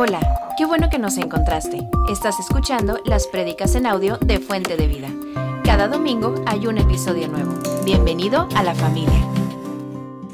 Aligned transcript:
Hola, 0.00 0.20
qué 0.56 0.64
bueno 0.64 0.88
que 0.90 0.98
nos 1.00 1.16
encontraste. 1.16 1.78
Estás 2.08 2.38
escuchando 2.38 3.00
las 3.04 3.26
prédicas 3.26 3.74
en 3.74 3.84
audio 3.84 4.16
de 4.18 4.38
Fuente 4.38 4.76
de 4.76 4.86
Vida. 4.86 5.08
Cada 5.64 5.88
domingo 5.88 6.36
hay 6.46 6.68
un 6.68 6.78
episodio 6.78 7.26
nuevo. 7.26 7.52
Bienvenido 7.84 8.48
a 8.54 8.62
la 8.62 8.76
familia. 8.76 9.20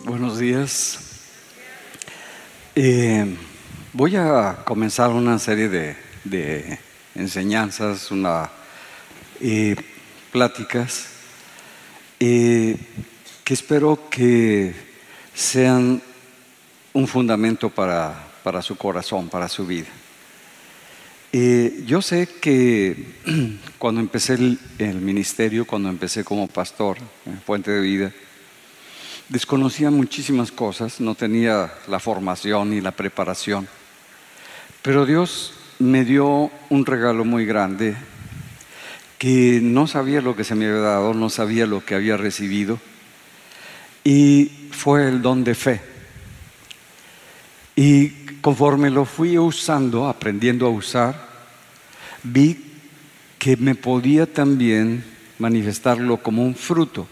Buenos 0.04 0.38
días. 0.38 0.98
Eh, 2.74 3.38
voy 3.95 4.16
a 4.16 4.58
comenzar 4.66 5.08
una 5.08 5.38
serie 5.38 5.71
de, 5.71 6.78
enseñanzas, 7.15 8.10
una, 8.10 8.51
eh, 9.40 9.76
pláticas, 10.31 11.06
eh, 12.21 12.76
que 13.42 13.54
espero 13.54 14.10
que 14.10 14.74
sean 15.33 16.02
un 16.92 17.09
fundamento 17.09 17.70
para, 17.70 18.34
para 18.45 18.62
su 18.62 18.77
corazón, 18.77 19.29
para 19.29 19.48
su 19.48 19.66
vida. 19.66 19.88
Yo 21.87 22.01
sé 22.01 22.29
que 22.41 23.15
cuando 23.79 24.01
empecé 24.01 24.34
el, 24.34 24.61
el, 24.79 25.01
ministerio, 25.01 25.67
cuando 25.67 25.89
empecé 25.89 26.23
como 26.23 26.47
pastor 26.47 26.98
en 27.27 27.41
Fuente 27.41 27.73
de 27.73 27.80
Vida, 27.80 28.12
desconocía 29.29 29.91
muchísimas 29.91 30.53
cosas, 30.53 31.01
no 31.01 31.17
tenía 31.17 31.73
la 31.89 31.98
formación 31.98 32.70
ni 32.70 32.80
la 32.80 32.93
preparación, 32.93 33.67
pero 34.83 35.06
Dios 35.06 35.55
me 35.81 36.05
dio 36.05 36.53
un 36.70 36.87
regalo 36.87 37.25
muy 37.25 37.47
grande 37.47 37.97
que 39.19 39.61
no 39.62 39.87
sabía 39.87 40.20
lo 40.20 40.37
que 40.37 40.45
se 40.45 40.55
me 40.55 40.67
había 40.67 40.81
dado, 40.81 41.15
no 41.15 41.31
sabía 41.31 41.67
lo 41.67 41.84
que 41.84 41.95
había 41.95 42.17
recibido, 42.19 42.79
y 44.05 44.53
fue 44.70 45.09
el 45.09 45.23
don 45.23 45.42
de 45.45 45.55
fe. 45.55 45.94
Y 47.77 48.10
conforme 48.41 48.91
lo 48.91 49.05
fui 49.05 49.37
usando, 49.38 50.06
aprendiendo 50.06 50.66
a 50.66 50.70
usar, 50.70 51.28
vi 52.23 52.73
que 53.39 53.56
me 53.56 53.75
podía 53.75 54.33
también 54.33 55.05
manifestarlo 55.39 56.19
como 56.19 56.44
un 56.44 56.55
fruto, 56.55 57.06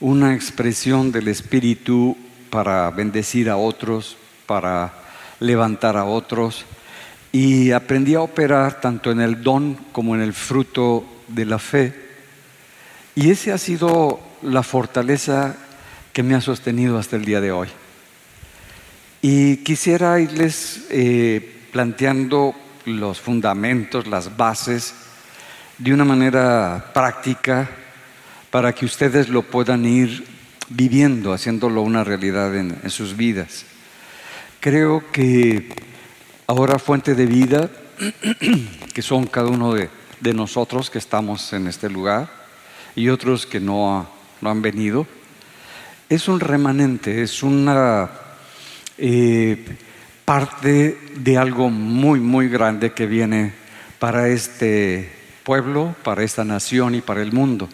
una 0.00 0.34
expresión 0.34 1.12
del 1.12 1.28
Espíritu 1.28 2.16
para 2.50 2.90
bendecir 2.90 3.48
a 3.48 3.56
otros, 3.56 4.16
para 4.46 4.92
levantar 5.40 5.96
a 5.96 6.04
otros, 6.04 6.64
y 7.32 7.70
aprendí 7.70 8.14
a 8.14 8.22
operar 8.22 8.80
tanto 8.80 9.10
en 9.10 9.20
el 9.20 9.42
don 9.42 9.74
como 9.92 10.14
en 10.14 10.22
el 10.22 10.32
fruto 10.32 11.04
de 11.28 11.44
la 11.44 11.58
fe. 11.58 11.94
Y 13.14 13.30
esa 13.30 13.54
ha 13.54 13.58
sido 13.58 14.20
la 14.42 14.62
fortaleza 14.62 15.56
que 16.12 16.22
me 16.22 16.34
ha 16.34 16.40
sostenido 16.40 16.98
hasta 16.98 17.16
el 17.16 17.24
día 17.24 17.40
de 17.40 17.52
hoy. 17.52 17.68
Y 19.28 19.56
quisiera 19.56 20.20
irles 20.20 20.86
eh, 20.88 21.64
planteando 21.72 22.54
los 22.84 23.20
fundamentos, 23.20 24.06
las 24.06 24.36
bases, 24.36 24.94
de 25.78 25.92
una 25.92 26.04
manera 26.04 26.92
práctica 26.94 27.68
para 28.52 28.72
que 28.72 28.86
ustedes 28.86 29.28
lo 29.28 29.42
puedan 29.42 29.84
ir 29.84 30.24
viviendo, 30.68 31.32
haciéndolo 31.32 31.82
una 31.82 32.04
realidad 32.04 32.54
en, 32.54 32.88
sus 32.88 33.16
vidas. 33.16 33.64
Creo 34.60 35.02
que 35.10 35.74
ahora 36.46 36.78
fuente 36.78 37.16
de 37.16 37.26
vida, 37.26 37.68
que 38.94 39.02
son 39.02 39.26
cada 39.26 39.48
uno 39.48 39.74
de, 39.74 39.90
de, 40.20 40.34
nosotros 40.34 40.88
que 40.88 40.98
estamos 40.98 41.52
en 41.52 41.66
este 41.66 41.90
lugar 41.90 42.30
y 42.94 43.08
otros 43.08 43.44
que 43.44 43.58
no, 43.58 44.08
no 44.40 44.50
han 44.50 44.62
venido, 44.62 45.04
es 46.08 46.28
un 46.28 46.38
remanente, 46.38 47.24
es 47.24 47.42
una 47.42 48.08
eh, 48.98 49.64
parte 50.24 50.98
de 51.16 51.38
algo 51.38 51.70
muy, 51.70 52.20
muy 52.20 52.48
grande 52.48 52.92
que 52.92 53.06
viene 53.06 53.52
para 53.98 54.28
este 54.28 55.10
pueblo, 55.44 55.94
para 56.02 56.22
esta 56.22 56.44
nación 56.44 56.94
y 56.94 57.00
para 57.00 57.22
el 57.22 57.32
mundo. 57.32 57.68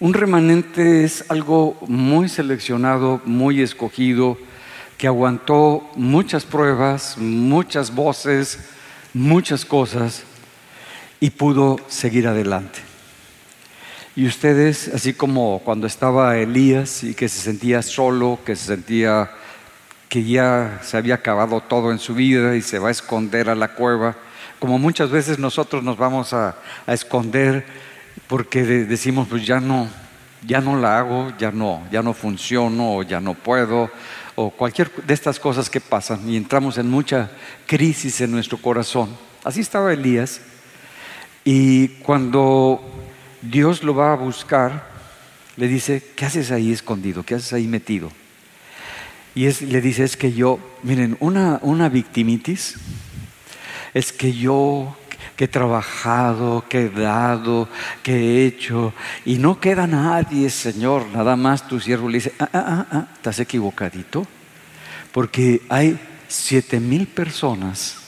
Un 0.00 0.14
remanente 0.14 1.02
es 1.04 1.24
algo 1.28 1.76
muy 1.88 2.28
seleccionado, 2.28 3.20
muy 3.24 3.60
escogido, 3.60 4.38
que 4.96 5.06
aguantó 5.06 5.90
muchas 5.96 6.44
pruebas, 6.44 7.18
muchas 7.18 7.94
voces, 7.94 8.58
muchas 9.12 9.64
cosas 9.64 10.22
y 11.20 11.30
pudo 11.30 11.78
seguir 11.88 12.28
adelante. 12.28 12.80
Y 14.14 14.26
ustedes, 14.26 14.88
así 14.94 15.14
como 15.14 15.60
cuando 15.64 15.86
estaba 15.86 16.36
Elías 16.38 17.04
y 17.04 17.14
que 17.14 17.28
se 17.28 17.40
sentía 17.40 17.82
solo, 17.82 18.38
que 18.44 18.56
se 18.56 18.66
sentía 18.66 19.30
que 20.08 20.24
ya 20.24 20.80
se 20.82 20.96
había 20.96 21.16
acabado 21.16 21.60
todo 21.60 21.92
en 21.92 21.98
su 21.98 22.14
vida 22.14 22.56
y 22.56 22.62
se 22.62 22.78
va 22.78 22.88
a 22.88 22.92
esconder 22.92 23.50
a 23.50 23.54
la 23.54 23.74
cueva, 23.74 24.16
como 24.58 24.78
muchas 24.78 25.10
veces 25.10 25.38
nosotros 25.38 25.82
nos 25.82 25.96
vamos 25.96 26.32
a, 26.32 26.56
a 26.86 26.92
esconder 26.92 27.64
porque 28.26 28.62
decimos, 28.62 29.28
pues 29.28 29.46
ya 29.46 29.60
no, 29.60 29.88
ya 30.46 30.60
no 30.60 30.76
la 30.76 30.98
hago, 30.98 31.32
ya 31.38 31.50
no, 31.50 31.86
ya 31.90 32.02
no 32.02 32.12
funciono, 32.12 32.96
o 32.96 33.02
ya 33.02 33.20
no 33.20 33.34
puedo, 33.34 33.90
o 34.34 34.50
cualquier 34.50 34.90
de 35.04 35.14
estas 35.14 35.38
cosas 35.38 35.68
que 35.68 35.80
pasan 35.80 36.28
y 36.28 36.36
entramos 36.36 36.78
en 36.78 36.90
mucha 36.90 37.30
crisis 37.66 38.20
en 38.20 38.30
nuestro 38.30 38.58
corazón. 38.58 39.16
Así 39.44 39.60
estaba 39.60 39.92
Elías 39.92 40.40
y 41.44 41.88
cuando 42.02 42.80
Dios 43.42 43.82
lo 43.82 43.94
va 43.94 44.12
a 44.12 44.16
buscar, 44.16 44.86
le 45.56 45.66
dice, 45.68 46.04
¿qué 46.14 46.26
haces 46.26 46.50
ahí 46.50 46.72
escondido? 46.72 47.24
¿Qué 47.24 47.34
haces 47.34 47.52
ahí 47.52 47.66
metido? 47.66 48.10
Y 49.38 49.48
le 49.66 49.80
dice, 49.80 50.02
es 50.02 50.16
que 50.16 50.32
yo, 50.32 50.58
miren, 50.82 51.16
una, 51.20 51.60
una 51.62 51.88
victimitis 51.88 52.74
es 53.94 54.12
que 54.12 54.32
yo 54.32 54.96
que 55.36 55.44
he 55.44 55.48
trabajado, 55.48 56.64
que 56.68 56.86
he 56.86 56.90
dado, 56.90 57.68
que 58.02 58.16
he 58.16 58.46
hecho, 58.46 58.92
y 59.24 59.38
no 59.38 59.60
queda 59.60 59.86
nadie, 59.86 60.50
Señor, 60.50 61.06
nada 61.14 61.36
más 61.36 61.68
tu 61.68 61.78
siervo 61.78 62.08
le 62.08 62.18
dice, 62.18 62.32
ah, 62.40 62.48
ah, 62.52 62.64
ah, 62.66 62.86
ah, 62.90 63.06
estás 63.14 63.38
equivocadito, 63.38 64.26
porque 65.12 65.62
hay 65.68 66.00
siete 66.26 66.80
mil 66.80 67.06
personas 67.06 67.98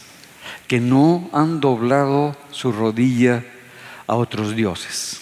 que 0.67 0.81
no 0.81 1.31
han 1.33 1.61
doblado 1.61 2.37
su 2.51 2.73
rodilla 2.73 3.45
a 4.09 4.17
otros 4.17 4.57
dioses. 4.57 5.21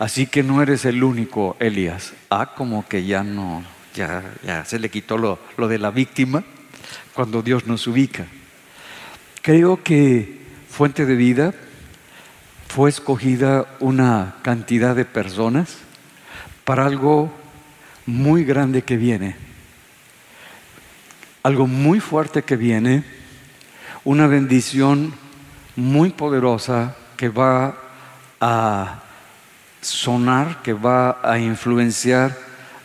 Así 0.00 0.26
que 0.26 0.42
no 0.42 0.60
eres 0.60 0.84
el 0.84 1.04
único, 1.04 1.56
Elías. 1.60 2.12
Ah, 2.28 2.54
como 2.56 2.84
que 2.88 3.04
ya 3.04 3.22
no, 3.22 3.62
ya, 3.94 4.64
se 4.66 4.78
le 4.78 4.90
quitó 4.90 5.16
lo, 5.16 5.38
lo 5.56 5.68
de 5.68 5.78
la 5.78 5.90
víctima 5.90 6.44
cuando 7.14 7.42
Dios 7.42 7.66
nos 7.66 7.86
ubica. 7.86 8.26
Creo 9.40 9.82
que 9.82 10.42
Fuente 10.68 11.06
de 11.06 11.14
Vida 11.14 11.54
fue 12.68 12.90
escogida 12.90 13.66
una 13.78 14.36
cantidad 14.42 14.96
de 14.96 15.04
personas 15.04 15.76
para 16.64 16.86
algo 16.86 17.32
muy 18.04 18.44
grande 18.44 18.82
que 18.82 18.96
viene, 18.96 19.36
algo 21.42 21.66
muy 21.66 22.00
fuerte 22.00 22.42
que 22.42 22.56
viene, 22.56 23.04
una 24.02 24.26
bendición 24.26 25.14
muy 25.76 26.10
poderosa 26.10 26.96
que 27.16 27.28
va 27.28 27.76
a 28.40 29.02
sonar, 29.80 30.62
que 30.62 30.72
va 30.72 31.20
a 31.22 31.38
influenciar 31.38 32.36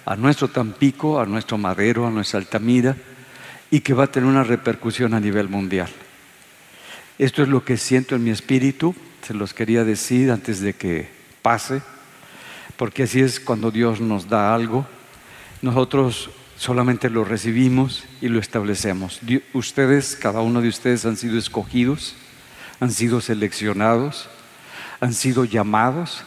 a 0.09 0.15
nuestro 0.15 0.47
Tampico, 0.47 1.19
a 1.19 1.27
nuestro 1.27 1.59
Madero, 1.59 2.07
a 2.07 2.09
nuestra 2.09 2.39
Altamira 2.39 2.97
y 3.69 3.81
que 3.81 3.93
va 3.93 4.05
a 4.05 4.11
tener 4.11 4.27
una 4.27 4.43
repercusión 4.43 5.13
a 5.13 5.19
nivel 5.19 5.49
mundial. 5.49 5.87
Esto 7.19 7.43
es 7.43 7.47
lo 7.47 7.63
que 7.63 7.77
siento 7.77 8.15
en 8.15 8.23
mi 8.23 8.31
espíritu, 8.31 8.95
se 9.21 9.35
los 9.35 9.53
quería 9.53 9.83
decir 9.83 10.31
antes 10.31 10.61
de 10.61 10.73
que 10.73 11.07
pase, 11.43 11.83
porque 12.75 13.03
así 13.03 13.21
es 13.21 13.39
cuando 13.39 13.69
Dios 13.69 14.01
nos 14.01 14.27
da 14.27 14.55
algo, 14.55 14.87
nosotros 15.61 16.31
solamente 16.57 17.11
lo 17.11 17.23
recibimos 17.23 18.05
y 18.19 18.29
lo 18.29 18.39
establecemos. 18.39 19.19
Ustedes, 19.53 20.15
cada 20.15 20.41
uno 20.41 20.61
de 20.61 20.69
ustedes 20.69 21.05
han 21.05 21.17
sido 21.17 21.37
escogidos, 21.37 22.15
han 22.79 22.91
sido 22.91 23.21
seleccionados, 23.21 24.27
han 25.01 25.13
sido 25.13 25.45
llamados 25.45 26.23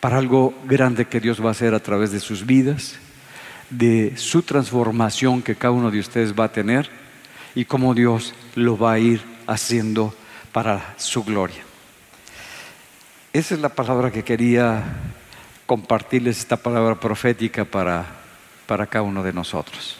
para 0.00 0.16
algo 0.16 0.54
grande 0.64 1.04
que 1.04 1.20
Dios 1.20 1.44
va 1.44 1.48
a 1.48 1.52
hacer 1.52 1.74
a 1.74 1.80
través 1.80 2.12
de 2.12 2.20
sus 2.20 2.46
vidas, 2.46 2.98
de 3.70 4.16
su 4.16 4.42
transformación 4.42 5.42
que 5.42 5.54
cada 5.54 5.72
uno 5.72 5.90
de 5.90 6.00
ustedes 6.00 6.34
va 6.38 6.44
a 6.44 6.52
tener 6.52 6.90
y 7.54 7.64
cómo 7.64 7.94
Dios 7.94 8.34
lo 8.54 8.76
va 8.76 8.92
a 8.92 8.98
ir 8.98 9.22
haciendo 9.46 10.14
para 10.52 10.94
su 10.98 11.24
gloria. 11.24 11.62
Esa 13.32 13.54
es 13.54 13.60
la 13.60 13.68
palabra 13.68 14.10
que 14.10 14.24
quería 14.24 14.82
compartirles, 15.66 16.38
esta 16.38 16.56
palabra 16.56 16.96
profética 16.96 17.64
para, 17.64 18.04
para 18.66 18.86
cada 18.86 19.02
uno 19.02 19.22
de 19.22 19.32
nosotros. 19.32 19.96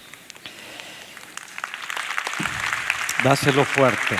Dáselo 3.22 3.64
fuerte. 3.64 4.16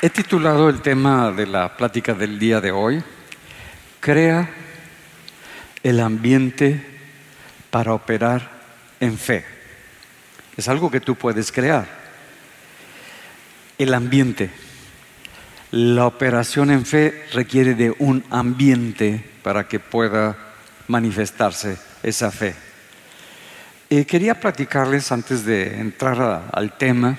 He 0.00 0.10
titulado 0.10 0.68
el 0.68 0.80
tema 0.80 1.32
de 1.32 1.46
la 1.46 1.76
plática 1.76 2.14
del 2.14 2.38
día 2.38 2.60
de 2.60 2.70
hoy, 2.70 3.02
Crea 4.04 4.50
el 5.82 5.98
ambiente 6.00 6.78
para 7.70 7.94
operar 7.94 8.50
en 9.00 9.16
fe. 9.16 9.46
Es 10.58 10.68
algo 10.68 10.90
que 10.90 11.00
tú 11.00 11.14
puedes 11.14 11.50
crear. 11.50 11.88
El 13.78 13.94
ambiente. 13.94 14.50
La 15.70 16.04
operación 16.04 16.70
en 16.70 16.84
fe 16.84 17.24
requiere 17.32 17.74
de 17.74 17.94
un 17.98 18.22
ambiente 18.28 19.24
para 19.42 19.66
que 19.68 19.80
pueda 19.80 20.36
manifestarse 20.86 21.78
esa 22.02 22.30
fe. 22.30 22.54
Eh, 23.88 24.04
quería 24.04 24.38
platicarles 24.38 25.10
antes 25.12 25.46
de 25.46 25.80
entrar 25.80 26.50
al 26.52 26.76
tema 26.76 27.16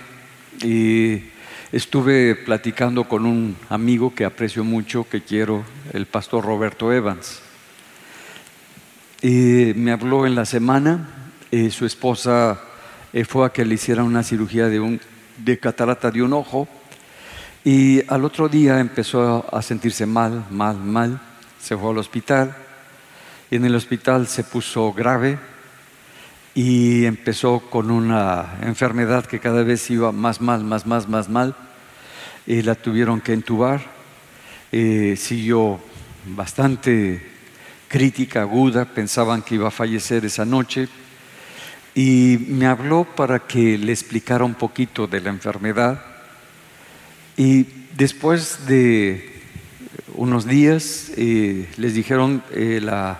y 0.61 1.31
estuve 1.75 2.35
platicando 2.35 3.03
con 3.03 3.25
un 3.25 3.57
amigo 3.67 4.15
que 4.15 4.23
aprecio 4.23 4.63
mucho, 4.63 5.05
que 5.09 5.23
quiero, 5.23 5.65
el 5.91 6.05
pastor 6.05 6.45
Roberto 6.45 6.93
Evans. 6.93 7.41
Y 9.21 9.73
me 9.75 9.91
habló 9.91 10.25
en 10.25 10.35
la 10.35 10.45
semana, 10.45 11.09
eh, 11.51 11.69
su 11.71 11.85
esposa 11.85 12.61
eh, 13.11 13.25
fue 13.25 13.45
a 13.45 13.49
que 13.49 13.65
le 13.65 13.75
hiciera 13.75 14.05
una 14.05 14.23
cirugía 14.23 14.69
de, 14.69 14.79
un, 14.79 15.01
de 15.37 15.59
catarata 15.59 16.09
de 16.11 16.23
un 16.23 16.31
ojo 16.31 16.65
y 17.65 18.01
al 18.07 18.23
otro 18.23 18.47
día 18.47 18.79
empezó 18.79 19.45
a 19.53 19.61
sentirse 19.61 20.05
mal, 20.05 20.45
mal, 20.49 20.77
mal. 20.77 21.19
Se 21.59 21.75
fue 21.75 21.89
al 21.89 21.97
hospital 21.97 22.55
y 23.51 23.57
en 23.57 23.65
el 23.65 23.75
hospital 23.75 24.27
se 24.27 24.45
puso 24.45 24.93
grave 24.93 25.37
y 26.55 27.05
empezó 27.05 27.59
con 27.59 27.91
una 27.91 28.57
enfermedad 28.61 29.25
que 29.25 29.39
cada 29.39 29.61
vez 29.61 29.91
iba 29.91 30.11
más 30.11 30.41
mal, 30.41 30.63
más, 30.63 30.87
más, 30.87 31.07
más 31.07 31.29
mal. 31.29 31.55
Y 32.47 32.63
la 32.63 32.73
tuvieron 32.73 33.21
que 33.21 33.33
entubar. 33.33 33.81
Eh, 34.71 35.15
siguió 35.17 35.79
bastante 36.25 37.21
crítica 37.87 38.41
aguda, 38.41 38.85
pensaban 38.85 39.43
que 39.43 39.55
iba 39.55 39.67
a 39.67 39.71
fallecer 39.71 40.25
esa 40.25 40.45
noche. 40.45 40.87
Y 41.93 42.47
me 42.47 42.65
habló 42.65 43.03
para 43.03 43.39
que 43.39 43.77
le 43.77 43.91
explicara 43.91 44.43
un 44.43 44.55
poquito 44.55 45.05
de 45.05 45.21
la 45.21 45.29
enfermedad 45.29 46.15
y 47.37 47.65
después 47.97 48.65
de 48.65 49.41
unos 50.13 50.45
días 50.47 51.11
eh, 51.17 51.67
les 51.75 51.93
dijeron, 51.93 52.41
eh, 52.51 52.79
la, 52.81 53.19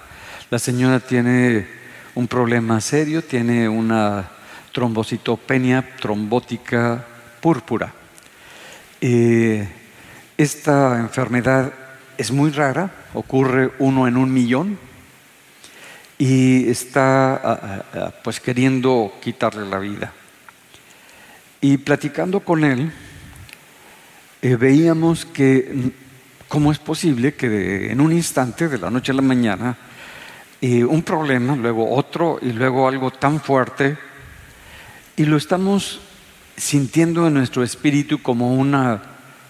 señora 0.58 1.02
tiene 1.02 1.68
un 2.16 2.28
problema 2.28 2.82
serio, 2.82 3.24
tiene 3.24 3.68
una 3.68 4.30
trombocitopenia 4.72 5.96
trombótica 6.00 7.06
púrpura. 7.42 7.94
Eh, 9.00 9.68
esta 10.38 11.00
enfermedad 11.00 11.72
es 12.18 12.32
muy 12.32 12.52
rara, 12.52 12.90
ocurre 13.14 13.72
uno 13.80 14.08
en 14.08 14.18
un 14.18 14.34
millón 14.34 14.78
y 16.18 16.70
está 16.70 17.84
pues 18.24 18.40
queriendo 18.40 19.14
quitarle 19.22 19.70
la 19.70 19.80
vida. 19.80 20.14
Y 21.62 21.78
platicando 21.78 22.42
con 22.42 22.64
él, 22.64 22.92
eh, 24.42 24.56
veíamos 24.56 25.26
que 25.26 25.72
mm, 25.74 25.88
cómo 26.48 26.72
es 26.72 26.78
posible 26.78 27.34
que 27.34 27.92
en 27.92 28.00
un 28.00 28.14
instante, 28.14 28.68
de 28.68 28.78
la 28.78 28.92
noche 28.92 29.12
a 29.12 29.16
la 29.16 29.24
mañana, 29.24 29.76
eh, 30.62 30.84
un 30.84 31.04
problema, 31.04 31.56
luego 31.56 31.96
otro 31.96 32.40
y 32.42 32.52
luego 32.52 32.88
algo 32.88 33.12
tan 33.12 33.40
fuerte, 33.40 33.98
y 35.18 35.26
lo 35.26 35.38
estamos 35.38 36.00
sintiendo 36.58 37.28
en 37.28 37.34
nuestro 37.34 37.64
espíritu 37.64 38.22
como 38.22 38.56
una 38.56 39.02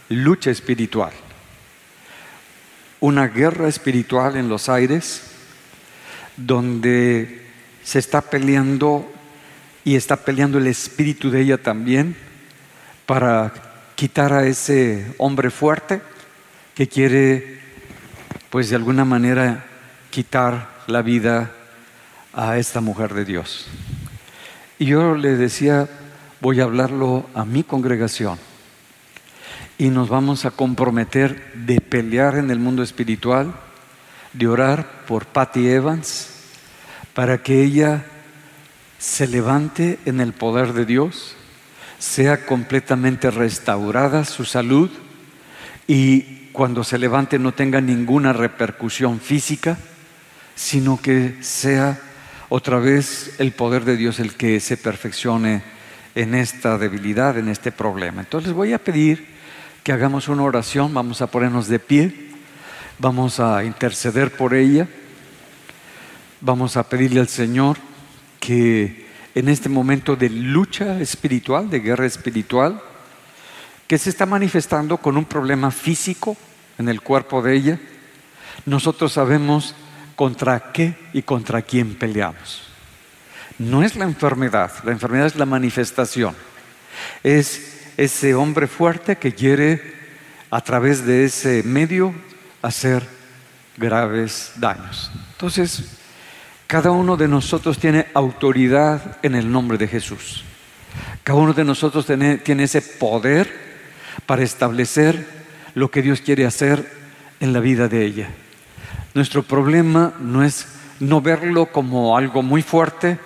lucha 0.09 0.51
espiritual, 0.51 1.11
una 2.99 3.27
guerra 3.27 3.67
espiritual 3.67 4.35
en 4.35 4.49
los 4.49 4.69
aires, 4.69 5.31
donde 6.37 7.45
se 7.83 7.99
está 7.99 8.21
peleando 8.21 9.11
y 9.83 9.95
está 9.95 10.17
peleando 10.17 10.57
el 10.57 10.67
espíritu 10.67 11.29
de 11.29 11.41
ella 11.41 11.57
también 11.61 12.15
para 13.05 13.53
quitar 13.95 14.33
a 14.33 14.45
ese 14.45 15.13
hombre 15.17 15.51
fuerte 15.51 16.01
que 16.73 16.87
quiere, 16.87 17.59
pues 18.49 18.69
de 18.69 18.75
alguna 18.75 19.05
manera, 19.05 19.65
quitar 20.09 20.74
la 20.87 21.01
vida 21.01 21.51
a 22.33 22.57
esta 22.57 22.81
mujer 22.81 23.13
de 23.13 23.25
Dios. 23.25 23.67
Y 24.79 24.85
yo 24.85 25.15
le 25.15 25.35
decía, 25.37 25.87
voy 26.41 26.59
a 26.59 26.63
hablarlo 26.63 27.25
a 27.33 27.45
mi 27.45 27.63
congregación 27.63 28.37
y 29.77 29.89
nos 29.89 30.09
vamos 30.09 30.45
a 30.45 30.51
comprometer 30.51 31.53
de 31.53 31.81
pelear 31.81 32.37
en 32.37 32.51
el 32.51 32.59
mundo 32.59 32.83
espiritual, 32.83 33.53
de 34.33 34.47
orar 34.47 35.05
por 35.07 35.25
Patty 35.25 35.69
Evans, 35.69 36.29
para 37.13 37.41
que 37.41 37.63
ella 37.63 38.05
se 38.97 39.27
levante 39.27 39.99
en 40.05 40.19
el 40.19 40.33
poder 40.33 40.73
de 40.73 40.85
Dios 40.85 41.35
sea 41.99 42.45
completamente 42.45 43.31
restaurada 43.31 44.25
su 44.25 44.45
salud 44.45 44.89
y 45.87 46.49
cuando 46.51 46.83
se 46.83 46.97
levante 46.97 47.39
no 47.39 47.53
tenga 47.53 47.81
ninguna 47.81 48.33
repercusión 48.33 49.19
física, 49.19 49.77
sino 50.55 51.01
que 51.01 51.35
sea 51.41 51.99
otra 52.49 52.79
vez 52.79 53.35
el 53.39 53.51
poder 53.51 53.85
de 53.85 53.97
Dios 53.97 54.19
el 54.19 54.35
que 54.35 54.59
se 54.59 54.77
perfeccione 54.77 55.61
en 56.15 56.33
esta 56.33 56.77
debilidad, 56.77 57.37
en 57.37 57.49
este 57.49 57.71
problema. 57.71 58.21
Entonces 58.21 58.53
voy 58.53 58.73
a 58.73 58.83
pedir 58.83 59.27
que 59.83 59.91
hagamos 59.91 60.29
una 60.29 60.43
oración, 60.43 60.93
vamos 60.93 61.21
a 61.21 61.27
ponernos 61.27 61.67
de 61.67 61.79
pie, 61.79 62.31
vamos 62.97 63.39
a 63.39 63.63
interceder 63.63 64.35
por 64.35 64.53
ella, 64.53 64.87
vamos 66.41 66.77
a 66.77 66.87
pedirle 66.87 67.19
al 67.19 67.27
Señor 67.27 67.77
que 68.39 69.05
en 69.35 69.49
este 69.49 69.67
momento 69.67 70.15
de 70.15 70.29
lucha 70.29 70.99
espiritual, 71.01 71.69
de 71.69 71.81
guerra 71.81 72.05
espiritual, 72.05 72.81
que 73.87 73.97
se 73.97 74.09
está 74.09 74.25
manifestando 74.25 74.97
con 74.97 75.17
un 75.17 75.25
problema 75.25 75.69
físico 75.69 76.37
en 76.77 76.87
el 76.89 77.01
cuerpo 77.01 77.41
de 77.41 77.55
ella, 77.55 77.79
nosotros 78.65 79.11
sabemos 79.13 79.75
contra 80.15 80.71
qué 80.71 80.95
y 81.13 81.21
contra 81.21 81.61
quién 81.61 81.95
peleamos. 81.95 82.63
No 83.57 83.83
es 83.83 83.95
la 83.95 84.05
enfermedad, 84.05 84.71
la 84.83 84.91
enfermedad 84.91 85.27
es 85.27 85.35
la 85.35 85.45
manifestación. 85.45 86.35
Es 87.23 87.91
ese 87.97 88.35
hombre 88.35 88.67
fuerte 88.67 89.17
que 89.17 89.33
quiere 89.33 89.81
a 90.49 90.61
través 90.61 91.05
de 91.05 91.25
ese 91.25 91.63
medio 91.63 92.13
hacer 92.61 93.03
graves 93.77 94.53
daños. 94.57 95.11
Entonces, 95.33 95.97
cada 96.67 96.91
uno 96.91 97.15
de 97.15 97.27
nosotros 97.27 97.77
tiene 97.77 98.07
autoridad 98.13 99.17
en 99.21 99.35
el 99.35 99.51
nombre 99.51 99.77
de 99.77 99.87
Jesús. 99.87 100.43
Cada 101.23 101.39
uno 101.39 101.53
de 101.53 101.63
nosotros 101.63 102.05
tiene, 102.05 102.63
ese 102.63 102.81
poder 102.81 103.51
para 104.25 104.43
establecer 104.43 105.25
lo 105.73 105.91
que 105.91 106.01
Dios 106.01 106.21
quiere 106.21 106.45
hacer 106.45 106.89
en 107.39 107.53
la 107.53 107.59
vida 107.59 107.87
de 107.87 108.05
ella. 108.05 108.29
Nuestro 109.15 109.43
problema 109.43 110.13
no 110.19 110.43
es 110.43 110.67
no 110.99 111.21
verlo 111.21 111.67
como 111.67 112.17
algo 112.17 112.43
muy 112.43 112.61
fuerte, 112.61 113.17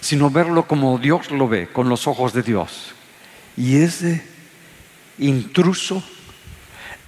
sino 0.00 0.30
verlo 0.30 0.68
como 0.68 0.96
Dios 0.96 1.32
lo 1.32 1.48
ve, 1.48 1.66
con 1.66 1.88
los 1.88 2.06
ojos 2.06 2.32
de 2.32 2.44
Dios. 2.44 2.94
Y 3.56 3.78
ese 3.78 4.22
intruso, 5.18 6.04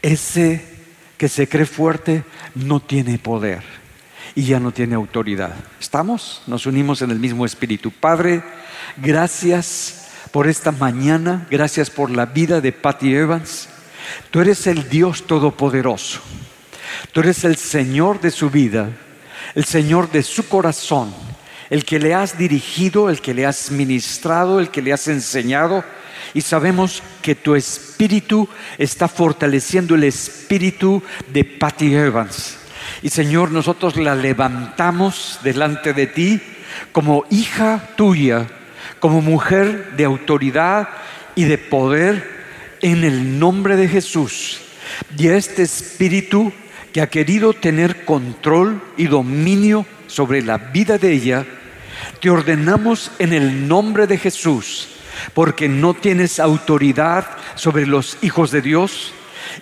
ese 0.02 0.64
que 1.16 1.28
se 1.28 1.48
cree 1.48 1.66
fuerte, 1.66 2.24
no 2.56 2.80
tiene 2.80 3.16
poder 3.16 3.62
y 4.34 4.42
ya 4.42 4.58
no 4.58 4.72
tiene 4.72 4.96
autoridad. 4.96 5.54
¿Estamos? 5.78 6.42
Nos 6.48 6.66
unimos 6.66 7.02
en 7.02 7.12
el 7.12 7.20
mismo 7.20 7.46
espíritu. 7.46 7.92
Padre, 7.92 8.42
gracias 8.96 10.08
por 10.32 10.48
esta 10.48 10.72
mañana, 10.72 11.46
gracias 11.48 11.90
por 11.90 12.10
la 12.10 12.26
vida 12.26 12.60
de 12.60 12.72
Patty 12.72 13.14
Evans. 13.14 13.68
Tú 14.32 14.40
eres 14.40 14.66
el 14.66 14.88
Dios 14.88 15.28
Todopoderoso. 15.28 16.20
Tú 17.12 17.20
eres 17.20 17.44
el 17.44 17.56
Señor 17.56 18.20
de 18.20 18.30
su 18.30 18.50
vida, 18.50 18.90
el 19.54 19.64
Señor 19.64 20.10
de 20.10 20.22
su 20.22 20.48
corazón, 20.48 21.14
el 21.70 21.84
que 21.84 21.98
le 21.98 22.14
has 22.14 22.36
dirigido, 22.36 23.10
el 23.10 23.20
que 23.20 23.34
le 23.34 23.46
has 23.46 23.70
ministrado, 23.70 24.60
el 24.60 24.70
que 24.70 24.82
le 24.82 24.92
has 24.92 25.08
enseñado. 25.08 25.84
Y 26.34 26.40
sabemos 26.42 27.02
que 27.22 27.34
tu 27.34 27.54
espíritu 27.54 28.48
está 28.78 29.08
fortaleciendo 29.08 29.94
el 29.94 30.04
espíritu 30.04 31.02
de 31.32 31.44
Patty 31.44 31.94
Evans. 31.94 32.56
Y 33.02 33.08
Señor, 33.08 33.50
nosotros 33.50 33.96
la 33.96 34.14
levantamos 34.14 35.40
delante 35.42 35.92
de 35.92 36.06
ti 36.06 36.40
como 36.92 37.24
hija 37.30 37.90
tuya, 37.96 38.46
como 38.98 39.22
mujer 39.22 39.92
de 39.96 40.04
autoridad 40.04 40.88
y 41.34 41.44
de 41.44 41.58
poder 41.58 42.40
en 42.82 43.04
el 43.04 43.38
nombre 43.38 43.76
de 43.76 43.88
Jesús. 43.88 44.60
Y 45.16 45.28
este 45.28 45.62
espíritu 45.62 46.52
que 46.92 47.00
ha 47.00 47.08
querido 47.08 47.52
tener 47.52 48.04
control 48.04 48.82
y 48.96 49.06
dominio 49.06 49.86
sobre 50.06 50.42
la 50.42 50.58
vida 50.58 50.98
de 50.98 51.12
ella, 51.12 51.46
te 52.20 52.30
ordenamos 52.30 53.10
en 53.18 53.32
el 53.32 53.68
nombre 53.68 54.06
de 54.06 54.18
Jesús, 54.18 54.88
porque 55.34 55.68
no 55.68 55.94
tienes 55.94 56.40
autoridad 56.40 57.26
sobre 57.54 57.86
los 57.86 58.18
hijos 58.22 58.50
de 58.50 58.62
Dios 58.62 59.12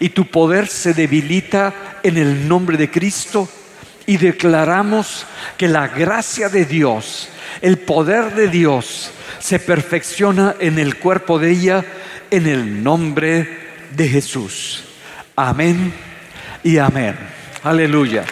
y 0.00 0.11
tu 0.11 0.26
poder 0.26 0.68
se 0.68 0.94
debilita 0.94 2.00
en 2.02 2.16
el 2.16 2.49
nombre 2.49 2.76
de 2.76 2.90
Cristo 2.90 3.49
y 4.06 4.16
declaramos 4.16 5.26
que 5.56 5.68
la 5.68 5.88
gracia 5.88 6.49
de 6.49 6.64
Dios, 6.64 7.28
el 7.61 7.78
poder 7.78 8.35
de 8.35 8.49
Dios, 8.49 9.11
se 9.38 9.58
perfecciona 9.58 10.56
en 10.61 10.78
el 10.78 10.97
cuerpo 10.97 11.38
de 11.38 11.50
ella 11.50 11.85
en 12.30 12.47
el 12.47 12.82
nombre 12.82 13.58
de 13.94 14.08
Jesús. 14.08 14.85
Amén 15.37 16.07
y 16.62 16.78
amén. 16.78 17.16
Aleluya. 17.62 18.24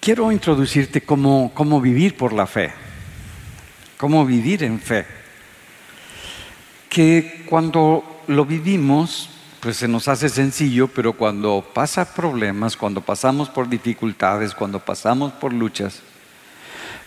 Quiero 0.00 0.30
introducirte 0.30 1.00
cómo, 1.00 1.50
cómo 1.54 1.80
vivir 1.80 2.14
por 2.16 2.34
la 2.34 2.46
fe, 2.46 2.72
cómo 3.96 4.26
vivir 4.26 4.62
en 4.62 4.78
fe. 4.78 5.06
Que 6.90 7.44
cuando 7.48 8.22
lo 8.26 8.44
vivimos, 8.44 9.30
pues 9.60 9.78
se 9.78 9.88
nos 9.88 10.06
hace 10.08 10.28
sencillo, 10.28 10.88
pero 10.88 11.14
cuando 11.14 11.66
pasa 11.72 12.14
problemas, 12.14 12.76
cuando 12.76 13.00
pasamos 13.00 13.48
por 13.48 13.66
dificultades, 13.66 14.54
cuando 14.54 14.78
pasamos 14.78 15.32
por 15.32 15.54
luchas, 15.54 16.02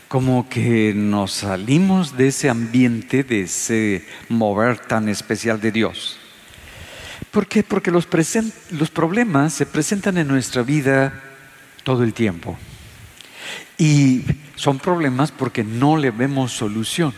como 0.07 0.47
que 0.47 0.93
nos 0.95 1.33
salimos 1.33 2.15
de 2.15 2.27
ese 2.27 2.49
ambiente, 2.49 3.23
de 3.23 3.41
ese 3.41 4.05
mover 4.29 4.79
tan 4.79 5.09
especial 5.09 5.59
de 5.59 5.71
Dios. 5.71 6.17
¿Por 7.31 7.47
qué? 7.47 7.63
Porque 7.63 7.91
los, 7.91 8.07
los 8.71 8.89
problemas 8.89 9.53
se 9.53 9.65
presentan 9.65 10.17
en 10.17 10.27
nuestra 10.27 10.61
vida 10.61 11.21
todo 11.83 12.03
el 12.03 12.13
tiempo. 12.13 12.57
Y 13.77 14.23
son 14.55 14.79
problemas 14.79 15.31
porque 15.31 15.63
no 15.63 15.97
le 15.97 16.11
vemos 16.11 16.53
solución. 16.53 17.13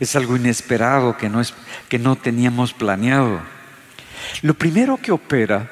Es 0.00 0.16
algo 0.16 0.36
inesperado 0.36 1.16
que 1.16 1.28
no, 1.28 1.40
es, 1.40 1.54
que 1.88 1.98
no 1.98 2.16
teníamos 2.16 2.74
planeado. 2.74 3.40
Lo 4.42 4.54
primero 4.54 4.98
que 4.98 5.12
opera 5.12 5.70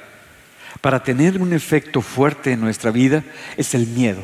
para 0.81 1.03
tener 1.03 1.41
un 1.41 1.53
efecto 1.53 2.01
fuerte 2.01 2.53
en 2.53 2.61
nuestra 2.61 2.91
vida 2.91 3.25
es 3.57 3.75
el 3.75 3.87
miedo. 3.89 4.23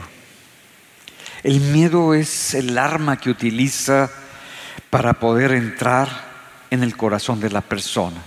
El 1.42 1.60
miedo 1.60 2.12
es 2.12 2.54
el 2.54 2.76
arma 2.76 3.18
que 3.18 3.30
utiliza 3.30 4.10
para 4.90 5.14
poder 5.14 5.52
entrar 5.52 6.08
en 6.70 6.82
el 6.82 6.96
corazón 6.96 7.40
de 7.40 7.48
la 7.48 7.62
persona. 7.62 8.22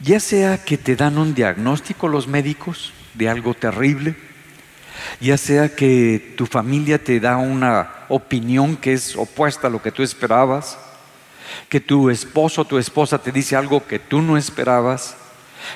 Ya 0.00 0.20
sea 0.20 0.64
que 0.64 0.78
te 0.78 0.94
dan 0.94 1.18
un 1.18 1.34
diagnóstico 1.34 2.06
los 2.06 2.28
médicos 2.28 2.92
de 3.14 3.28
algo 3.28 3.54
terrible, 3.54 4.14
ya 5.20 5.36
sea 5.36 5.74
que 5.74 6.34
tu 6.36 6.46
familia 6.46 7.02
te 7.02 7.18
da 7.18 7.38
una 7.38 7.90
opinión 8.08 8.76
que 8.76 8.92
es 8.92 9.16
opuesta 9.16 9.66
a 9.66 9.70
lo 9.70 9.82
que 9.82 9.90
tú 9.90 10.02
esperabas, 10.02 10.78
que 11.68 11.80
tu 11.80 12.08
esposo 12.08 12.62
o 12.62 12.66
tu 12.66 12.78
esposa 12.78 13.18
te 13.18 13.32
dice 13.32 13.56
algo 13.56 13.86
que 13.86 13.98
tú 13.98 14.22
no 14.22 14.36
esperabas, 14.36 15.16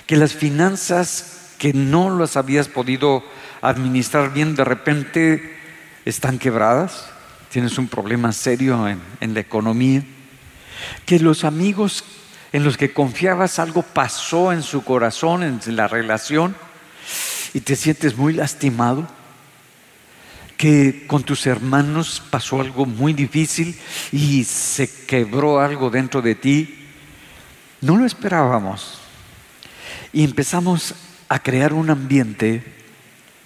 que 0.06 0.16
las 0.16 0.32
finanzas 0.32 1.54
que 1.58 1.72
no 1.72 2.16
las 2.16 2.36
habías 2.36 2.68
podido 2.68 3.24
administrar 3.60 4.32
bien 4.32 4.54
de 4.54 4.64
repente 4.64 5.57
están 6.08 6.38
quebradas, 6.38 7.10
tienes 7.50 7.76
un 7.76 7.86
problema 7.86 8.32
serio 8.32 8.88
en, 8.88 9.34
la 9.34 9.40
economía, 9.40 10.02
que 11.04 11.18
los 11.18 11.44
amigos 11.44 12.02
en 12.52 12.64
los 12.64 12.78
que 12.78 12.94
confiabas 12.94 13.58
algo 13.58 13.82
pasó 13.82 14.52
en 14.52 14.62
su 14.62 14.84
corazón, 14.84 15.42
en 15.42 15.76
la 15.76 15.86
relación, 15.86 16.56
y 17.52 17.60
te 17.60 17.76
sientes 17.76 18.16
muy 18.16 18.32
lastimado, 18.32 19.06
que 20.56 21.06
con 21.06 21.22
tus 21.24 21.46
hermanos 21.46 22.22
pasó 22.30 22.60
algo 22.60 22.86
muy 22.86 23.12
difícil 23.12 23.78
y 24.10 24.44
se 24.44 24.90
quebró 25.06 25.60
algo 25.60 25.90
dentro 25.90 26.22
de 26.22 26.34
ti, 26.34 26.88
no 27.82 27.96
lo 27.96 28.06
esperábamos. 28.06 28.98
Y 30.12 30.24
empezamos 30.24 30.94
a 31.28 31.38
crear 31.38 31.74
un 31.74 31.90
ambiente 31.90 32.64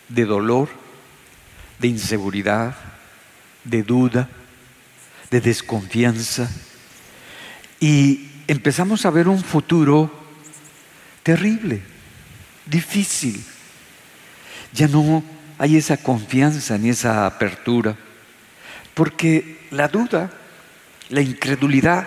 de 0.08 0.24
dolor, 0.24 0.81
de 1.82 1.88
inseguridad, 1.88 2.76
de 3.64 3.82
duda, 3.82 4.28
de 5.30 5.40
desconfianza. 5.40 6.48
Y 7.80 8.30
empezamos 8.46 9.04
a 9.04 9.10
ver 9.10 9.26
un 9.26 9.42
futuro 9.42 10.10
terrible, 11.24 11.82
difícil. 12.66 13.44
Ya 14.72 14.86
no 14.86 15.24
hay 15.58 15.76
esa 15.76 15.96
confianza 15.96 16.78
ni 16.78 16.90
esa 16.90 17.26
apertura. 17.26 17.96
Porque 18.94 19.66
la 19.72 19.88
duda, 19.88 20.30
la 21.08 21.20
incredulidad, 21.20 22.06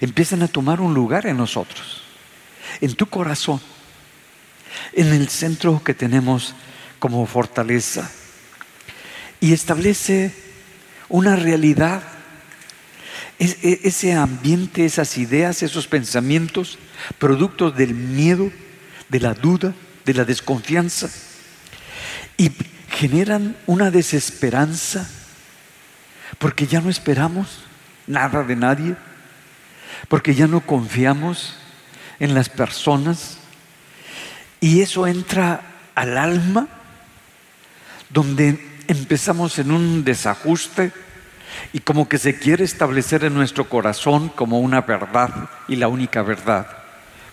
empiezan 0.00 0.42
a 0.42 0.48
tomar 0.48 0.80
un 0.80 0.94
lugar 0.94 1.26
en 1.26 1.36
nosotros, 1.36 2.02
en 2.80 2.94
tu 2.94 3.04
corazón, 3.06 3.60
en 4.94 5.08
el 5.08 5.28
centro 5.28 5.82
que 5.84 5.92
tenemos 5.92 6.54
como 6.98 7.26
fortaleza. 7.26 8.10
Y 9.40 9.52
establece 9.52 10.32
una 11.08 11.36
realidad, 11.36 12.02
e, 13.38 13.80
ese 13.84 14.12
ambiente, 14.12 14.84
esas 14.84 15.16
ideas, 15.18 15.62
esos 15.62 15.86
pensamientos, 15.86 16.78
productos 17.18 17.76
del 17.76 17.94
miedo, 17.94 18.52
de 19.08 19.20
la 19.20 19.34
duda, 19.34 19.74
de 20.04 20.14
la 20.14 20.24
desconfianza 20.24 21.10
y 22.36 22.50
generan 22.90 23.56
una 23.66 23.90
desesperanza 23.90 25.08
porque 26.38 26.66
ya 26.66 26.80
no 26.80 26.88
esperamos 26.88 27.64
nada 28.06 28.42
de 28.42 28.56
nadie, 28.56 28.96
porque 30.08 30.34
ya 30.34 30.46
no 30.46 30.60
confiamos 30.60 31.56
en 32.18 32.34
las 32.34 32.48
personas 32.48 33.36
y 34.60 34.80
eso 34.80 35.06
entra 35.06 35.60
al 35.94 36.16
alma 36.16 36.66
donde 38.08 38.69
empezamos 38.90 39.58
en 39.60 39.70
un 39.70 40.04
desajuste 40.04 40.90
y 41.72 41.78
como 41.78 42.08
que 42.08 42.18
se 42.18 42.38
quiere 42.38 42.64
establecer 42.64 43.24
en 43.24 43.34
nuestro 43.34 43.68
corazón 43.68 44.30
como 44.30 44.58
una 44.58 44.80
verdad 44.80 45.48
y 45.68 45.76
la 45.76 45.86
única 45.86 46.22
verdad 46.22 46.66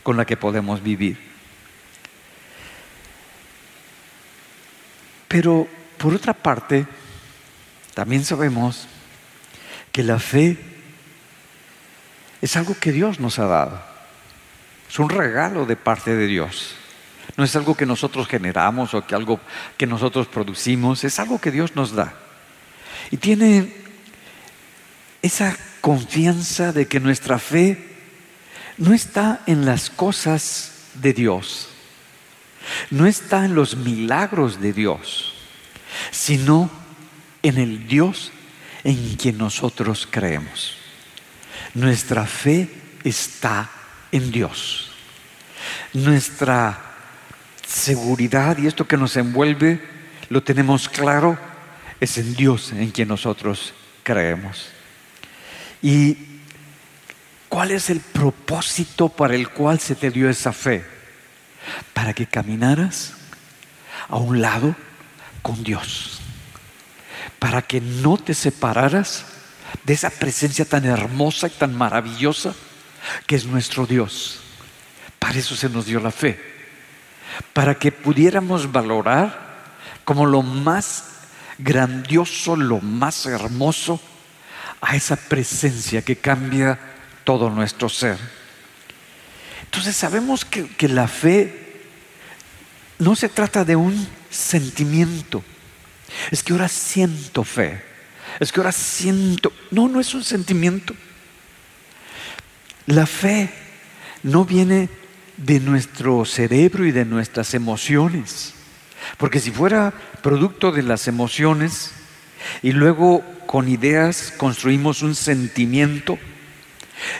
con 0.03 0.17
la 0.17 0.25
que 0.25 0.37
podemos 0.37 0.83
vivir. 0.83 1.17
Pero 5.27 5.67
por 5.97 6.13
otra 6.13 6.33
parte, 6.33 6.85
también 7.95 8.23
sabemos 8.23 8.87
que 9.91 10.03
la 10.03 10.19
fe 10.19 10.57
es 12.39 12.55
algo 12.55 12.75
que 12.79 12.91
Dios 12.91 13.19
nos 13.19 13.39
ha 13.39 13.47
dado. 13.47 13.81
Es 14.87 14.99
un 14.99 15.09
regalo 15.09 15.65
de 15.65 15.75
parte 15.75 16.15
de 16.15 16.27
Dios. 16.27 16.75
No 17.37 17.43
es 17.43 17.55
algo 17.55 17.77
que 17.77 17.85
nosotros 17.85 18.27
generamos 18.27 18.95
o 18.95 19.05
que 19.05 19.13
algo 19.13 19.39
que 19.77 19.85
nosotros 19.85 20.27
producimos, 20.27 21.03
es 21.03 21.19
algo 21.19 21.39
que 21.39 21.51
Dios 21.51 21.75
nos 21.75 21.93
da. 21.93 22.15
Y 23.11 23.17
tiene 23.17 23.75
esa 25.21 25.55
confianza 25.79 26.73
de 26.73 26.87
que 26.87 26.99
nuestra 26.99 27.37
fe 27.37 27.95
no 28.77 28.93
está 28.93 29.41
en 29.45 29.65
las 29.65 29.91
cosas 29.91 30.71
de 30.95 31.13
Dios, 31.13 31.69
no 32.89 33.05
está 33.05 33.45
en 33.45 33.53
los 33.53 33.77
milagros 33.77 34.59
de 34.59 34.73
Dios, 34.73 35.35
sino 36.09 36.71
en 37.43 37.59
el 37.59 37.87
Dios 37.87 38.31
en 38.83 39.15
quien 39.15 39.37
nosotros 39.37 40.07
creemos. 40.09 40.75
Nuestra 41.75 42.25
fe 42.25 42.67
está 43.03 43.69
en 44.11 44.31
Dios. 44.31 44.91
Nuestra 45.93 46.86
seguridad 47.67 48.57
y 48.57 48.67
esto 48.67 48.87
que 48.87 48.97
nos 48.97 49.15
envuelve, 49.17 49.81
lo 50.29 50.41
tenemos 50.41 50.89
claro, 50.89 51.37
es 51.99 52.17
en 52.17 52.35
Dios 52.35 52.71
en 52.71 52.91
quien 52.91 53.07
nosotros 53.07 53.73
creemos. 54.03 54.69
¿Y 55.81 56.17
cuál 57.49 57.71
es 57.71 57.89
el 57.89 57.99
propósito 57.99 59.09
para 59.09 59.35
el 59.35 59.49
cual 59.49 59.79
se 59.79 59.95
te 59.95 60.09
dio 60.09 60.29
esa 60.29 60.53
fe? 60.53 60.97
para 61.93 62.13
que 62.13 62.25
caminaras 62.25 63.13
a 64.09 64.17
un 64.17 64.41
lado 64.41 64.75
con 65.41 65.63
Dios, 65.63 66.19
para 67.39 67.61
que 67.61 67.81
no 67.81 68.17
te 68.17 68.33
separaras 68.33 69.25
de 69.83 69.93
esa 69.93 70.09
presencia 70.09 70.65
tan 70.65 70.85
hermosa 70.85 71.47
y 71.47 71.51
tan 71.51 71.75
maravillosa 71.75 72.55
que 73.25 73.35
es 73.35 73.45
nuestro 73.45 73.85
Dios. 73.85 74.39
Para 75.19 75.39
eso 75.39 75.55
se 75.55 75.69
nos 75.69 75.85
dio 75.85 75.99
la 75.99 76.11
fe, 76.11 76.39
para 77.53 77.75
que 77.75 77.91
pudiéramos 77.91 78.71
valorar 78.71 79.47
como 80.03 80.25
lo 80.25 80.41
más 80.41 81.05
grandioso, 81.57 82.55
lo 82.55 82.79
más 82.79 83.25
hermoso, 83.25 83.99
a 84.79 84.95
esa 84.95 85.15
presencia 85.15 86.01
que 86.01 86.17
cambia 86.17 86.79
todo 87.23 87.49
nuestro 87.49 87.89
ser. 87.89 88.17
Entonces 89.63 89.95
sabemos 89.95 90.45
que, 90.45 90.87
la 90.87 91.07
fe 91.07 91.83
no 92.99 93.15
se 93.15 93.29
trata 93.29 93.65
de 93.65 93.75
un 93.75 94.07
sentimiento. 94.29 95.43
Es 96.31 96.41
que 96.41 96.53
ahora 96.53 96.69
siento 96.69 97.43
fe. 97.43 97.83
es 98.39 98.51
que 98.51 98.59
ahora 98.59 98.71
siento. 98.71 99.51
No, 99.71 99.87
no 99.89 99.99
es 99.99 100.13
un 100.13 100.23
sentimiento. 100.23 100.95
La 102.85 103.05
fe 103.05 103.49
no 104.23 104.45
viene 104.45 104.89
de 105.37 105.59
nuestro 105.59 106.25
cerebro 106.25 106.85
y 106.85 106.91
de 106.91 107.05
nuestras 107.05 107.53
emociones. 107.53 108.53
Porque 109.17 109.39
si 109.39 109.51
fuera 109.51 109.93
producto 110.21 110.71
de 110.71 110.83
las 110.83 111.07
emociones 111.07 111.91
y 112.61 112.71
luego 112.71 113.23
con 113.45 113.67
ideas 113.67 114.33
construimos 114.37 115.01
un 115.01 115.15
sentimiento, 115.15 116.17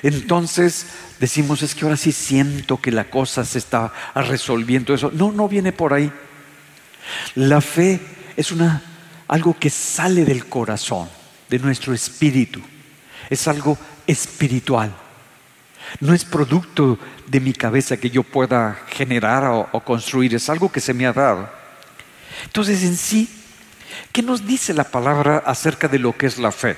entonces 0.03 0.87
decimos 1.19 1.61
es 1.61 1.75
que 1.75 1.85
ahora 1.85 1.97
sí 1.97 2.11
siento 2.11 2.77
que 2.77 2.91
la 2.91 3.09
cosa 3.09 3.45
se 3.45 3.59
está 3.59 3.93
resolviendo 4.15 4.93
eso. 4.93 5.11
No, 5.13 5.31
no 5.31 5.47
viene 5.47 5.71
por 5.71 5.93
ahí. 5.93 6.11
La 7.35 7.61
fe 7.61 7.99
es 8.35 8.51
una 8.51 8.81
algo 9.27 9.57
que 9.57 9.69
sale 9.69 10.25
del 10.25 10.45
corazón, 10.47 11.09
de 11.49 11.59
nuestro 11.59 11.93
espíritu. 11.93 12.61
Es 13.29 13.47
algo 13.47 13.77
espiritual. 14.05 14.95
No 15.99 16.13
es 16.13 16.25
producto 16.25 16.99
de 17.27 17.39
mi 17.39 17.53
cabeza 17.53 17.97
que 17.97 18.09
yo 18.09 18.23
pueda 18.23 18.79
generar 18.89 19.45
o, 19.45 19.79
construir, 19.81 20.35
es 20.35 20.49
algo 20.49 20.71
que 20.71 20.79
se 20.79 20.93
me 20.93 21.05
ha 21.05 21.13
dado. 21.13 21.49
Entonces, 22.43 22.83
en 22.83 22.95
sí, 22.95 23.29
¿qué 24.11 24.21
nos 24.21 24.45
dice 24.45 24.73
la 24.73 24.83
palabra 24.83 25.43
acerca 25.45 25.87
de 25.87 25.99
lo 25.99 26.15
que 26.15 26.27
es 26.27 26.37
la 26.37 26.51
fe? 26.51 26.77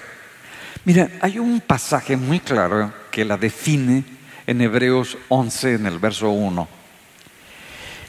Mira, 0.86 1.10
hay 1.22 1.40
un 1.40 1.60
pasaje 1.62 2.16
muy 2.16 2.40
claro 2.40 2.94
que 3.12 3.26
la 3.26 3.38
define 3.38 4.04
en 4.48 4.62
Hebreos 4.62 5.18
11, 5.28 5.74
en 5.76 5.86
el 5.86 6.00
verso 6.00 6.30
1. 6.30 6.68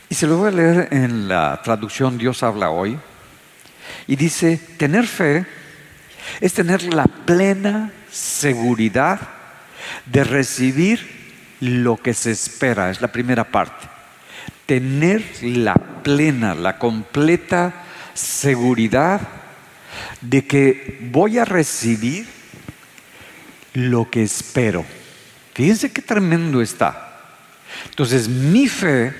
Y 0.08 0.14
se 0.14 0.26
lo 0.26 0.38
voy 0.38 0.48
a 0.48 0.52
leer 0.52 0.88
en 0.90 1.28
la 1.28 1.60
traducción 1.62 2.18
Dios 2.18 2.42
habla 2.42 2.70
hoy. 2.70 2.98
Y 4.06 4.16
dice, 4.16 4.58
tener 4.76 5.06
fe 5.06 5.46
es 6.40 6.54
tener 6.54 6.82
la 6.82 7.04
plena 7.04 7.92
seguridad 8.10 9.20
de 10.06 10.24
recibir 10.24 11.20
lo 11.60 11.96
que 11.96 12.14
se 12.14 12.30
espera, 12.30 12.90
es 12.90 13.00
la 13.00 13.12
primera 13.12 13.44
parte. 13.44 13.88
Tener 14.66 15.22
la 15.42 15.74
plena, 15.74 16.54
la 16.54 16.78
completa 16.78 17.84
seguridad 18.14 19.20
de 20.20 20.46
que 20.46 20.98
voy 21.10 21.38
a 21.38 21.44
recibir 21.44 22.26
lo 23.74 24.10
que 24.10 24.22
espero. 24.22 24.84
Fíjense 25.54 25.92
qué 25.92 26.02
tremendo 26.02 26.60
está. 26.62 27.20
Entonces 27.90 28.28
mi 28.28 28.68
fe 28.68 29.14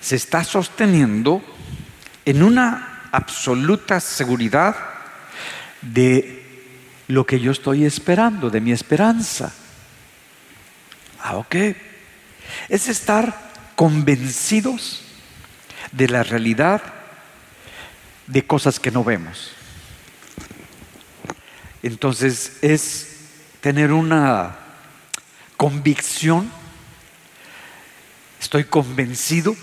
se 0.00 0.16
está 0.16 0.44
sosteniendo 0.44 1.42
en 2.24 2.42
una 2.42 3.08
absoluta 3.12 4.00
seguridad 4.00 4.76
de 5.80 6.43
lo 7.08 7.26
que 7.26 7.40
yo 7.40 7.52
estoy 7.52 7.84
esperando, 7.84 8.50
de 8.50 8.60
mi 8.60 8.72
esperanza. 8.72 9.52
Ah, 11.20 11.36
ok. 11.36 11.54
Es 12.68 12.88
estar 12.88 13.50
convencidos 13.76 15.02
de 15.92 16.08
la 16.08 16.22
realidad 16.22 16.82
de 18.26 18.46
cosas 18.46 18.80
que 18.80 18.90
no 18.90 19.04
vemos. 19.04 19.52
Entonces 21.82 22.58
es 22.62 23.16
tener 23.60 23.92
una 23.92 24.56
convicción, 25.56 26.50
estoy 28.40 28.64
convencido 28.64 29.54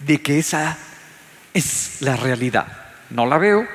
de 0.00 0.22
que 0.22 0.38
esa 0.38 0.78
es 1.54 1.96
la 2.00 2.16
realidad. 2.16 2.66
No 3.10 3.26
la 3.26 3.38
veo, 3.38 3.66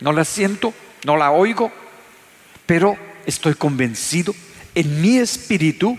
no 0.00 0.12
la 0.12 0.24
siento, 0.24 0.74
no 1.04 1.16
la 1.16 1.30
oigo, 1.30 1.72
pero 2.72 2.96
estoy 3.26 3.52
convencido 3.54 4.34
en 4.74 5.02
mi 5.02 5.18
espíritu, 5.18 5.98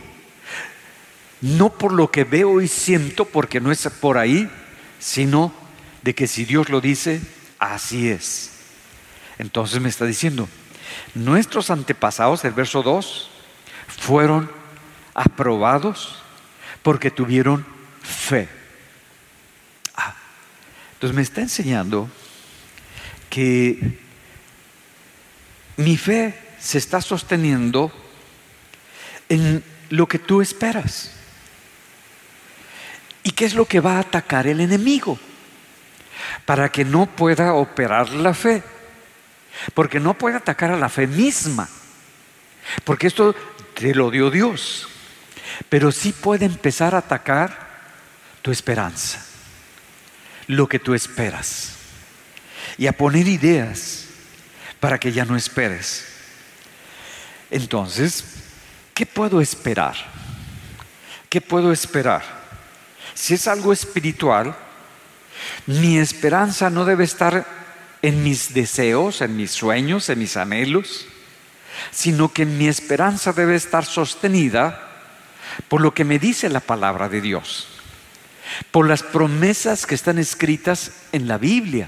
no 1.39 1.71
por 1.71 1.93
lo 1.93 2.09
que 2.09 2.23
veo 2.23 2.61
y 2.61 2.67
siento, 2.67 3.25
porque 3.25 3.61
no 3.61 3.71
es 3.71 3.87
por 4.01 4.17
ahí, 4.17 4.49
sino 4.97 5.53
de 6.01 6.15
que 6.15 6.25
si 6.25 6.45
Dios 6.45 6.69
lo 6.69 6.81
dice, 6.81 7.21
así 7.59 8.09
es. 8.09 8.53
Entonces 9.37 9.81
me 9.81 9.89
está 9.89 10.05
diciendo, 10.05 10.49
nuestros 11.13 11.69
antepasados, 11.69 12.43
el 12.43 12.53
verso 12.53 12.81
2, 12.81 13.29
fueron 13.87 14.49
aprobados 15.13 16.23
porque 16.81 17.11
tuvieron 17.11 17.63
fe. 18.01 18.49
Ah, 19.95 20.15
entonces 20.93 21.15
me 21.15 21.21
está 21.21 21.41
enseñando 21.41 22.09
que 23.29 23.99
mi 25.77 25.97
fe 25.97 26.42
se 26.63 26.77
está 26.77 27.01
sosteniendo 27.01 27.91
en 29.27 29.61
lo 29.89 30.07
que 30.07 30.17
tú 30.17 30.41
esperas. 30.41 31.11
¿Y 33.21 33.31
qué 33.31 33.45
es 33.45 33.53
lo 33.53 33.65
que 33.65 33.81
va 33.81 33.97
a 33.97 33.99
atacar 33.99 34.47
el 34.47 34.61
enemigo? 34.61 35.19
Para 36.45 36.69
que 36.69 36.85
no 36.85 37.05
pueda 37.05 37.53
operar 37.53 38.11
la 38.11 38.33
fe. 38.33 38.63
Porque 39.73 39.99
no 39.99 40.17
puede 40.17 40.37
atacar 40.37 40.71
a 40.71 40.77
la 40.77 40.87
fe 40.87 41.05
misma. 41.05 41.67
Porque 42.85 43.07
esto 43.07 43.35
te 43.75 43.93
lo 43.93 44.09
dio 44.09 44.31
Dios. 44.31 44.87
Pero 45.67 45.91
sí 45.91 46.13
puede 46.13 46.45
empezar 46.45 46.95
a 46.95 46.99
atacar 46.99 47.91
tu 48.41 48.51
esperanza. 48.51 49.25
Lo 50.47 50.69
que 50.69 50.79
tú 50.79 50.93
esperas. 50.93 51.73
Y 52.77 52.87
a 52.87 52.93
poner 52.93 53.27
ideas 53.27 54.05
para 54.79 54.97
que 54.97 55.11
ya 55.11 55.25
no 55.25 55.35
esperes. 55.35 56.12
Entonces, 57.53 58.25
¿qué 58.95 59.05
puedo 59.05 59.39
esperar? 59.39 59.95
¿Qué 61.29 61.39
puedo 61.39 61.71
esperar? 61.71 62.23
Si 63.13 63.35
es 63.35 63.47
algo 63.47 63.71
espiritual, 63.71 64.55
mi 65.67 65.99
esperanza 65.99 66.71
no 66.71 66.83
debe 66.83 67.03
estar 67.03 67.45
en 68.01 68.23
mis 68.23 68.55
deseos, 68.55 69.21
en 69.21 69.37
mis 69.37 69.51
sueños, 69.51 70.09
en 70.09 70.17
mis 70.17 70.35
anhelos, 70.35 71.05
sino 71.91 72.33
que 72.33 72.47
mi 72.47 72.67
esperanza 72.67 73.33
debe 73.33 73.53
estar 73.53 73.85
sostenida 73.85 74.89
por 75.67 75.79
lo 75.79 75.93
que 75.93 76.05
me 76.05 76.17
dice 76.17 76.49
la 76.49 76.59
palabra 76.59 77.07
de 77.07 77.21
Dios, 77.21 77.67
por 78.71 78.87
las 78.87 79.03
promesas 79.03 79.85
que 79.85 79.93
están 79.93 80.17
escritas 80.17 80.91
en 81.11 81.27
la 81.27 81.37
Biblia, 81.37 81.87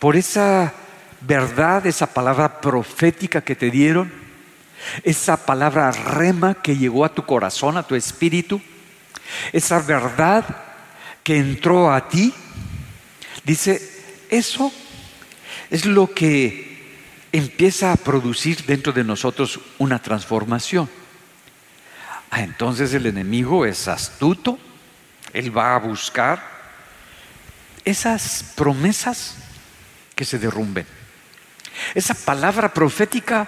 por 0.00 0.16
esa 0.16 0.74
verdad, 1.20 1.86
esa 1.86 2.06
palabra 2.06 2.60
profética 2.60 3.40
que 3.40 3.56
te 3.56 3.70
dieron, 3.70 4.12
esa 5.02 5.36
palabra 5.36 5.90
rema 5.90 6.54
que 6.54 6.76
llegó 6.76 7.04
a 7.04 7.14
tu 7.14 7.24
corazón, 7.24 7.76
a 7.76 7.82
tu 7.82 7.94
espíritu, 7.94 8.60
esa 9.52 9.80
verdad 9.80 10.44
que 11.22 11.38
entró 11.38 11.92
a 11.92 12.08
ti, 12.08 12.32
dice, 13.44 13.80
eso 14.30 14.72
es 15.70 15.84
lo 15.84 16.12
que 16.12 16.68
empieza 17.32 17.92
a 17.92 17.96
producir 17.96 18.64
dentro 18.64 18.92
de 18.92 19.04
nosotros 19.04 19.60
una 19.78 20.00
transformación. 20.00 20.88
Ah, 22.30 22.42
entonces 22.42 22.92
el 22.94 23.06
enemigo 23.06 23.66
es 23.66 23.88
astuto, 23.88 24.58
él 25.32 25.56
va 25.56 25.74
a 25.74 25.78
buscar 25.78 26.42
esas 27.84 28.52
promesas 28.54 29.36
que 30.18 30.24
se 30.24 30.40
derrumben. 30.40 30.84
Esa 31.94 32.12
palabra 32.12 32.74
profética 32.74 33.46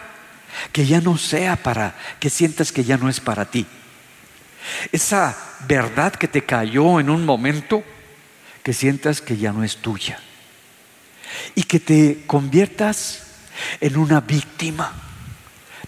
que 0.70 0.86
ya 0.86 1.00
no 1.00 1.18
sea 1.18 1.56
para, 1.56 1.96
que 2.20 2.30
sientas 2.30 2.70
que 2.70 2.84
ya 2.84 2.96
no 2.96 3.08
es 3.08 3.18
para 3.18 3.50
ti. 3.50 3.66
Esa 4.92 5.36
verdad 5.66 6.14
que 6.14 6.28
te 6.28 6.44
cayó 6.44 7.00
en 7.00 7.10
un 7.10 7.26
momento 7.26 7.82
que 8.62 8.72
sientas 8.72 9.20
que 9.20 9.36
ya 9.36 9.52
no 9.52 9.64
es 9.64 9.78
tuya. 9.78 10.20
Y 11.56 11.64
que 11.64 11.80
te 11.80 12.22
conviertas 12.28 13.24
en 13.80 13.96
una 13.96 14.20
víctima 14.20 14.92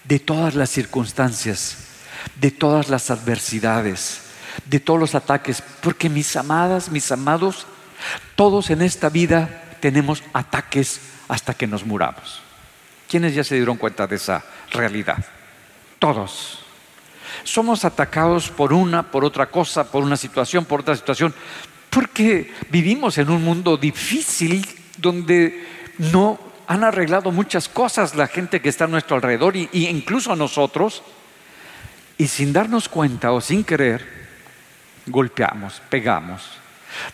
de 0.03 0.19
todas 0.19 0.53
las 0.53 0.69
circunstancias, 0.69 1.77
de 2.35 2.51
todas 2.51 2.89
las 2.89 3.09
adversidades, 3.09 4.19
de 4.65 4.81
todos 4.81 4.99
los 4.99 5.15
ataques. 5.15 5.63
Porque 5.79 6.09
mis 6.09 6.35
amadas, 6.35 6.89
mis 6.89 7.09
amados, 7.09 7.67
todos 8.35 8.69
en 8.69 8.81
esta 8.81 9.07
vida 9.07 9.62
tenemos 9.83 10.23
ataques 10.31 11.01
hasta 11.27 11.53
que 11.53 11.67
nos 11.67 11.85
muramos. 11.85 12.39
¿Quiénes 13.09 13.35
ya 13.35 13.43
se 13.43 13.55
dieron 13.55 13.75
cuenta 13.75 14.07
de 14.07 14.15
esa 14.15 14.41
realidad? 14.71 15.17
Todos. 15.99 16.59
Somos 17.43 17.83
atacados 17.83 18.49
por 18.49 18.71
una, 18.71 19.11
por 19.11 19.25
otra 19.25 19.47
cosa, 19.47 19.91
por 19.91 20.01
una 20.01 20.15
situación, 20.15 20.63
por 20.63 20.79
otra 20.79 20.95
situación, 20.95 21.35
porque 21.89 22.53
vivimos 22.69 23.17
en 23.17 23.29
un 23.29 23.43
mundo 23.43 23.75
difícil 23.75 24.65
donde 24.99 25.67
no 25.97 26.39
han 26.65 26.85
arreglado 26.85 27.33
muchas 27.33 27.67
cosas 27.67 28.15
la 28.15 28.27
gente 28.27 28.61
que 28.61 28.69
está 28.69 28.85
a 28.85 28.87
nuestro 28.87 29.17
alrededor 29.17 29.57
y, 29.57 29.67
incluso 29.73 30.33
nosotros, 30.37 31.03
y 32.17 32.27
sin 32.27 32.53
darnos 32.53 32.87
cuenta 32.87 33.33
o 33.33 33.41
sin 33.41 33.65
querer, 33.65 34.07
golpeamos, 35.07 35.81
pegamos, 35.89 36.51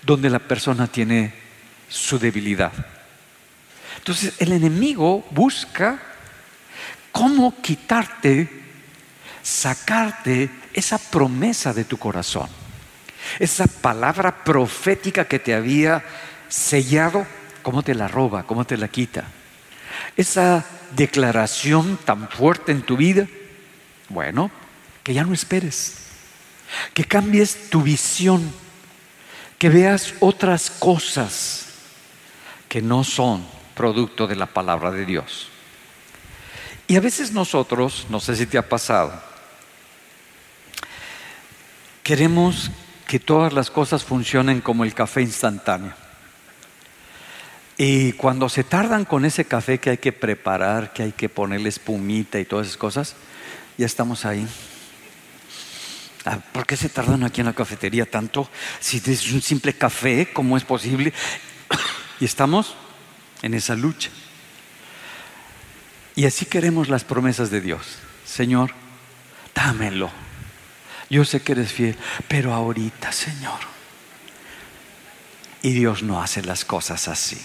donde 0.03 0.29
la 0.29 0.37
persona 0.37 0.85
tiene 0.85 1.48
su 1.89 2.19
debilidad. 2.19 2.71
Entonces 3.97 4.35
el 4.39 4.53
enemigo 4.53 5.27
busca 5.31 5.99
cómo 7.11 7.61
quitarte, 7.61 8.47
sacarte 9.41 10.49
esa 10.73 10.97
promesa 10.97 11.73
de 11.73 11.83
tu 11.83 11.97
corazón, 11.97 12.47
esa 13.39 13.67
palabra 13.67 14.43
profética 14.43 15.25
que 15.25 15.39
te 15.39 15.53
había 15.53 16.03
sellado, 16.47 17.25
cómo 17.61 17.83
te 17.83 17.95
la 17.95 18.07
roba, 18.07 18.43
cómo 18.43 18.65
te 18.65 18.77
la 18.77 18.87
quita. 18.87 19.25
Esa 20.15 20.65
declaración 20.95 21.97
tan 22.05 22.29
fuerte 22.29 22.71
en 22.71 22.83
tu 22.83 22.95
vida, 22.95 23.27
bueno, 24.07 24.49
que 25.03 25.13
ya 25.13 25.23
no 25.23 25.33
esperes, 25.33 25.97
que 26.93 27.03
cambies 27.03 27.69
tu 27.69 27.81
visión, 27.81 28.51
que 29.57 29.69
veas 29.69 30.13
otras 30.19 30.69
cosas 30.69 31.68
que 32.69 32.81
no 32.81 33.03
son 33.03 33.45
producto 33.75 34.27
de 34.27 34.37
la 34.37 34.45
palabra 34.45 34.91
de 34.91 35.05
Dios. 35.05 35.49
Y 36.87 36.95
a 36.95 37.01
veces 37.01 37.33
nosotros, 37.33 38.07
no 38.09 38.19
sé 38.19 38.35
si 38.35 38.45
te 38.45 38.57
ha 38.57 38.69
pasado, 38.69 39.21
queremos 42.03 42.71
que 43.07 43.19
todas 43.19 43.53
las 43.53 43.69
cosas 43.69 44.03
funcionen 44.03 44.61
como 44.61 44.83
el 44.83 44.93
café 44.93 45.21
instantáneo. 45.21 45.93
Y 47.77 48.11
cuando 48.13 48.49
se 48.49 48.63
tardan 48.63 49.05
con 49.05 49.23
ese 49.25 49.45
café 49.45 49.79
que 49.79 49.91
hay 49.91 49.97
que 49.97 50.11
preparar, 50.11 50.93
que 50.93 51.03
hay 51.03 51.11
que 51.11 51.29
ponerle 51.29 51.69
espumita 51.69 52.39
y 52.39 52.45
todas 52.45 52.67
esas 52.67 52.77
cosas, 52.77 53.15
ya 53.77 53.85
estamos 53.85 54.25
ahí. 54.25 54.47
Ah, 56.25 56.39
¿Por 56.51 56.65
qué 56.65 56.75
se 56.75 56.89
tardan 56.89 57.23
aquí 57.23 57.41
en 57.41 57.47
la 57.47 57.53
cafetería 57.53 58.05
tanto? 58.05 58.49
Si 58.79 59.01
es 59.05 59.31
un 59.31 59.41
simple 59.41 59.73
café, 59.73 60.29
¿cómo 60.33 60.57
es 60.57 60.63
posible? 60.63 61.13
Y 62.19 62.25
estamos 62.25 62.75
en 63.41 63.53
esa 63.53 63.75
lucha. 63.75 64.09
Y 66.15 66.25
así 66.25 66.45
queremos 66.45 66.89
las 66.89 67.03
promesas 67.03 67.49
de 67.49 67.61
Dios. 67.61 67.97
Señor, 68.25 68.73
dámelo. 69.55 70.11
Yo 71.09 71.25
sé 71.25 71.41
que 71.41 71.53
eres 71.53 71.71
fiel, 71.71 71.95
pero 72.27 72.53
ahorita, 72.53 73.11
Señor. 73.11 73.59
Y 75.61 75.71
Dios 75.71 76.03
no 76.03 76.21
hace 76.21 76.41
las 76.41 76.65
cosas 76.65 77.07
así. 77.07 77.39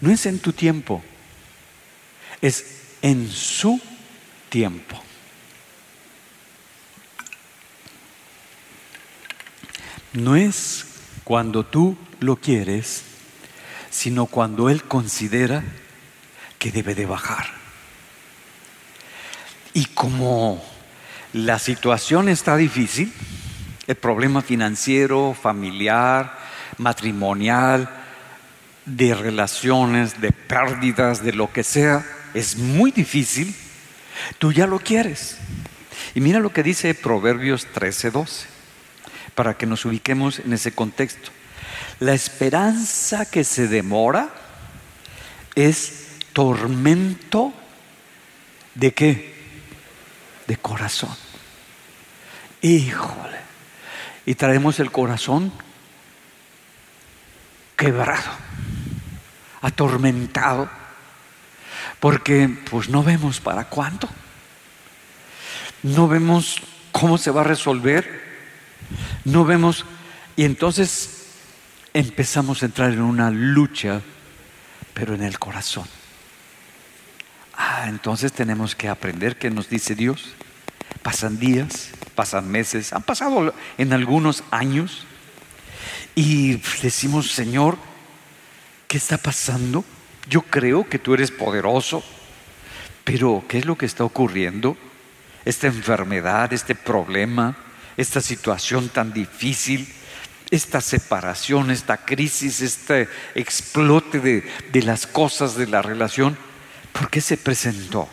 No 0.00 0.10
es 0.10 0.26
en 0.26 0.38
tu 0.38 0.52
tiempo, 0.52 1.02
es 2.40 2.82
en 3.02 3.30
su 3.30 3.80
tiempo. 4.48 5.02
No 10.12 10.36
es 10.36 10.86
cuando 11.24 11.64
tú 11.64 11.96
lo 12.20 12.36
quieres, 12.36 13.02
sino 13.96 14.26
cuando 14.26 14.68
Él 14.68 14.84
considera 14.84 15.64
que 16.58 16.70
debe 16.70 16.94
de 16.94 17.06
bajar. 17.06 17.46
Y 19.72 19.86
como 19.86 20.62
la 21.32 21.58
situación 21.58 22.28
está 22.28 22.58
difícil, 22.58 23.10
el 23.86 23.94
problema 23.96 24.42
financiero, 24.42 25.34
familiar, 25.40 26.38
matrimonial, 26.76 27.88
de 28.84 29.14
relaciones, 29.14 30.20
de 30.20 30.30
pérdidas, 30.30 31.24
de 31.24 31.32
lo 31.32 31.50
que 31.50 31.62
sea, 31.62 32.04
es 32.34 32.58
muy 32.58 32.90
difícil, 32.90 33.54
tú 34.38 34.52
ya 34.52 34.66
lo 34.66 34.78
quieres. 34.78 35.38
Y 36.14 36.20
mira 36.20 36.38
lo 36.40 36.52
que 36.52 36.62
dice 36.62 36.92
Proverbios 36.92 37.66
13:12, 37.74 38.44
para 39.34 39.56
que 39.56 39.64
nos 39.64 39.86
ubiquemos 39.86 40.40
en 40.40 40.52
ese 40.52 40.72
contexto. 40.72 41.30
La 42.00 42.12
esperanza 42.12 43.30
que 43.30 43.44
se 43.44 43.68
demora 43.68 44.30
es 45.54 46.18
tormento 46.32 47.52
de 48.74 48.92
qué? 48.92 49.34
De 50.46 50.56
corazón. 50.56 51.16
Híjole. 52.60 53.38
Y 54.26 54.34
traemos 54.34 54.80
el 54.80 54.90
corazón 54.90 55.52
quebrado, 57.76 58.30
atormentado, 59.62 60.68
porque 62.00 62.48
pues 62.70 62.88
no 62.88 63.02
vemos 63.02 63.40
para 63.40 63.64
cuánto. 63.68 64.08
No 65.82 66.08
vemos 66.08 66.60
cómo 66.92 67.18
se 67.18 67.30
va 67.30 67.42
a 67.42 67.44
resolver. 67.44 68.24
No 69.24 69.44
vemos 69.44 69.84
y 70.36 70.44
entonces 70.44 71.15
empezamos 71.96 72.62
a 72.62 72.66
entrar 72.66 72.92
en 72.92 73.00
una 73.00 73.30
lucha, 73.30 74.02
pero 74.92 75.14
en 75.14 75.22
el 75.22 75.38
corazón. 75.38 75.86
Ah, 77.54 77.86
entonces 77.88 78.34
tenemos 78.34 78.74
que 78.76 78.90
aprender 78.90 79.36
qué 79.38 79.50
nos 79.50 79.70
dice 79.70 79.94
Dios. 79.94 80.34
Pasan 81.02 81.38
días, 81.38 81.92
pasan 82.14 82.50
meses, 82.50 82.92
han 82.92 83.02
pasado 83.02 83.54
en 83.78 83.94
algunos 83.94 84.44
años 84.50 85.06
y 86.14 86.56
decimos, 86.82 87.32
Señor, 87.32 87.78
¿qué 88.88 88.98
está 88.98 89.16
pasando? 89.16 89.82
Yo 90.28 90.42
creo 90.42 90.86
que 90.86 90.98
tú 90.98 91.14
eres 91.14 91.30
poderoso, 91.30 92.04
pero 93.04 93.42
¿qué 93.48 93.58
es 93.58 93.64
lo 93.64 93.78
que 93.78 93.86
está 93.86 94.04
ocurriendo? 94.04 94.76
Esta 95.46 95.66
enfermedad, 95.66 96.52
este 96.52 96.74
problema, 96.74 97.56
esta 97.96 98.20
situación 98.20 98.90
tan 98.90 99.14
difícil, 99.14 99.88
esta 100.50 100.80
separación, 100.80 101.70
esta 101.70 101.98
crisis, 101.98 102.60
este 102.60 103.08
explote 103.34 104.20
de, 104.20 104.48
de 104.72 104.82
las 104.82 105.06
cosas 105.06 105.56
de 105.56 105.66
la 105.66 105.82
relación, 105.82 106.36
¿Por 106.96 107.10
qué 107.10 107.20
se 107.20 107.36
presentó? 107.36 108.08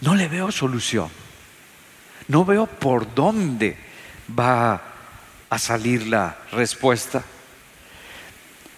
No 0.00 0.16
le 0.16 0.26
veo 0.26 0.50
solución. 0.50 1.08
No 2.26 2.44
veo 2.44 2.66
por 2.66 3.14
dónde 3.14 3.76
va 4.36 4.82
a 5.48 5.58
salir 5.58 6.08
la 6.08 6.38
respuesta. 6.50 7.22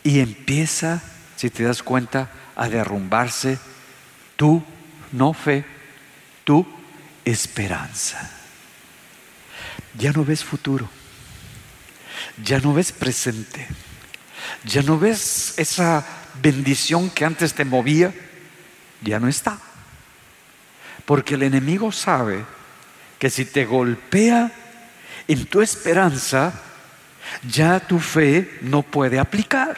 Y 0.03 0.21
empieza, 0.21 1.03
si 1.35 1.49
te 1.49 1.63
das 1.63 1.83
cuenta, 1.83 2.31
a 2.57 2.69
derrumbarse 2.69 3.59
tu 4.37 4.63
no 5.13 5.33
fe, 5.33 5.65
tu 6.45 6.67
esperanza. 7.25 8.31
Ya 9.97 10.13
no 10.13 10.27
ves 10.27 10.45
futuro, 10.45 10.91
ya 12.43 12.59
no 12.59 12.75
ves 12.75 12.93
presente, 12.93 13.67
ya 14.65 14.83
no 14.83 14.99
ves 14.99 15.55
esa 15.57 16.05
bendición 16.43 17.11
que 17.11 17.25
antes 17.25 17.55
te 17.55 17.65
movía 17.65 18.13
ya 19.05 19.21
no 19.21 19.29
está. 19.29 19.59
Porque 21.05 21.35
el 21.35 21.43
enemigo 21.43 21.93
sabe 21.93 22.45
que 23.19 23.31
si 23.31 23.45
te 23.45 23.65
golpea 23.65 24.51
en 25.29 25.47
tu 25.47 25.61
esperanza, 25.61 26.53
ya 27.49 27.81
tu 27.81 28.01
fe 28.01 28.59
no 28.63 28.83
puede 28.83 29.19
aplicar 29.19 29.77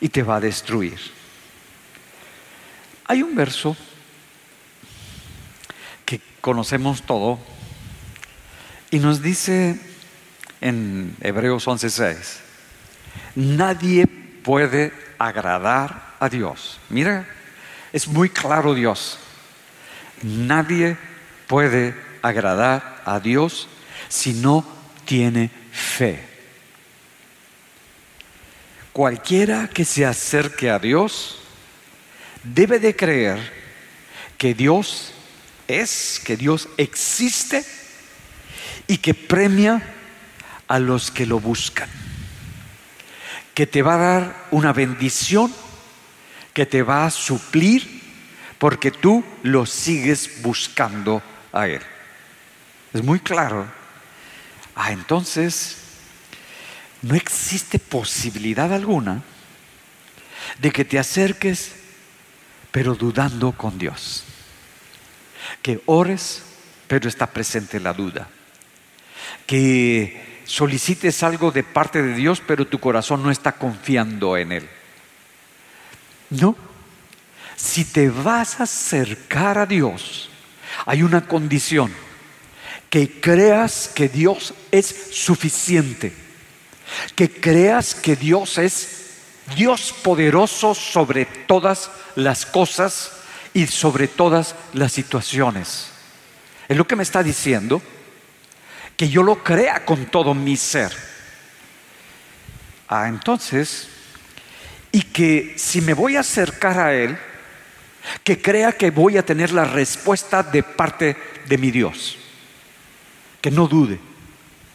y 0.00 0.08
te 0.08 0.22
va 0.22 0.36
a 0.36 0.40
destruir. 0.40 0.98
Hay 3.06 3.22
un 3.22 3.34
verso 3.34 3.76
que 6.04 6.20
conocemos 6.40 7.02
todo 7.02 7.38
y 8.90 8.98
nos 8.98 9.22
dice 9.22 9.78
en 10.60 11.16
Hebreos 11.20 11.66
11:6, 11.66 12.40
nadie 13.34 14.06
puede 14.06 14.92
agradar 15.18 16.14
a 16.20 16.28
Dios. 16.28 16.78
Mira 16.88 17.26
es 17.96 18.08
muy 18.08 18.28
claro 18.28 18.74
Dios. 18.74 19.18
Nadie 20.22 20.98
puede 21.46 21.94
agradar 22.20 23.02
a 23.06 23.20
Dios 23.20 23.68
si 24.10 24.34
no 24.34 24.66
tiene 25.06 25.50
fe. 25.72 26.22
Cualquiera 28.92 29.68
que 29.68 29.86
se 29.86 30.04
acerque 30.04 30.70
a 30.70 30.78
Dios 30.78 31.38
debe 32.42 32.78
de 32.78 32.94
creer 32.94 33.52
que 34.36 34.52
Dios 34.52 35.14
es, 35.66 36.20
que 36.22 36.36
Dios 36.36 36.68
existe 36.76 37.64
y 38.86 38.98
que 38.98 39.14
premia 39.14 39.80
a 40.68 40.78
los 40.78 41.10
que 41.10 41.26
lo 41.26 41.40
buscan, 41.40 41.88
que 43.54 43.66
te 43.66 43.82
va 43.82 43.94
a 43.94 43.98
dar 43.98 44.46
una 44.50 44.72
bendición 44.72 45.52
que 46.56 46.64
te 46.64 46.82
va 46.82 47.04
a 47.04 47.10
suplir 47.10 48.00
porque 48.58 48.90
tú 48.90 49.22
lo 49.42 49.66
sigues 49.66 50.40
buscando 50.40 51.22
a 51.52 51.68
Él. 51.68 51.82
Es 52.94 53.02
muy 53.02 53.20
claro. 53.20 53.66
Ah, 54.74 54.90
entonces, 54.90 55.76
no 57.02 57.14
existe 57.14 57.78
posibilidad 57.78 58.72
alguna 58.72 59.22
de 60.58 60.70
que 60.70 60.86
te 60.86 60.98
acerques, 60.98 61.72
pero 62.70 62.94
dudando 62.94 63.52
con 63.52 63.76
Dios. 63.76 64.24
Que 65.60 65.82
ores, 65.84 66.42
pero 66.86 67.06
está 67.06 67.26
presente 67.26 67.80
la 67.80 67.92
duda. 67.92 68.28
Que 69.46 70.35
solicites 70.46 71.22
algo 71.22 71.50
de 71.50 71.62
parte 71.62 72.02
de 72.02 72.14
Dios, 72.14 72.42
pero 72.46 72.66
tu 72.66 72.78
corazón 72.78 73.22
no 73.22 73.30
está 73.30 73.52
confiando 73.52 74.36
en 74.36 74.52
Él. 74.52 74.68
No. 76.30 76.56
Si 77.56 77.84
te 77.84 78.08
vas 78.08 78.60
a 78.60 78.64
acercar 78.64 79.58
a 79.58 79.66
Dios, 79.66 80.30
hay 80.84 81.02
una 81.02 81.26
condición, 81.26 81.92
que 82.90 83.20
creas 83.20 83.90
que 83.94 84.08
Dios 84.08 84.54
es 84.70 84.86
suficiente, 85.12 86.12
que 87.14 87.30
creas 87.30 87.94
que 87.94 88.14
Dios 88.14 88.58
es 88.58 88.96
Dios 89.54 89.94
poderoso 90.02 90.74
sobre 90.74 91.24
todas 91.24 91.90
las 92.14 92.46
cosas 92.46 93.12
y 93.54 93.66
sobre 93.66 94.08
todas 94.08 94.54
las 94.72 94.92
situaciones. 94.92 95.90
Es 96.68 96.76
lo 96.76 96.86
que 96.86 96.96
me 96.96 97.04
está 97.04 97.22
diciendo, 97.22 97.80
que 98.96 99.08
yo 99.08 99.22
lo 99.22 99.42
crea 99.42 99.84
con 99.84 100.06
todo 100.06 100.34
mi 100.34 100.56
ser. 100.56 100.92
Ah, 102.88 103.08
entonces, 103.08 103.88
y 104.92 105.02
que 105.02 105.54
si 105.58 105.80
me 105.80 105.92
voy 105.92 106.16
a 106.16 106.20
acercar 106.20 106.78
a 106.78 106.94
Él, 106.94 107.18
que 108.24 108.40
crea 108.40 108.72
que 108.72 108.90
voy 108.90 109.18
a 109.18 109.24
tener 109.24 109.52
la 109.52 109.64
respuesta 109.64 110.42
de 110.42 110.62
parte 110.62 111.16
de 111.48 111.58
mi 111.58 111.70
Dios. 111.70 112.16
Que 113.40 113.50
no 113.50 113.66
dude, 113.66 113.98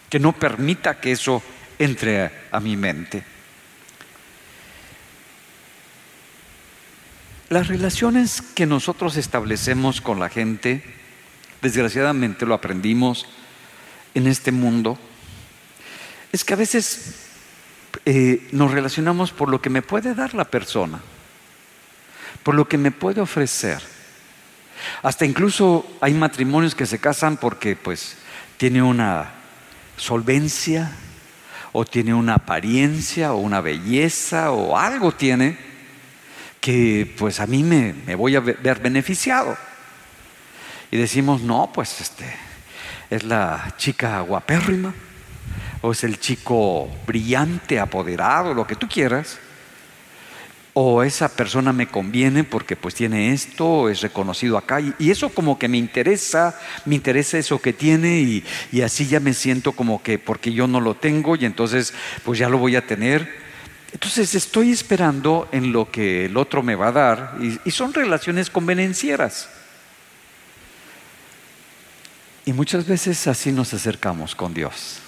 que 0.10 0.20
no 0.20 0.34
permita 0.34 1.00
que 1.00 1.14
eso 1.14 1.42
entre 1.80 2.22
a, 2.22 2.32
a 2.52 2.60
mi 2.60 2.78
mente. 2.78 3.24
Las 7.50 7.68
relaciones 7.68 8.42
que 8.42 8.66
nosotros 8.66 9.18
establecemos 9.18 10.00
con 10.00 10.20
la 10.20 10.30
gente, 10.30 10.84
desgraciadamente 11.62 12.46
lo 12.46 12.54
aprendimos 12.54 13.28
en 14.14 14.28
este 14.28 14.52
mundo, 14.52 14.98
es 16.32 16.44
que 16.44 16.54
a 16.54 16.58
veces 16.58 17.16
eh, 18.06 18.48
nos 18.52 18.72
relacionamos 18.72 19.32
por 19.32 19.50
lo 19.50 19.62
que 19.62 19.70
me 19.70 19.82
puede 19.82 20.16
dar 20.16 20.34
la 20.34 20.46
persona, 20.46 21.02
por 22.44 22.56
lo 22.56 22.68
que 22.68 22.78
me 22.78 22.92
puede 22.92 23.22
ofrecer. 23.22 23.82
Hasta 25.04 25.26
incluso 25.26 25.86
hay 26.02 26.14
matrimonios 26.14 26.74
que 26.74 26.86
se 26.86 27.00
casan 27.00 27.38
porque 27.38 27.76
pues 27.76 28.18
tiene 28.58 28.82
una 28.82 29.32
solvencia 29.98 30.92
o 31.72 31.86
tiene 31.86 32.14
una 32.14 32.36
apariencia 32.36 33.34
o 33.34 33.38
una 33.38 33.62
belleza 33.62 34.52
o 34.52 34.78
algo 34.78 35.12
tiene 35.12 35.58
que 36.60 37.14
pues 37.18 37.40
a 37.40 37.48
mí 37.48 37.64
me, 37.64 38.16
voy 38.16 38.36
a 38.36 38.40
ver 38.40 38.80
beneficiado. 38.80 39.58
Y 40.92 40.98
decimos, 40.98 41.42
no, 41.42 41.72
pues 41.74 42.02
este 42.02 42.51
es 43.12 43.24
la 43.24 43.76
chica 43.78 44.20
guapérrima, 44.22 44.92
o 45.82 45.92
es 45.92 46.04
el 46.04 46.20
chico 46.20 46.90
brillante, 47.06 47.80
apoderado, 47.80 48.56
lo 48.56 48.66
que 48.66 48.76
tú 48.76 48.88
quieras, 48.88 49.38
o 50.74 51.04
esa 51.04 51.28
persona 51.28 51.74
me 51.74 51.88
conviene 51.88 52.44
porque 52.44 52.76
pues 52.76 52.96
tiene 52.96 53.34
esto, 53.34 53.90
es 53.90 54.02
reconocido 54.02 54.58
acá, 54.58 54.80
y, 54.80 55.12
eso 55.12 55.30
como 55.30 55.60
que 55.60 55.68
me 55.68 55.78
interesa, 55.78 56.58
me 56.86 56.96
interesa 56.96 57.38
eso 57.38 57.62
que 57.62 57.74
tiene, 57.74 58.22
y, 58.22 58.44
y 58.72 58.82
así 58.82 59.06
ya 59.06 59.20
me 59.20 59.34
siento 59.34 59.74
como 59.74 60.02
que 60.02 60.18
porque 60.18 60.54
yo 60.54 60.66
no 60.66 60.82
lo 60.82 60.96
tengo, 60.96 61.36
y 61.36 61.46
entonces 61.46 61.94
pues 62.26 62.40
ya 62.40 62.50
lo 62.50 62.58
voy 62.58 62.76
a 62.76 62.88
tener. 62.88 63.52
Entonces 63.94 64.36
estoy 64.36 64.72
esperando 64.72 65.50
en 65.52 65.74
lo 65.74 65.92
que 65.92 66.26
el 66.26 66.38
otro 66.38 66.64
me 66.64 66.76
va 66.76 66.88
a 66.88 66.92
dar 66.92 67.36
y, 67.66 67.72
son 67.72 67.94
relaciones 67.94 68.50
convenencieras. 68.50 69.50
Y 72.46 72.54
muchas 72.54 72.86
veces 72.88 73.28
así 73.28 73.52
nos 73.52 73.74
acercamos 73.74 74.36
con 74.36 74.54
Dios, 74.54 75.00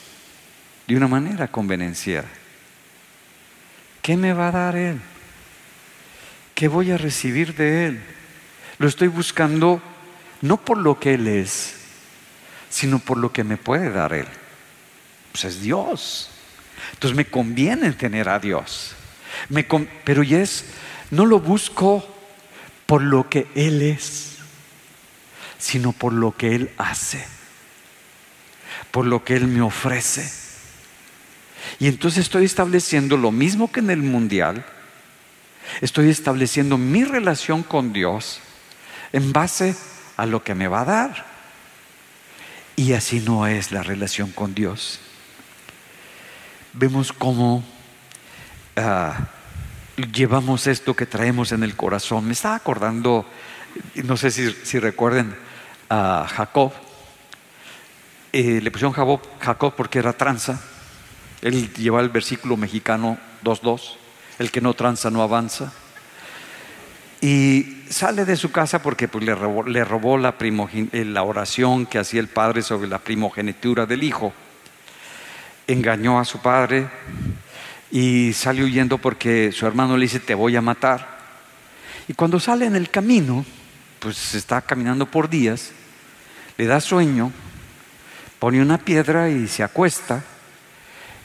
de 0.87 0.95
una 0.95 1.07
manera 1.07 1.47
convenenciera. 1.47 2.27
¿Qué 4.01 4.17
me 4.17 4.33
va 4.33 4.49
a 4.49 4.51
dar 4.51 4.75
Él? 4.75 4.99
¿Qué 6.53 6.67
voy 6.67 6.91
a 6.91 6.97
recibir 6.97 7.55
de 7.55 7.87
Él? 7.87 8.03
Lo 8.77 8.87
estoy 8.87 9.07
buscando 9.07 9.81
no 10.41 10.57
por 10.57 10.77
lo 10.77 10.99
que 10.99 11.15
Él 11.15 11.27
es, 11.27 11.75
sino 12.69 12.99
por 12.99 13.17
lo 13.17 13.31
que 13.31 13.43
me 13.43 13.57
puede 13.57 13.89
dar 13.89 14.13
Él. 14.13 14.27
Pues 15.31 15.45
es 15.45 15.61
Dios. 15.61 16.29
Entonces 16.91 17.15
me 17.15 17.25
conviene 17.25 17.91
tener 17.93 18.29
a 18.29 18.39
Dios. 18.39 18.93
pero 20.03 20.21
es, 20.21 20.65
no 21.09 21.25
lo 21.25 21.39
busco 21.39 22.07
por 22.85 23.01
lo 23.01 23.29
que 23.29 23.47
Él 23.55 23.81
es, 23.81 24.32
sino 25.63 25.91
por 25.93 26.13
lo 26.13 26.35
que 26.35 26.55
Él 26.55 26.71
hace, 26.77 27.25
por 28.91 29.05
lo 29.05 29.23
que 29.23 29.35
Él 29.35 29.47
me 29.47 29.61
ofrece. 29.61 30.31
Y 31.79 31.87
entonces 31.87 32.25
estoy 32.25 32.45
estableciendo 32.45 33.17
lo 33.17 33.31
mismo 33.31 33.71
que 33.71 33.79
en 33.79 33.89
el 33.89 34.03
mundial, 34.03 34.65
estoy 35.81 36.09
estableciendo 36.09 36.77
mi 36.77 37.03
relación 37.03 37.63
con 37.63 37.93
Dios 37.93 38.39
en 39.11 39.31
base 39.31 39.75
a 40.17 40.25
lo 40.25 40.43
que 40.43 40.55
me 40.55 40.67
va 40.67 40.81
a 40.81 40.85
dar. 40.85 41.25
Y 42.75 42.93
así 42.93 43.19
no 43.19 43.47
es 43.47 43.71
la 43.71 43.83
relación 43.83 44.31
con 44.31 44.53
Dios 44.53 44.99
vemos 46.73 47.13
cómo 47.13 47.63
ah, 48.75 49.27
llevamos 50.11 50.67
esto 50.67 50.95
que 50.95 51.05
traemos 51.05 51.51
en 51.51 51.63
el 51.63 51.75
corazón. 51.75 52.25
Me 52.25 52.33
estaba 52.33 52.55
acordando, 52.55 53.25
no 54.03 54.17
sé 54.17 54.31
si, 54.31 54.79
recuerden 54.79 55.35
a 55.93 56.27
Jacob. 56.27 56.71
Eh, 58.31 58.59
le 58.61 58.71
pusieron 58.71 58.93
Jacob, 58.93 59.73
porque 59.75 59.99
era 59.99 60.13
tranza. 60.13 60.59
Él 61.41 61.71
lleva 61.73 62.01
el 62.01 62.09
versículo 62.09 62.57
mexicano 62.57 63.17
2.2, 63.43 63.95
el 64.39 64.49
que 64.49 64.61
no 64.61 64.73
tranza 64.73 65.11
no 65.11 65.21
avanza. 65.21 65.71
Y 67.21 67.83
sale 67.89 68.25
de 68.25 68.35
su 68.35 68.51
casa 68.51 68.81
porque 68.81 69.07
pues, 69.07 69.23
le 69.23 69.35
robó, 69.35 69.63
le 69.63 69.83
robó 69.83 70.17
la, 70.17 70.35
eh, 70.39 71.05
la 71.05 71.23
oración 71.23 71.85
que 71.85 71.99
hacía 71.99 72.19
el 72.19 72.27
padre 72.27 72.63
sobre 72.63 72.87
la 72.87 72.99
primogenitura 72.99 73.85
del 73.85 74.03
hijo 74.03 74.33
engañó 75.67 76.19
a 76.19 76.25
su 76.25 76.39
padre 76.39 76.87
y 77.89 78.33
sale 78.33 78.63
huyendo 78.63 78.97
porque 78.97 79.51
su 79.53 79.65
hermano 79.65 79.95
le 79.95 80.05
dice, 80.05 80.19
te 80.19 80.33
voy 80.33 80.55
a 80.55 80.61
matar. 80.61 81.07
Y 82.07 82.13
cuando 82.13 82.39
sale 82.39 82.65
en 82.65 82.75
el 82.75 82.89
camino, 82.89 83.45
pues 83.99 84.35
está 84.35 84.59
caminando 84.61 85.05
por 85.05 85.29
días, 85.29 85.71
le 86.57 86.65
da 86.65 86.79
sueño, 86.79 87.31
pone 88.39 88.61
una 88.61 88.77
piedra 88.77 89.29
y 89.29 89.47
se 89.47 89.63
acuesta 89.63 90.23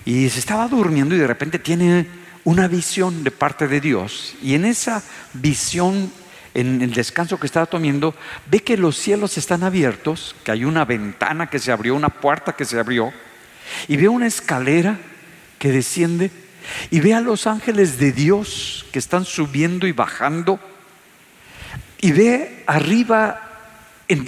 y 0.04 0.28
se 0.30 0.38
estaba 0.38 0.68
durmiendo 0.68 1.14
y 1.14 1.18
de 1.18 1.26
repente 1.26 1.58
tiene 1.58 2.06
una 2.44 2.68
visión 2.68 3.24
de 3.24 3.30
parte 3.30 3.68
de 3.68 3.80
Dios. 3.80 4.34
Y 4.42 4.54
en 4.54 4.64
esa 4.64 5.02
visión, 5.34 6.10
en 6.54 6.80
el 6.80 6.94
descanso 6.94 7.38
que 7.38 7.46
estaba 7.46 7.66
tomando, 7.66 8.14
ve 8.50 8.60
que 8.60 8.76
los 8.76 8.96
cielos 8.96 9.36
están 9.36 9.64
abiertos, 9.64 10.34
que 10.44 10.52
hay 10.52 10.64
una 10.64 10.84
ventana 10.84 11.50
que 11.50 11.58
se 11.58 11.72
abrió, 11.72 11.94
una 11.94 12.08
puerta 12.08 12.54
que 12.54 12.64
se 12.64 12.78
abrió 12.78 13.12
y 13.86 13.96
ve 13.96 14.08
una 14.08 14.26
escalera 14.26 14.98
que 15.58 15.72
desciende 15.72 16.30
y 16.90 17.00
ve 17.00 17.14
a 17.14 17.20
los 17.20 17.46
ángeles 17.46 17.98
de 17.98 18.12
Dios 18.12 18.86
que 18.92 18.98
están 18.98 19.24
subiendo 19.24 19.86
y 19.86 19.92
bajando 19.92 20.58
y 22.00 22.12
ve 22.12 22.62
arriba 22.66 23.47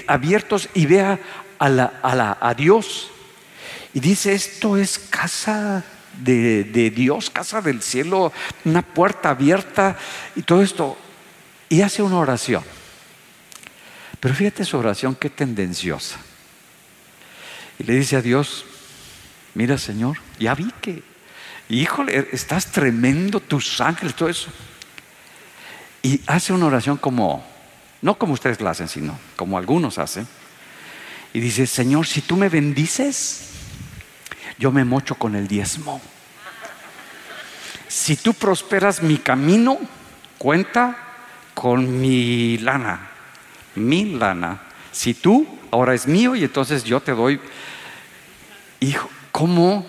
abiertos 0.07 0.69
y 0.75 0.87
ve 0.87 1.19
a, 1.59 2.55
Dios 2.57 3.11
y 3.93 4.01
dice 4.01 4.33
esto 4.33 4.77
es 4.77 4.99
casa 4.99 5.85
de, 6.23 6.65
de 6.65 6.91
Dios, 6.91 7.31
casa 7.31 7.61
del 7.61 7.83
cielo, 7.83 8.33
una 8.65 8.83
puerta 8.83 9.31
abierta 9.31 9.97
y 10.37 10.43
todo 10.43 10.63
esto 10.63 10.97
y 11.71 11.83
hace 11.83 12.03
una 12.03 12.19
oración. 12.19 12.63
Pero 14.19 14.35
fíjate 14.35 14.65
su 14.67 14.77
oración, 14.77 15.15
qué 15.15 15.31
tendenciosa. 15.31 16.19
Y 17.79 17.85
le 17.85 17.95
dice 17.95 18.17
a 18.17 18.23
Dios, 18.23 18.67
mira 19.55 19.79
Señor, 19.79 20.19
ya 20.39 20.55
vi 20.55 20.71
que, 20.83 21.03
híjole, 21.71 22.29
estás 22.33 22.67
tremendo, 22.67 23.41
tus 23.41 23.81
ángeles, 23.81 24.15
todo 24.15 24.29
eso. 24.29 24.51
Y 26.03 26.21
hace 26.27 26.53
una 26.53 26.67
oración 26.67 26.99
como, 26.99 27.47
no 28.03 28.17
como 28.17 28.33
ustedes 28.33 28.61
la 28.61 28.71
hacen, 28.71 28.89
sino 28.89 29.19
como 29.37 29.59
algunos 29.59 29.99
hacen. 29.99 30.27
Y 31.33 31.41
dice, 31.41 31.67
Señor, 31.67 32.07
si 32.07 32.23
tú 32.23 32.37
me 32.37 32.49
bendices, 32.49 33.51
yo 34.59 34.73
me 34.73 34.85
mocho 34.85 35.15
con 35.15 35.37
el 35.37 35.47
diezmo. 35.47 36.01
Si 37.89 38.17
tú 38.17 38.35
prosperas 38.35 39.03
mi 39.03 39.19
camino, 39.19 39.79
cuenta 40.39 40.97
con 41.55 42.01
mi 42.01 42.59
lana, 42.59 43.11
mi 43.75 44.05
lana. 44.17 44.63
Si 44.93 45.15
tú 45.15 45.47
ahora 45.71 45.95
es 45.95 46.07
mío 46.07 46.35
y 46.35 46.45
entonces 46.45 46.85
yo 46.85 47.01
te 47.01 47.13
doy, 47.13 47.41
hijo, 48.81 49.09
cómo 49.31 49.89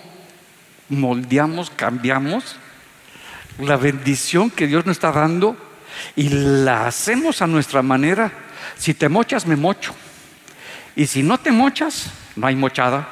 moldeamos, 0.88 1.70
cambiamos 1.70 2.56
la 3.58 3.76
bendición 3.76 4.50
que 4.50 4.66
Dios 4.66 4.86
nos 4.86 4.96
está 4.96 5.12
dando 5.12 5.56
y 6.16 6.28
la 6.28 6.86
hacemos 6.86 7.42
a 7.42 7.46
nuestra 7.46 7.82
manera. 7.82 8.32
Si 8.76 8.94
te 8.94 9.08
mochas, 9.08 9.46
me 9.46 9.56
mocho. 9.56 9.94
Y 10.94 11.06
si 11.06 11.22
no 11.22 11.38
te 11.38 11.52
mochas, 11.52 12.10
no 12.36 12.46
hay 12.46 12.56
mochada. 12.56 13.08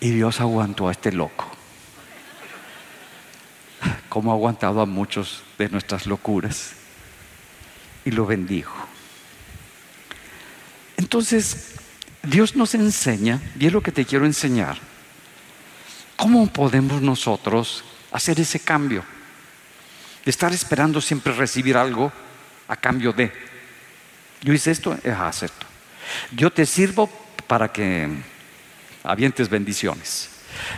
Y 0.00 0.10
Dios 0.10 0.40
aguantó 0.40 0.88
a 0.88 0.92
este 0.92 1.12
loco. 1.12 1.52
cómo 4.08 4.30
ha 4.30 4.34
aguantado 4.34 4.82
a 4.82 4.86
muchos 4.86 5.42
de 5.56 5.70
nuestras 5.70 6.06
locuras 6.06 6.72
y 8.04 8.10
lo 8.10 8.26
bendijo. 8.26 8.76
Entonces, 10.98 11.76
Dios 12.22 12.54
nos 12.54 12.74
enseña, 12.74 13.40
y 13.58 13.66
es 13.66 13.72
lo 13.72 13.82
que 13.82 13.90
te 13.90 14.04
quiero 14.04 14.26
enseñar, 14.26 14.76
cómo 16.16 16.46
podemos 16.46 17.00
nosotros 17.00 17.84
hacer 18.12 18.38
ese 18.40 18.60
cambio, 18.60 19.04
de 20.24 20.30
estar 20.30 20.52
esperando 20.52 21.00
siempre 21.00 21.32
recibir 21.32 21.76
algo 21.76 22.12
a 22.68 22.76
cambio 22.76 23.12
de. 23.12 23.32
Yo 24.42 24.52
hice 24.52 24.70
esto, 24.70 24.96
es 25.02 25.14
acepto. 25.14 25.66
Yo 26.32 26.50
te 26.52 26.66
sirvo 26.66 27.08
para 27.46 27.72
que 27.72 28.08
avientes 29.02 29.48
bendiciones. 29.48 30.30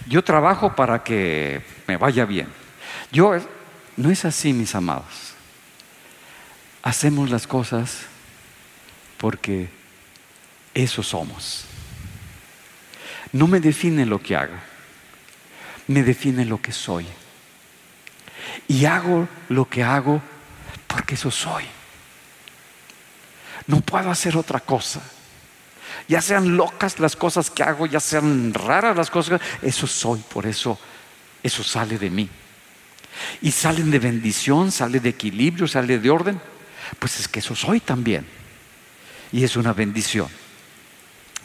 Yo 0.06 0.22
trabajo 0.22 0.74
para 0.74 1.02
que 1.02 1.62
me 1.86 1.96
vaya 1.96 2.24
bien. 2.24 2.48
Yo 3.10 3.36
no 3.96 4.10
es 4.10 4.24
así, 4.24 4.52
mis 4.52 4.74
amados. 4.74 5.34
Hacemos 6.82 7.30
las 7.30 7.46
cosas 7.46 8.02
porque 9.18 9.68
eso 10.74 11.02
somos. 11.02 11.64
No 13.32 13.46
me 13.46 13.60
define 13.60 14.06
lo 14.06 14.22
que 14.22 14.36
hago, 14.36 14.54
me 15.88 16.02
define 16.02 16.44
lo 16.44 16.60
que 16.60 16.72
soy. 16.72 17.06
Y 18.68 18.84
hago 18.84 19.28
lo 19.48 19.68
que 19.68 19.82
hago 19.82 20.20
porque 20.86 21.14
eso 21.14 21.30
soy. 21.30 21.64
No 23.66 23.80
puedo 23.80 24.10
hacer 24.10 24.36
otra 24.36 24.60
cosa. 24.60 25.00
Ya 26.08 26.20
sean 26.20 26.56
locas 26.56 26.98
las 26.98 27.16
cosas 27.16 27.50
que 27.50 27.62
hago, 27.62 27.86
ya 27.86 28.00
sean 28.00 28.52
raras 28.52 28.96
las 28.96 29.10
cosas, 29.10 29.40
eso 29.62 29.86
soy, 29.86 30.20
por 30.20 30.46
eso 30.46 30.78
eso 31.42 31.62
sale 31.62 31.98
de 31.98 32.10
mí. 32.10 32.28
Y 33.42 33.52
salen 33.52 33.90
de 33.90 33.98
bendición, 33.98 34.72
sale 34.72 34.98
de 34.98 35.10
equilibrio, 35.10 35.68
sale 35.68 35.98
de 35.98 36.10
orden. 36.10 36.40
Pues 36.98 37.20
es 37.20 37.28
que 37.28 37.38
eso 37.38 37.54
soy 37.54 37.80
también. 37.80 38.26
Y 39.30 39.44
es 39.44 39.56
una 39.56 39.72
bendición. 39.72 40.28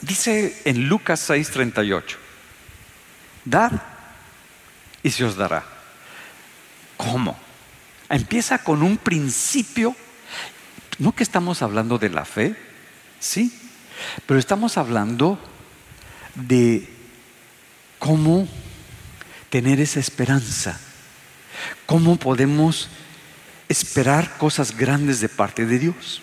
Dice 0.01 0.62
en 0.65 0.88
Lucas 0.88 1.29
6:38, 1.29 2.17
dad 3.45 3.71
y 5.03 5.12
se 5.12 5.25
os 5.25 5.35
dará. 5.35 5.78
¿Cómo? 6.99 7.39
Empieza 8.09 8.57
con 8.57 8.83
un 8.83 8.97
principio, 8.97 9.95
no 10.97 11.15
que 11.15 11.23
estamos 11.23 11.62
hablando 11.62 11.97
de 11.97 12.09
la 12.09 12.25
fe, 12.25 12.57
sí, 13.21 13.57
pero 14.25 14.38
estamos 14.38 14.77
hablando 14.77 15.39
de 16.35 16.89
cómo 17.99 18.49
tener 19.49 19.79
esa 19.79 20.01
esperanza, 20.01 20.77
cómo 21.85 22.17
podemos 22.17 22.89
esperar 23.69 24.38
cosas 24.38 24.75
grandes 24.75 25.21
de 25.21 25.29
parte 25.29 25.65
de 25.65 25.79
Dios. 25.79 26.21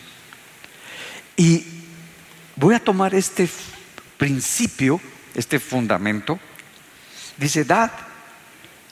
Y 1.39 1.65
voy 2.55 2.75
a 2.75 2.85
tomar 2.85 3.15
este 3.15 3.49
principio, 4.19 5.01
este 5.35 5.59
fundamento, 5.59 6.39
dice, 7.39 7.65
dad 7.65 7.93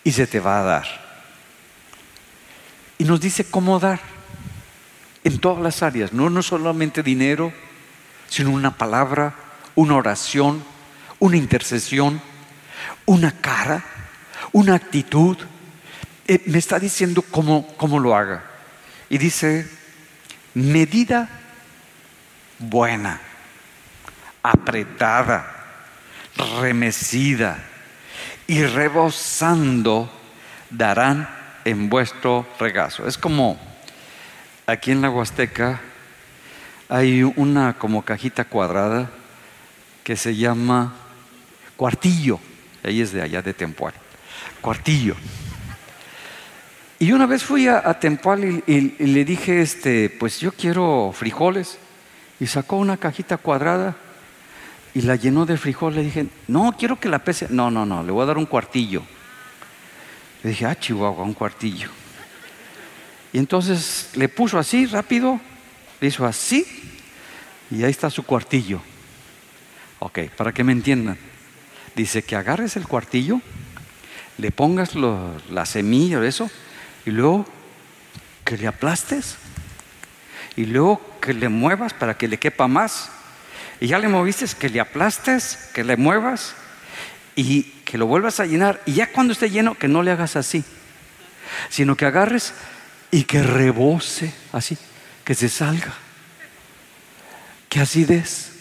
y 0.03 0.13
se 0.13 0.27
te 0.27 0.41
va 0.41 0.61
a 0.61 0.63
dar. 0.63 1.04
Y 2.99 3.05
nos 3.05 3.21
dice 3.21 3.45
cómo 3.45 3.79
dar 3.79 4.01
en 5.25 5.39
todas 5.39 5.63
las 5.63 5.83
áreas, 5.83 6.13
no, 6.13 6.29
no 6.31 6.43
solamente 6.43 7.03
dinero, 7.03 7.53
sino 8.29 8.51
una 8.51 8.77
palabra, 8.77 9.35
una 9.75 9.97
oración, 9.97 10.63
una 11.19 11.37
intercesión, 11.37 12.21
una 13.07 13.33
cara, 13.33 13.85
una 14.53 14.75
actitud. 14.75 15.37
Eh, 16.27 16.43
me 16.47 16.59
está 16.59 16.79
diciendo 16.79 17.23
cómo, 17.31 17.67
cómo 17.77 17.99
lo 17.99 18.15
haga. 18.15 18.45
Y 19.09 19.19
dice, 19.19 19.69
medida 20.55 21.29
buena, 22.59 23.21
apretada, 24.43 25.47
remecida 26.61 27.59
y 28.47 28.63
rebosando 28.63 30.11
darán 30.71 31.29
en 31.65 31.89
vuestro 31.89 32.47
regazo. 32.59 33.07
Es 33.07 33.19
como 33.19 33.59
aquí 34.67 34.91
en 34.91 35.03
la 35.03 35.11
Huasteca 35.11 35.81
hay 36.89 37.23
una 37.23 37.75
como 37.79 38.03
cajita 38.03 38.45
cuadrada 38.45 39.11
que 40.03 40.17
se 40.17 40.37
llama 40.37 40.95
cuartillo. 41.77 42.39
Ahí 42.83 43.01
es 43.01 43.13
de 43.13 43.23
allá 43.23 43.41
de 43.43 43.55
Tempual. 43.55 43.95
Cuartillo. 44.61 45.17
Y 46.99 47.13
una 47.13 47.27
vez 47.27 47.43
fui 47.43 47.67
a, 47.69 47.99
Tempual 47.99 48.63
y, 48.67 48.81
le 48.99 49.25
dije, 49.25 49.63
este, 49.63 50.11
pues 50.11 50.41
yo 50.41 50.53
quiero 50.53 51.13
frijoles. 51.15 51.79
Y 52.41 52.47
sacó 52.47 52.77
una 52.77 52.97
cajita 52.97 53.37
cuadrada 53.39 53.97
y 54.93 55.03
la 55.03 55.17
llenó 55.17 55.47
de 55.47 55.57
frijoles. 55.57 55.97
Le 55.97 56.05
dije, 56.05 56.27
no, 56.49 56.75
quiero 56.79 57.01
que 57.01 57.09
la 57.09 57.21
pese. 57.21 57.47
No, 57.49 57.71
no, 57.71 57.87
no, 57.87 58.03
le 58.03 58.13
voy 58.13 58.23
a 58.23 58.27
dar 58.27 58.39
un 58.39 58.47
cuartillo. 58.47 59.03
Le 60.45 60.51
dije, 60.51 60.67
ah, 60.67 60.79
Chihuahua, 60.79 61.25
un 61.25 61.33
cuartillo. 61.33 61.89
Y 63.33 63.39
entonces 63.39 64.11
le 64.15 64.29
puso 64.29 64.59
así 64.59 64.87
rápido, 64.87 65.41
le 66.01 66.09
hizo 66.09 66.27
así, 66.27 66.65
y 67.71 67.83
ahí 67.83 67.91
está 67.91 68.11
su 68.11 68.25
cuartillo. 68.25 68.81
Ok, 70.01 70.21
para 70.37 70.53
que 70.53 70.63
me 70.63 70.73
entiendan. 70.73 71.17
Dice 71.97 72.23
que 72.23 72.37
agarres 72.37 72.77
el 72.77 72.87
cuartillo, 72.87 73.41
le 74.37 74.51
pongas 74.51 74.95
la 74.95 75.65
semilla 75.65 76.19
o 76.19 76.23
eso, 76.23 76.51
y 77.07 77.11
luego 77.11 77.47
que 78.45 78.59
le 78.59 78.67
aplastes, 78.67 79.37
y 80.57 80.67
luego 80.67 81.01
que 81.23 81.33
le 81.33 81.49
muevas 81.49 81.95
para 81.95 82.19
que 82.19 82.29
le 82.29 82.39
quepa 82.39 82.69
más. 82.69 83.11
Y 83.81 83.87
ya 83.87 83.99
le 83.99 84.09
moviste, 84.09 84.45
que 84.59 84.69
le 84.69 84.79
aplastes, 84.79 85.71
que 85.73 85.85
le 85.85 85.97
muevas, 85.97 86.55
y 87.37 87.63
que 87.85 87.99
lo 87.99 88.07
vuelvas 88.07 88.41
a 88.41 88.47
llenar. 88.47 88.83
Y 88.87 88.95
ya 88.95 89.11
cuando 89.13 89.33
esté 89.33 89.51
lleno 89.51 89.75
que 89.75 89.89
no 89.89 90.03
le 90.03 90.11
hagas 90.11 90.37
así, 90.37 90.65
sino 91.69 91.97
que 91.97 92.07
agarres 92.07 92.55
y 93.11 93.25
que 93.25 93.43
rebose 93.43 94.35
así, 94.53 94.77
que 95.25 95.35
se 95.35 95.49
salga, 95.49 95.95
que 97.69 97.81
así 97.81 98.05
des. 98.05 98.53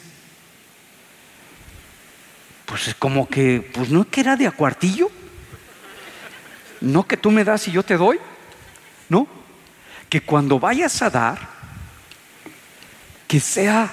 Pues 2.66 2.88
es 2.88 2.96
como 2.96 3.28
que, 3.28 3.70
pues 3.74 3.90
no 3.90 4.10
que 4.10 4.22
era 4.22 4.36
de 4.36 4.48
acuartillo, 4.48 5.12
no 6.82 7.08
que 7.08 7.18
tú 7.18 7.32
me 7.32 7.44
das 7.44 7.68
y 7.68 7.72
yo 7.72 7.84
te 7.84 7.98
doy, 7.98 8.20
no, 9.10 9.28
que 10.10 10.22
cuando 10.22 10.60
vayas 10.60 11.02
a 11.02 11.10
dar, 11.10 11.50
que 13.28 13.40
sea 13.40 13.92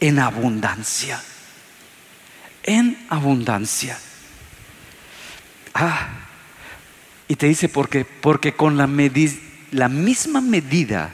en 0.00 0.18
abundancia 0.18 1.20
en 2.64 3.06
abundancia. 3.08 3.98
Ah, 5.74 6.08
y 7.28 7.36
te 7.36 7.46
dice, 7.46 7.68
porque, 7.68 8.04
porque 8.04 8.54
con 8.54 8.76
la, 8.76 8.86
misma 8.86 10.40
medida 10.40 11.10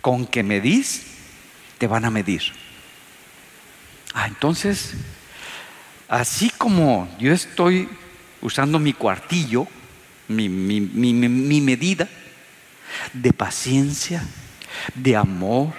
con 0.00 0.26
que 0.26 0.42
medís, 0.42 1.02
te 1.78 1.86
van 1.86 2.04
a 2.04 2.10
medir. 2.10 2.42
Ah, 4.14 4.26
entonces, 4.26 4.94
así 6.08 6.50
como 6.50 7.08
yo 7.18 7.32
estoy 7.32 7.88
usando 8.40 8.78
mi 8.78 8.92
cuartillo, 8.92 9.66
mi, 10.28 10.48
mi 10.48 11.60
medida 11.60 12.08
de 13.12 13.32
paciencia, 13.32 14.22
de 14.94 15.16
amor, 15.16 15.72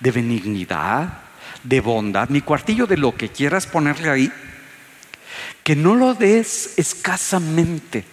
de 0.00 0.10
benignidad, 0.10 1.23
de 1.64 1.80
bondad, 1.80 2.28
mi 2.28 2.42
cuartillo 2.42 2.86
de 2.86 2.96
lo 2.96 3.16
que 3.16 3.30
quieras 3.30 3.66
ponerle 3.66 4.10
ahí, 4.10 4.32
que 5.64 5.74
no 5.74 5.94
lo 5.94 6.14
des 6.14 6.74
escasamente, 6.76 8.04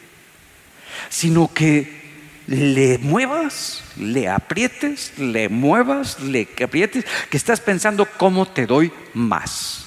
sino 1.09 1.53
que 1.53 2.01
le 2.47 2.97
muevas, 2.97 3.83
le 3.97 4.27
aprietes, 4.29 5.13
le 5.17 5.49
muevas, 5.49 6.19
le 6.21 6.47
aprietes, 6.63 7.05
que 7.29 7.37
estás 7.37 7.59
pensando 7.59 8.05
cómo 8.17 8.47
te 8.47 8.65
doy 8.65 8.91
más. 9.13 9.85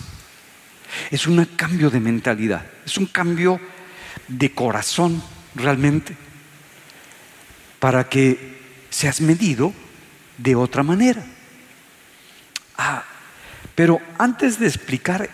Es 1.10 1.26
un 1.26 1.44
cambio 1.56 1.90
de 1.90 2.00
mentalidad, 2.00 2.64
es 2.86 2.96
un 2.98 3.06
cambio 3.06 3.60
de 4.28 4.52
corazón 4.52 5.22
realmente, 5.54 6.14
para 7.80 8.08
que 8.08 8.54
seas 8.90 9.20
medido 9.20 9.72
de 10.38 10.54
otra 10.54 10.82
manera. 10.82 11.24
Ah, 12.76 13.04
pero 13.74 14.00
antes 14.18 14.58
de 14.58 14.66
explicar 14.66 15.28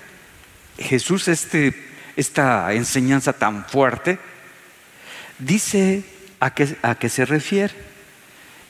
Jesús 0.79 1.29
este, 1.29 1.75
esta 2.17 2.73
enseñanza 2.73 3.33
tan 3.33 3.65
fuerte, 3.67 4.19
dice 5.39 6.05
a 6.41 6.55
qué, 6.55 6.77
a 6.83 6.95
qué 6.95 7.09
se 7.09 7.25
refiere. 7.25 7.75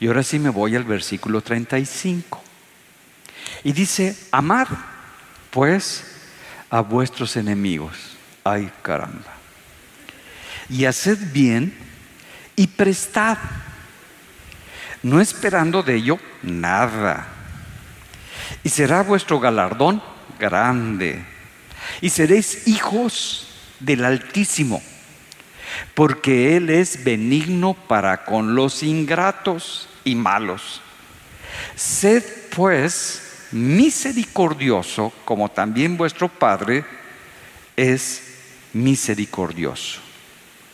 Y 0.00 0.06
ahora 0.06 0.22
sí 0.22 0.38
me 0.38 0.48
voy 0.48 0.76
al 0.76 0.84
versículo 0.84 1.40
35. 1.40 2.42
Y 3.64 3.72
dice, 3.72 4.16
amad 4.32 4.66
pues 5.50 6.04
a 6.70 6.80
vuestros 6.80 7.36
enemigos. 7.36 8.16
Ay 8.44 8.70
caramba. 8.82 9.34
Y 10.68 10.84
haced 10.84 11.18
bien 11.32 11.76
y 12.56 12.66
prestad, 12.66 13.38
no 15.02 15.20
esperando 15.20 15.82
de 15.82 15.96
ello 15.96 16.18
nada. 16.42 17.39
Y 18.62 18.68
será 18.68 19.03
vuestro 19.03 19.40
galardón 19.40 20.03
grande. 20.38 21.24
Y 22.01 22.11
seréis 22.11 22.66
hijos 22.66 23.48
del 23.80 24.05
Altísimo, 24.05 24.82
porque 25.94 26.57
Él 26.57 26.70
es 26.70 27.05
benigno 27.05 27.74
para 27.74 28.24
con 28.24 28.55
los 28.55 28.82
ingratos 28.82 29.88
y 30.05 30.14
malos. 30.14 30.80
Sed 31.74 32.22
pues 32.55 33.48
misericordioso, 33.53 35.12
como 35.24 35.51
también 35.51 35.96
vuestro 35.96 36.28
Padre 36.28 36.84
es 37.76 38.22
misericordioso. 38.72 40.01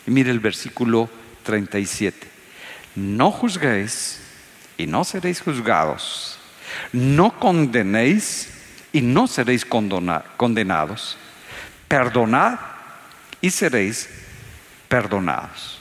Mire 0.07 0.31
el 0.31 0.41
versículo 0.41 1.09
37. 1.45 2.29
No 2.97 3.31
juzguéis 3.31 4.20
y 4.79 4.87
no 4.87 5.05
seréis 5.05 5.41
juzgados. 5.41 6.36
No 6.93 7.39
condenéis 7.39 8.51
y 8.93 9.01
no 9.01 9.27
seréis 9.27 9.64
condenados. 9.64 11.16
Perdonad 11.89 12.59
y 13.41 13.51
seréis 13.51 14.09
perdonados. 14.89 15.81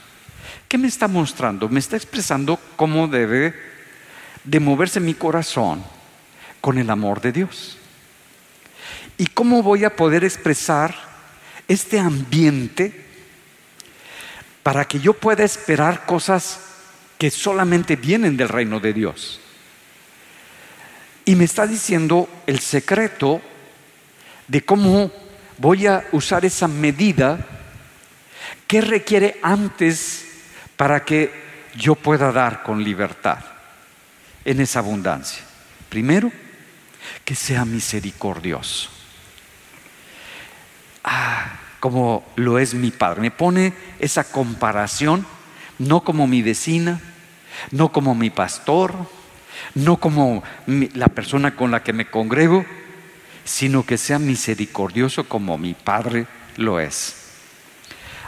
¿Qué 0.68 0.78
me 0.78 0.88
está 0.88 1.08
mostrando? 1.08 1.68
Me 1.68 1.80
está 1.80 1.96
expresando 1.96 2.58
cómo 2.76 3.08
debe 3.08 3.54
de 4.44 4.60
moverse 4.60 5.00
mi 5.00 5.14
corazón 5.14 5.82
con 6.60 6.78
el 6.78 6.90
amor 6.90 7.20
de 7.20 7.32
Dios. 7.32 7.78
¿Y 9.18 9.26
cómo 9.26 9.62
voy 9.62 9.84
a 9.84 9.96
poder 9.96 10.24
expresar 10.24 10.94
este 11.68 11.98
ambiente 11.98 13.04
para 14.62 14.84
que 14.84 14.98
yo 14.98 15.12
pueda 15.12 15.44
esperar 15.44 16.06
cosas 16.06 16.60
que 17.18 17.30
solamente 17.30 17.96
vienen 17.96 18.36
del 18.36 18.48
reino 18.48 18.80
de 18.80 18.92
Dios. 18.92 19.40
Y 21.26 21.34
me 21.34 21.44
está 21.44 21.66
diciendo 21.66 22.28
el 22.46 22.60
secreto 22.60 23.42
de 24.46 24.64
cómo 24.64 25.10
voy 25.58 25.88
a 25.88 26.06
usar 26.12 26.44
esa 26.44 26.68
medida 26.68 27.44
que 28.68 28.80
requiere 28.80 29.38
antes 29.42 30.24
para 30.76 31.04
que 31.04 31.32
yo 31.74 31.96
pueda 31.96 32.30
dar 32.30 32.62
con 32.62 32.82
libertad 32.82 33.38
en 34.44 34.60
esa 34.60 34.78
abundancia. 34.78 35.42
Primero, 35.88 36.30
que 37.24 37.34
sea 37.34 37.64
misericordioso. 37.64 38.88
Ah, 41.02 41.58
como 41.80 42.24
lo 42.36 42.60
es 42.60 42.72
mi 42.72 42.92
padre. 42.92 43.20
Me 43.20 43.30
pone 43.32 43.72
esa 43.98 44.22
comparación, 44.22 45.26
no 45.80 46.02
como 46.02 46.28
mi 46.28 46.42
vecina, 46.42 47.00
no 47.72 47.90
como 47.90 48.14
mi 48.14 48.30
pastor, 48.30 48.94
no 49.76 49.98
como 49.98 50.42
la 50.66 51.06
persona 51.06 51.54
con 51.54 51.70
la 51.70 51.84
que 51.84 51.92
me 51.92 52.10
congrego, 52.10 52.66
sino 53.44 53.86
que 53.86 53.96
sea 53.96 54.18
misericordioso 54.18 55.28
como 55.28 55.56
mi 55.56 55.74
Padre 55.74 56.26
lo 56.56 56.80
es. 56.80 57.14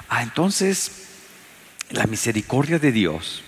Ah, 0.08 0.22
entonces, 0.22 1.08
la 1.90 2.06
misericordia 2.06 2.78
de 2.78 2.92
Dios 2.92 3.42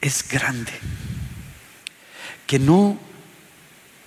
es 0.00 0.28
grande, 0.28 0.72
que 2.46 2.60
no 2.60 2.96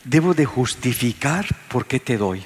debo 0.05 0.33
de 0.33 0.45
justificar 0.45 1.45
por 1.67 1.85
qué 1.85 1.99
te 1.99 2.15
doy 2.15 2.45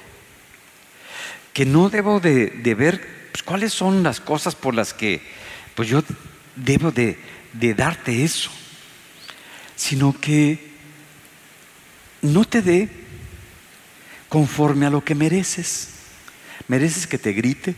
que 1.56 1.64
no 1.64 1.88
debo 1.88 2.20
de, 2.20 2.50
ver 2.76 3.30
pues, 3.32 3.42
cuáles 3.42 3.72
son 3.72 4.02
las 4.02 4.20
cosas 4.20 4.54
por 4.54 4.74
las 4.74 4.92
que 4.92 5.22
pues 5.74 5.88
yo 5.88 6.04
debo 6.54 6.90
de, 6.90 7.18
de 7.54 7.72
darte 7.72 8.24
eso, 8.24 8.50
sino 9.76 10.18
que 10.18 10.72
no 12.22 12.44
te 12.44 12.62
dé 12.62 12.88
conforme 14.28 14.86
a 14.86 14.90
lo 14.90 15.04
que 15.04 15.14
mereces. 15.14 15.90
Mereces 16.68 17.06
que 17.06 17.18
te 17.18 17.32
grite, 17.32 17.76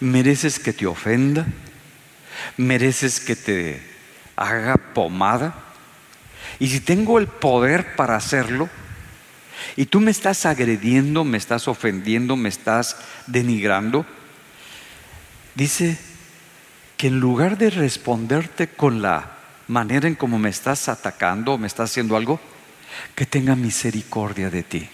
mereces 0.00 0.58
que 0.58 0.72
te 0.72 0.86
ofenda, 0.86 1.46
mereces 2.56 3.20
que 3.20 3.36
te 3.36 3.82
haga 4.36 4.76
pomada. 4.76 5.64
Y 6.58 6.68
si 6.68 6.80
tengo 6.80 7.18
el 7.18 7.26
poder 7.26 7.94
para 7.96 8.16
hacerlo, 8.16 8.70
y 9.76 9.86
tú 9.86 10.00
me 10.00 10.10
estás 10.10 10.46
agrediendo, 10.46 11.24
me 11.24 11.36
estás 11.36 11.68
ofendiendo, 11.68 12.36
me 12.36 12.48
estás 12.48 12.96
denigrando, 13.26 14.06
dice 15.54 15.98
que 16.96 17.08
en 17.08 17.20
lugar 17.20 17.58
de 17.58 17.70
responderte 17.70 18.68
con 18.68 19.02
la 19.02 19.37
manera 19.68 20.08
en 20.08 20.14
cómo 20.14 20.38
me 20.38 20.48
estás 20.48 20.88
atacando 20.88 21.52
o 21.52 21.58
me 21.58 21.66
estás 21.66 21.90
haciendo 21.90 22.16
algo, 22.16 22.40
que 23.14 23.26
tenga 23.26 23.54
misericordia 23.54 24.50
de 24.50 24.62
ti, 24.62 24.88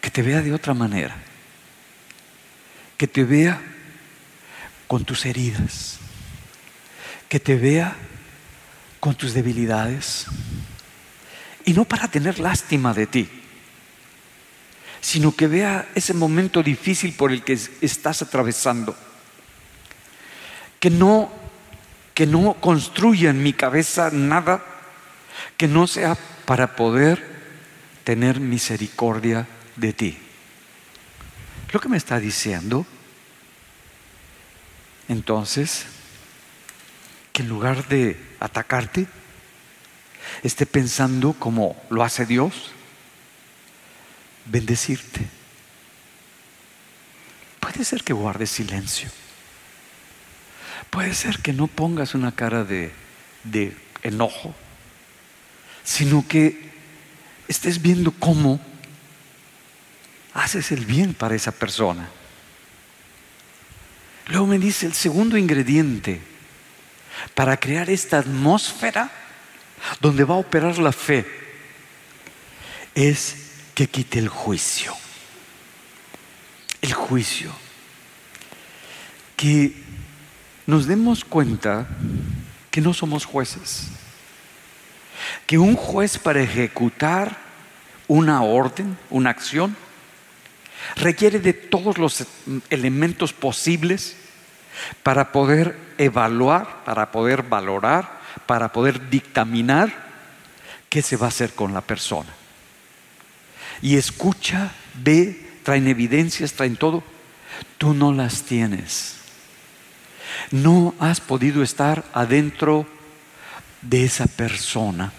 que 0.00 0.10
te 0.10 0.22
vea 0.22 0.42
de 0.42 0.52
otra 0.52 0.74
manera, 0.74 1.16
que 2.96 3.06
te 3.06 3.24
vea 3.24 3.60
con 4.86 5.04
tus 5.04 5.24
heridas, 5.24 5.98
que 7.28 7.40
te 7.40 7.56
vea 7.56 7.96
con 8.98 9.14
tus 9.14 9.32
debilidades. 9.32 10.26
Y 11.64 11.72
no 11.72 11.84
para 11.84 12.08
tener 12.08 12.38
lástima 12.38 12.92
de 12.92 13.06
ti, 13.06 13.28
sino 15.00 15.34
que 15.34 15.46
vea 15.46 15.88
ese 15.94 16.12
momento 16.12 16.62
difícil 16.62 17.14
por 17.14 17.32
el 17.32 17.42
que 17.42 17.58
estás 17.80 18.22
atravesando. 18.22 18.96
Que 20.78 20.90
no, 20.90 21.32
que 22.20 22.26
no 22.26 22.52
construya 22.52 23.30
en 23.30 23.42
mi 23.42 23.54
cabeza 23.54 24.10
nada 24.12 24.62
que 25.56 25.66
no 25.66 25.86
sea 25.86 26.18
para 26.44 26.76
poder 26.76 27.24
tener 28.04 28.40
misericordia 28.40 29.48
de 29.76 29.94
ti. 29.94 30.18
Lo 31.72 31.80
que 31.80 31.88
me 31.88 31.96
está 31.96 32.20
diciendo, 32.20 32.84
entonces, 35.08 35.86
que 37.32 37.40
en 37.40 37.48
lugar 37.48 37.88
de 37.88 38.20
atacarte, 38.38 39.06
esté 40.42 40.66
pensando 40.66 41.32
como 41.32 41.82
lo 41.88 42.04
hace 42.04 42.26
Dios, 42.26 42.72
bendecirte. 44.44 45.26
Puede 47.60 47.82
ser 47.82 48.04
que 48.04 48.12
guardes 48.12 48.50
silencio. 48.50 49.08
Puede 50.90 51.14
ser 51.14 51.38
que 51.38 51.52
no 51.52 51.68
pongas 51.68 52.14
una 52.14 52.32
cara 52.32 52.64
de, 52.64 52.92
enojo, 54.02 54.54
sino 55.84 56.26
que 56.26 56.70
estés 57.46 57.80
viendo 57.80 58.10
cómo 58.10 58.60
haces 60.34 60.72
el 60.72 60.84
bien 60.84 61.14
para 61.14 61.36
esa 61.36 61.52
persona. 61.52 62.08
Luego 64.26 64.46
me 64.46 64.58
dice 64.58 64.86
el 64.86 64.94
segundo 64.94 65.36
ingrediente 65.36 66.20
para 67.34 67.56
crear 67.56 67.88
esta 67.88 68.18
atmósfera 68.18 69.10
donde 70.00 70.24
va 70.24 70.34
a 70.34 70.38
operar 70.38 70.78
la 70.78 70.92
fe, 70.92 71.26
es 72.94 73.36
que 73.74 73.88
quite 73.88 74.18
el 74.18 74.28
juicio. 74.28 74.94
El 76.82 76.92
juicio. 76.92 77.52
Que 79.36 79.89
nos 80.70 80.86
demos 80.86 81.24
cuenta 81.24 81.86
que 82.70 82.80
no 82.80 82.94
somos 82.94 83.24
jueces. 83.24 83.88
Que 85.46 85.58
un 85.58 85.76
juez 85.76 86.18
para 86.18 86.40
ejecutar 86.40 87.36
una 88.08 88.42
orden, 88.42 88.96
una 89.10 89.30
acción, 89.30 89.76
requiere 90.96 91.38
de 91.38 91.52
todos 91.52 91.98
los 91.98 92.24
elementos 92.70 93.32
posibles 93.32 94.16
para 95.02 95.32
poder 95.32 95.76
evaluar, 95.98 96.84
para 96.84 97.12
poder 97.12 97.42
valorar 97.42 98.20
para 98.46 98.72
poder 98.72 99.10
dictaminar 99.10 99.92
qué 100.88 101.02
se 101.02 101.16
va 101.16 101.26
a 101.26 101.28
hacer 101.28 101.52
con 101.52 101.72
la 101.72 101.80
persona. 101.80 102.30
Y 103.82 103.96
escucha, 103.96 104.72
ve, 104.94 105.58
traen 105.62 105.86
evidencias, 105.86 106.52
traen 106.52 106.76
todo. 106.76 107.02
Tú 107.78 107.94
no 107.94 108.12
las 108.12 108.42
tienes. 108.42 109.19
No 110.50 110.94
has 110.98 111.20
podido 111.20 111.62
estar 111.62 112.04
adentro 112.12 112.86
de 113.82 114.04
esa 114.04 114.26
persona. 114.26 115.12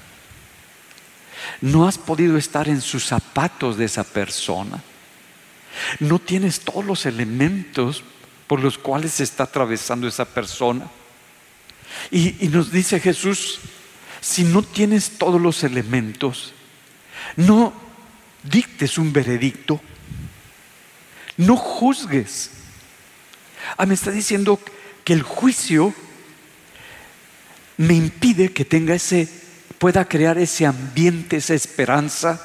No 1.62 1.88
has 1.88 1.98
podido 1.98 2.38
estar 2.38 2.68
en 2.68 2.82
sus 2.82 3.06
zapatos 3.06 3.78
de 3.78 3.86
esa 3.86 4.04
persona. 4.04 4.82
No 6.00 6.20
tienes 6.20 6.60
todos 6.60 6.86
los 6.86 7.06
elementos 7.06 8.04
por 8.48 8.60
los 8.60 8.78
cuales 8.78 9.14
se 9.14 9.24
está 9.24 9.44
atravesando 9.44 10.08
esa 10.08 10.26
persona. 10.26 10.90
Y, 12.10 12.48
nos 12.50 12.72
dice 12.72 13.00
Jesús, 13.00 13.60
si 14.20 14.44
no 14.44 14.62
tienes 14.62 15.18
todos 15.18 15.42
los 15.42 15.64
elementos, 15.64 16.54
no 17.36 17.74
dictes 18.44 18.98
un 18.98 19.14
veredicto, 19.14 19.80
no 21.38 21.56
juzgues. 21.56 22.52
Ah, 23.78 23.86
me 23.86 23.94
está 23.94 24.12
diciendo 24.12 24.60
que 25.04 25.14
el 25.14 25.24
juicio 25.24 25.94
me 27.78 27.94
impide 27.94 28.54
que 28.54 28.66
tenga 28.66 28.94
ese, 28.94 29.28
pueda 29.80 30.06
crear 30.06 30.38
ese 30.38 30.66
ambiente, 30.66 31.38
esa 31.38 31.56
esperanza 31.56 32.40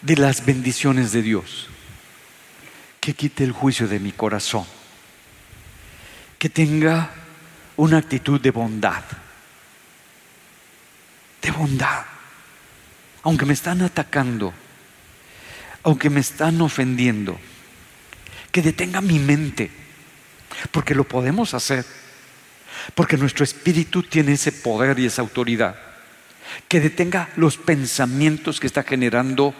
de 0.00 0.16
las 0.16 0.44
bendiciones 0.44 1.12
de 1.12 1.22
Dios. 1.22 1.68
Que 3.00 3.14
quite 3.14 3.44
el 3.44 3.52
juicio 3.52 3.88
de 3.88 3.98
mi 3.98 4.12
corazón. 4.12 4.64
Que 6.38 6.48
tenga 6.48 7.10
una 7.76 7.98
actitud 7.98 8.40
de 8.40 8.50
bondad. 8.50 9.02
De 11.42 11.50
bondad. 11.50 12.04
Aunque 13.24 13.44
me 13.44 13.52
están 13.52 13.82
atacando, 13.82 14.52
aunque 15.82 16.10
me 16.10 16.20
están 16.20 16.60
ofendiendo, 16.60 17.38
que 18.50 18.62
detenga 18.62 19.00
mi 19.00 19.18
mente, 19.18 19.70
porque 20.70 20.94
lo 20.94 21.04
podemos 21.04 21.54
hacer, 21.54 21.84
porque 22.94 23.16
nuestro 23.16 23.44
espíritu 23.44 24.02
tiene 24.02 24.32
ese 24.32 24.52
poder 24.52 24.98
y 24.98 25.06
esa 25.06 25.22
autoridad, 25.22 25.76
que 26.68 26.80
detenga 26.80 27.30
los 27.36 27.56
pensamientos 27.56 28.60
que 28.60 28.66
está 28.66 28.82
generando 28.82 29.54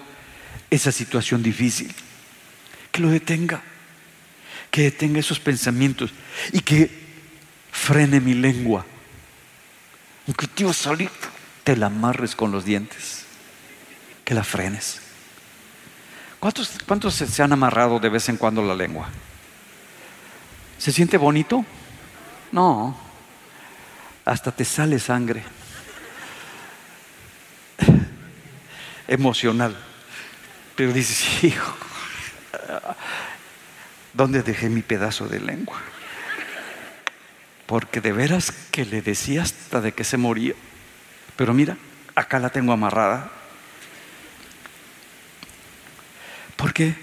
esa 0.70 0.92
situación 0.92 1.42
difícil. 1.42 1.94
Que 2.90 3.00
lo 3.00 3.10
detenga. 3.10 3.62
Que 4.70 4.82
detenga 4.82 5.20
esos 5.20 5.38
pensamientos 5.38 6.12
y 6.52 6.60
que 6.60 6.90
frene 7.70 8.20
mi 8.20 8.34
lengua. 8.34 8.84
Aunque 10.26 10.46
tío 10.46 10.72
salir, 10.72 11.10
te 11.64 11.76
la 11.76 11.86
amarres 11.86 12.34
con 12.34 12.52
los 12.52 12.64
dientes. 12.64 13.24
Que 14.24 14.34
la 14.34 14.44
frenes. 14.44 15.00
¿Cuántos, 16.40 16.70
¿Cuántos 16.86 17.14
se 17.14 17.42
han 17.42 17.52
amarrado 17.52 17.98
de 18.00 18.08
vez 18.08 18.28
en 18.28 18.36
cuando 18.36 18.62
la 18.62 18.74
lengua? 18.74 19.08
¿Se 20.82 20.90
siente 20.90 21.16
bonito? 21.16 21.64
No. 22.50 22.96
Hasta 24.24 24.50
te 24.50 24.64
sale 24.64 24.98
sangre. 24.98 25.44
Emocional. 29.06 29.76
Pero 30.74 30.92
dices, 30.92 31.44
hijo, 31.44 31.72
¿dónde 34.12 34.42
dejé 34.42 34.68
mi 34.70 34.82
pedazo 34.82 35.28
de 35.28 35.38
lengua? 35.38 35.78
Porque 37.66 38.00
de 38.00 38.10
veras 38.10 38.50
que 38.72 38.84
le 38.84 39.02
decía 39.02 39.42
hasta 39.42 39.80
de 39.80 39.92
que 39.92 40.02
se 40.02 40.16
moría. 40.16 40.54
Pero 41.36 41.54
mira, 41.54 41.76
acá 42.16 42.40
la 42.40 42.50
tengo 42.50 42.72
amarrada. 42.72 43.30
¿Por 46.56 46.72
qué? 46.72 46.96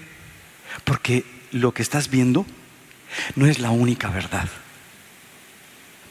Porque 0.84 1.24
lo 1.50 1.72
que 1.72 1.80
estás 1.80 2.10
viendo 2.10 2.44
no 3.36 3.46
es 3.46 3.58
la 3.58 3.70
única 3.70 4.08
verdad. 4.08 4.48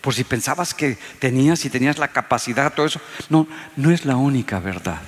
Por 0.02 0.14
si 0.14 0.24
pensabas 0.24 0.74
que 0.74 0.97
tenías 1.20 1.66
y 1.66 1.70
tenías 1.70 1.97
la 1.97 2.08
capacidad, 2.10 2.74
todo 2.74 2.86
eso. 2.86 3.02
No, 3.30 3.47
no 3.76 3.91
es 3.91 4.06
la 4.06 4.16
única 4.16 4.60
verdad. 4.60 5.02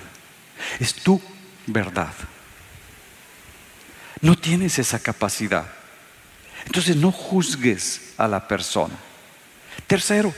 Es 0.80 0.94
tu 0.94 1.22
verdad. 1.66 2.14
No 4.22 4.38
tienes 4.38 4.78
esa 4.80 5.00
capacidad. 5.00 5.66
Entonces 6.66 6.96
no 6.96 7.12
juzgues 7.12 8.14
a 8.18 8.28
la 8.28 8.48
persona. 8.48 8.96
Tercero, 9.88 10.34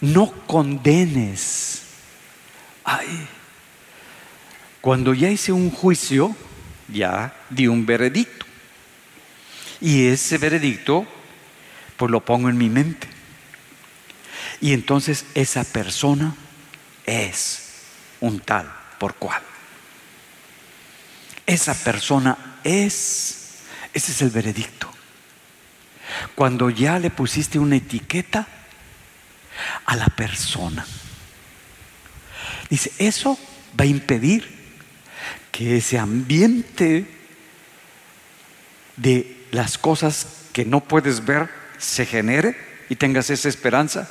no 0.00 0.32
condenes. 0.46 1.82
Ay, 2.84 3.28
cuando 4.80 5.14
ya 5.14 5.30
hice 5.30 5.52
un 5.52 5.70
juicio, 5.70 6.34
ya 6.88 7.34
di 7.50 7.66
un 7.66 7.84
veredicto. 7.84 8.35
Y 9.80 10.06
ese 10.06 10.38
veredicto, 10.38 11.06
pues 11.96 12.10
lo 12.10 12.24
pongo 12.24 12.48
en 12.48 12.58
mi 12.58 12.68
mente. 12.68 13.08
Y 14.60 14.72
entonces 14.72 15.26
esa 15.34 15.64
persona 15.64 16.34
es 17.04 17.62
un 18.20 18.40
tal 18.40 18.72
por 18.98 19.14
cual. 19.14 19.42
Esa 21.46 21.74
persona 21.74 22.58
es, 22.64 23.58
ese 23.92 24.12
es 24.12 24.22
el 24.22 24.30
veredicto. 24.30 24.90
Cuando 26.34 26.70
ya 26.70 26.98
le 26.98 27.10
pusiste 27.10 27.58
una 27.58 27.76
etiqueta 27.76 28.46
a 29.84 29.96
la 29.96 30.06
persona. 30.06 30.86
Dice, 32.68 32.92
eso 32.98 33.38
va 33.78 33.84
a 33.84 33.86
impedir 33.86 34.56
que 35.52 35.76
ese 35.76 35.98
ambiente 35.98 37.06
de 38.96 39.46
las 39.50 39.78
cosas 39.78 40.26
que 40.52 40.64
no 40.64 40.80
puedes 40.80 41.24
ver 41.24 41.48
se 41.78 42.06
genere 42.06 42.56
y 42.88 42.96
tengas 42.96 43.30
esa 43.30 43.48
esperanza. 43.48 44.08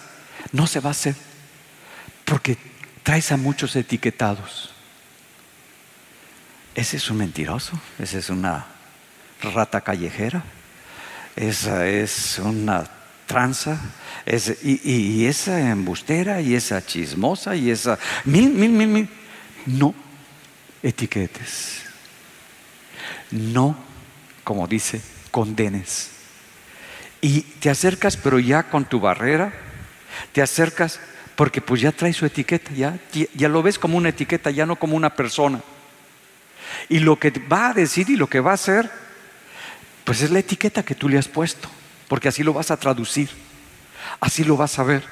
No 0.51 0.67
se 0.67 0.79
va 0.79 0.89
a 0.89 0.91
hacer 0.91 1.15
porque 2.25 2.57
traes 3.03 3.31
a 3.31 3.37
muchos 3.37 3.75
etiquetados. 3.75 4.71
Ese 6.73 6.97
es 6.97 7.09
un 7.09 7.17
mentiroso, 7.17 7.79
esa 7.99 8.17
es 8.17 8.29
una 8.29 8.65
rata 9.41 9.81
callejera, 9.81 10.43
esa 11.35 11.87
es 11.87 12.39
una 12.39 12.85
tranza, 13.25 13.79
y, 14.61 15.25
esa 15.25 15.71
embustera, 15.71 16.41
y 16.41 16.55
esa 16.55 16.85
chismosa, 16.85 17.55
y 17.55 17.69
esa 17.69 17.97
mil, 18.25 18.49
mil, 18.49 18.71
mil, 18.71 18.87
mil. 18.87 19.09
No 19.65 19.95
etiquetes. 20.83 21.83
No, 23.31 23.77
como 24.45 24.67
dice, 24.67 25.01
condenes. 25.31 26.11
Y 27.19 27.41
te 27.41 27.69
acercas, 27.69 28.15
pero 28.15 28.39
ya 28.39 28.63
con 28.63 28.85
tu 28.85 29.01
barrera, 29.01 29.51
te 30.31 30.41
acercas 30.41 31.01
porque 31.35 31.59
pues 31.59 31.81
ya 31.81 31.91
trae 31.91 32.13
su 32.13 32.25
etiqueta, 32.25 32.71
ya, 32.71 32.97
ya 33.33 33.49
lo 33.49 33.61
ves 33.61 33.77
como 33.77 33.97
una 33.97 34.09
etiqueta, 34.09 34.51
ya 34.51 34.65
no 34.65 34.77
como 34.77 34.95
una 34.95 35.13
persona. 35.13 35.61
Y 36.87 36.99
lo 36.99 37.19
que 37.19 37.31
va 37.31 37.69
a 37.69 37.73
decir 37.73 38.09
y 38.09 38.15
lo 38.15 38.27
que 38.27 38.39
va 38.39 38.51
a 38.51 38.53
hacer, 38.53 38.89
pues 40.05 40.21
es 40.21 40.29
la 40.31 40.39
etiqueta 40.39 40.83
que 40.83 40.95
tú 40.95 41.09
le 41.09 41.17
has 41.17 41.27
puesto, 41.27 41.67
porque 42.07 42.27
así 42.27 42.43
lo 42.43 42.53
vas 42.53 42.69
a 42.69 42.77
traducir, 42.77 43.29
así 44.19 44.43
lo 44.43 44.55
vas 44.55 44.77
a 44.77 44.83
ver. 44.83 45.03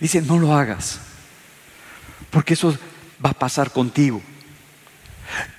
Dice, 0.00 0.20
no 0.20 0.38
lo 0.38 0.54
hagas, 0.54 1.00
porque 2.30 2.54
eso 2.54 2.76
va 3.24 3.30
a 3.30 3.38
pasar 3.38 3.70
contigo. 3.70 4.20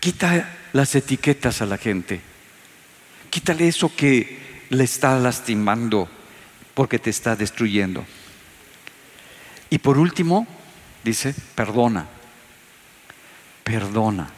Quita 0.02 0.50
las 0.74 0.94
etiquetas 0.96 1.62
a 1.62 1.66
la 1.66 1.78
gente, 1.78 2.33
quítale 3.34 3.68
eso 3.68 3.92
que 3.96 4.68
le 4.70 4.84
está 4.84 5.18
lastimando 5.18 6.08
porque 6.76 7.00
te 7.00 7.10
está 7.10 7.36
destruyendo. 7.36 8.06
Y 9.72 9.80
por 9.80 9.98
último, 9.98 10.46
dice, 11.04 11.34
perdona, 11.56 12.06
perdona. 13.64 14.30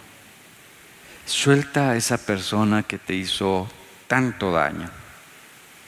Suelta 1.25 1.89
a 1.89 1.97
esa 1.97 2.17
persona 2.17 2.83
que 2.83 2.97
te 2.97 3.13
hizo 3.15 3.67
tanto 4.07 4.53
daño. 4.53 4.89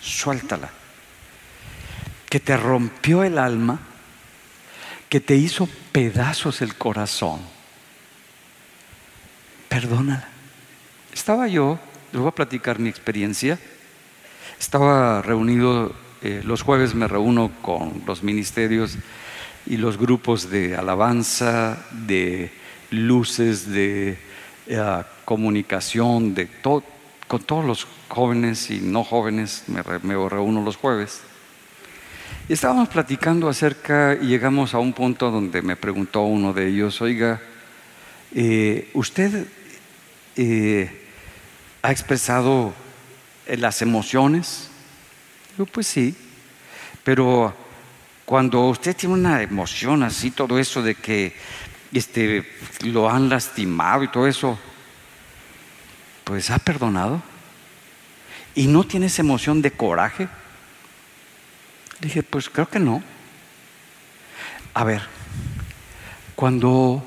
Suéltala. 0.02 0.70
Que 2.30 2.42
te 2.42 2.58
rompió 2.58 3.24
el 3.24 3.38
alma, 3.38 3.80
que 5.08 5.22
te 5.22 5.36
hizo 5.36 5.70
pedazos 5.94 6.62
el 6.62 6.76
corazón. 6.76 7.40
Perdónala. 9.70 10.28
Estaba 11.14 11.48
yo, 11.48 11.80
les 12.12 12.20
voy 12.22 12.30
a 12.30 12.32
platicar 12.32 12.80
mi 12.80 12.90
experiencia. 12.90 13.60
Estaba 14.60 15.22
reunido, 15.22 15.94
eh, 16.22 16.42
los 16.44 16.62
jueves 16.62 16.96
me 16.96 17.08
reúno 17.08 17.52
con 17.62 18.04
los 18.06 18.24
ministerios 18.24 18.98
y 19.66 19.78
los 19.78 19.98
grupos 19.98 20.50
de 20.50 20.76
alabanza, 20.76 21.86
de 21.92 22.52
luces, 22.92 23.70
de 23.70 24.18
eh, 24.68 25.04
comunicación 25.26 26.34
de 26.34 26.50
con 27.28 27.44
todos 27.44 27.66
los 27.66 27.88
jóvenes 28.08 28.72
y 28.72 28.80
no 28.80 29.04
jóvenes, 29.04 29.66
me, 29.68 29.82
reúno 29.84 30.64
los 30.64 30.78
jueves. 30.78 31.22
Estábamos 32.48 32.88
platicando 32.88 33.50
acerca 33.50 34.18
y 34.20 34.28
llegamos 34.28 34.74
a 34.74 34.80
un 34.80 34.94
punto 34.94 35.30
donde 35.30 35.62
me 35.62 35.76
preguntó 35.76 36.22
uno 36.22 36.54
de 36.54 36.68
ellos, 36.70 37.02
oiga, 37.02 37.42
eh, 38.34 38.90
¿usted 38.94 39.46
ha 41.88 41.92
expresado 41.92 42.74
las 43.48 43.82
emociones? 43.82 44.70
Yo, 45.58 45.66
pues 45.66 45.88
sí, 45.88 46.14
pero 47.02 47.56
cuando 48.26 48.68
usted 48.68 48.94
tiene 48.94 49.16
una 49.16 49.42
emoción 49.42 50.04
así, 50.04 50.32
todo 50.32 50.60
eso 50.60 50.84
de 50.84 50.96
que 50.96 51.34
este, 51.94 52.46
lo 52.82 53.10
han 53.10 53.30
lastimado 53.30 54.04
y 54.04 54.10
todo 54.10 54.28
eso, 54.28 54.60
pues 56.26 56.52
ha 56.52 56.60
perdonado. 56.60 57.24
¿Y 58.54 58.68
no 58.68 58.84
tiene 58.84 59.06
esa 59.06 59.22
emoción 59.22 59.62
de 59.62 59.72
coraje? 59.72 60.28
Dije, 62.02 62.22
pues 62.22 62.50
creo 62.50 62.68
que 62.68 62.80
no. 62.80 63.02
A 64.74 64.84
ver, 64.84 65.04
cuando 66.36 67.02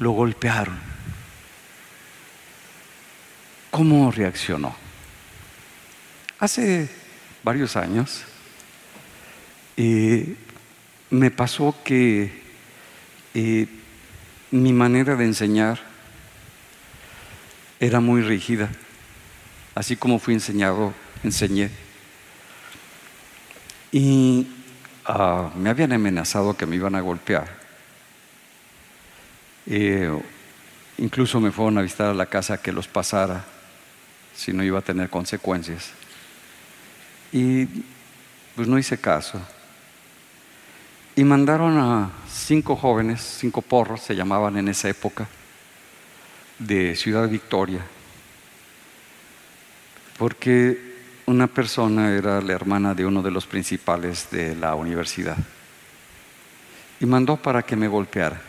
lo 0.00 0.10
golpearon, 0.10 0.95
¿cómo 3.70 4.10
reaccionó? 4.10 4.74
Hace 6.38 6.88
varios 7.42 7.76
años, 7.76 8.24
y 9.76 10.36
me 11.10 11.30
pasó 11.30 11.74
que 11.84 12.32
eh, 13.34 13.68
mi 14.50 14.72
manera 14.72 15.16
de 15.16 15.24
enseñar 15.24 15.78
era 17.78 18.00
muy 18.00 18.22
rígida. 18.22 18.70
Así 19.74 19.96
como 19.96 20.18
fui 20.18 20.34
enseñado, 20.34 20.94
enseñé. 21.22 21.70
Y 23.92 24.46
ah, 25.04 25.50
me 25.54 25.68
habían 25.68 25.92
amenazado 25.92 26.56
que 26.56 26.64
me 26.64 26.76
iban 26.76 26.94
a 26.94 27.00
golpear. 27.00 27.56
Eh, 29.66 30.10
incluso 30.96 31.40
me 31.40 31.50
fueron 31.50 31.76
a 31.76 31.82
visitar 31.82 32.08
a 32.08 32.14
la 32.14 32.26
casa 32.26 32.62
que 32.62 32.72
los 32.72 32.88
pasara, 32.88 33.44
si 34.36 34.52
no 34.52 34.62
iba 34.62 34.78
a 34.78 34.82
tener 34.82 35.08
consecuencias. 35.08 35.90
Y 37.32 37.66
pues 38.54 38.68
no 38.68 38.78
hice 38.78 38.98
caso. 38.98 39.40
Y 41.16 41.24
mandaron 41.24 41.78
a 41.78 42.10
cinco 42.30 42.76
jóvenes, 42.76 43.22
cinco 43.22 43.62
porros 43.62 44.02
se 44.02 44.14
llamaban 44.14 44.56
en 44.58 44.68
esa 44.68 44.88
época, 44.88 45.26
de 46.58 46.94
Ciudad 46.94 47.28
Victoria, 47.28 47.80
porque 50.18 50.94
una 51.26 51.46
persona 51.46 52.12
era 52.12 52.40
la 52.40 52.52
hermana 52.52 52.94
de 52.94 53.04
uno 53.04 53.22
de 53.22 53.30
los 53.30 53.46
principales 53.46 54.28
de 54.30 54.54
la 54.54 54.74
universidad 54.74 55.36
y 57.00 57.06
mandó 57.06 57.36
para 57.36 57.62
que 57.62 57.76
me 57.76 57.88
golpeara. 57.88 58.40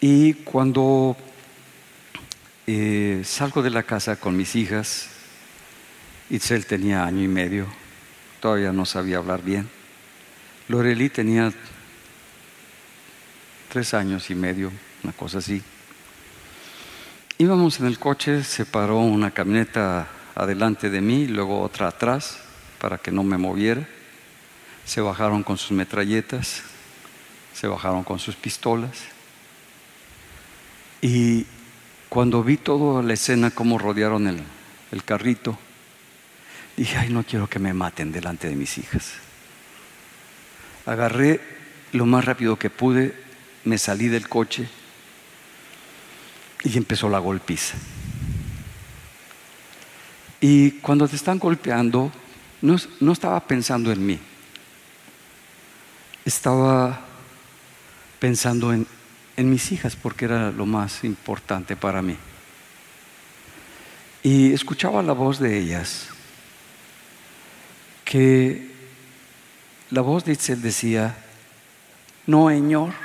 Y 0.00 0.34
cuando 0.34 1.16
eh, 2.66 3.22
salgo 3.24 3.62
de 3.62 3.70
la 3.70 3.82
casa 3.82 4.16
con 4.16 4.36
mis 4.36 4.56
hijas, 4.56 5.08
Itzel 6.30 6.66
tenía 6.66 7.04
año 7.04 7.22
y 7.22 7.28
medio, 7.28 7.66
todavía 8.40 8.72
no 8.72 8.86
sabía 8.86 9.18
hablar 9.18 9.42
bien. 9.42 9.68
Loreli 10.68 11.10
tenía 11.10 11.52
tres 13.68 13.92
años 13.92 14.30
y 14.30 14.34
medio, 14.34 14.72
una 15.02 15.12
cosa 15.12 15.38
así. 15.38 15.62
Íbamos 17.36 17.80
en 17.80 17.86
el 17.86 17.98
coche, 17.98 18.42
se 18.44 18.64
paró 18.64 18.98
una 18.98 19.30
camioneta 19.30 20.08
adelante 20.34 20.88
de 20.88 21.00
mí, 21.00 21.26
luego 21.26 21.60
otra 21.60 21.88
atrás, 21.88 22.38
para 22.80 22.96
que 22.98 23.10
no 23.10 23.24
me 23.24 23.36
moviera. 23.36 23.86
Se 24.86 25.00
bajaron 25.00 25.42
con 25.42 25.58
sus 25.58 25.72
metralletas, 25.72 26.62
se 27.52 27.66
bajaron 27.66 28.04
con 28.04 28.18
sus 28.18 28.36
pistolas. 28.36 29.04
Y 31.02 31.46
cuando 32.14 32.44
vi 32.44 32.56
toda 32.56 33.02
la 33.02 33.14
escena, 33.14 33.50
cómo 33.50 33.76
rodearon 33.76 34.28
el, 34.28 34.40
el 34.92 35.02
carrito, 35.02 35.58
dije, 36.76 36.96
ay, 36.96 37.08
no 37.08 37.24
quiero 37.24 37.48
que 37.48 37.58
me 37.58 37.74
maten 37.74 38.12
delante 38.12 38.48
de 38.48 38.54
mis 38.54 38.78
hijas. 38.78 39.14
Agarré 40.86 41.40
lo 41.90 42.06
más 42.06 42.24
rápido 42.24 42.56
que 42.56 42.70
pude, 42.70 43.20
me 43.64 43.78
salí 43.78 44.06
del 44.06 44.28
coche 44.28 44.68
y 46.62 46.78
empezó 46.78 47.08
la 47.08 47.18
golpiza. 47.18 47.74
Y 50.40 50.70
cuando 50.82 51.08
te 51.08 51.16
están 51.16 51.40
golpeando, 51.40 52.12
no, 52.62 52.76
no 53.00 53.10
estaba 53.12 53.40
pensando 53.44 53.90
en 53.90 54.06
mí, 54.06 54.20
estaba 56.24 57.00
pensando 58.20 58.72
en, 58.72 58.86
en 59.36 59.50
mis 59.50 59.72
hijas 59.72 59.96
porque 59.96 60.26
era 60.26 60.50
lo 60.50 60.66
más 60.66 61.04
importante 61.04 61.76
para 61.76 62.02
mí. 62.02 62.16
Y 64.22 64.52
escuchaba 64.52 65.02
la 65.02 65.12
voz 65.12 65.38
de 65.38 65.58
ellas 65.58 66.08
que 68.04 68.70
la 69.90 70.00
voz 70.00 70.24
de 70.24 70.32
Itzel 70.32 70.62
decía, 70.62 71.16
no, 72.26 72.48
Señor. 72.48 72.92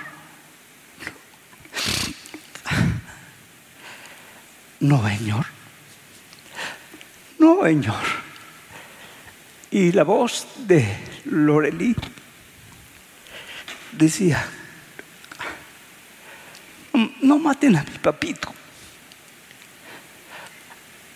No, 4.81 5.05
Señor. 5.05 5.45
No, 7.37 7.63
Señor. 7.63 8.01
Y 9.71 9.91
la 9.91 10.05
voz 10.05 10.47
de 10.55 10.87
Lorelí 11.25 11.93
decía, 13.91 14.47
no 17.21 17.39
maten 17.39 17.75
a 17.75 17.83
mi 17.83 17.97
papito. 17.97 18.53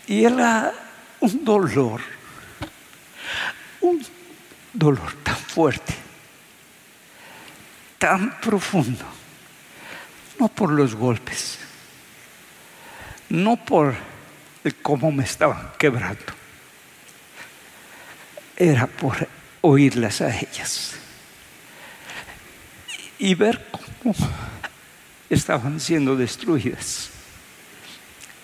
Y 0.07 0.25
era 0.25 0.73
un 1.19 1.45
dolor, 1.45 2.01
un 3.81 4.05
dolor 4.73 5.13
tan 5.23 5.38
fuerte, 5.38 5.93
tan 7.97 8.39
profundo, 8.41 9.05
no 10.39 10.49
por 10.49 10.71
los 10.71 10.93
golpes, 10.93 11.59
no 13.29 13.55
por 13.55 13.95
cómo 14.81 15.11
me 15.11 15.23
estaban 15.23 15.71
quebrando, 15.77 16.34
era 18.57 18.88
por 18.88 19.27
oírlas 19.61 20.21
a 20.21 20.38
ellas 20.38 20.95
y 23.17 23.36
ver 23.36 23.65
cómo 24.01 24.13
estaban 25.34 25.79
siendo 25.79 26.15
destruidas 26.15 27.09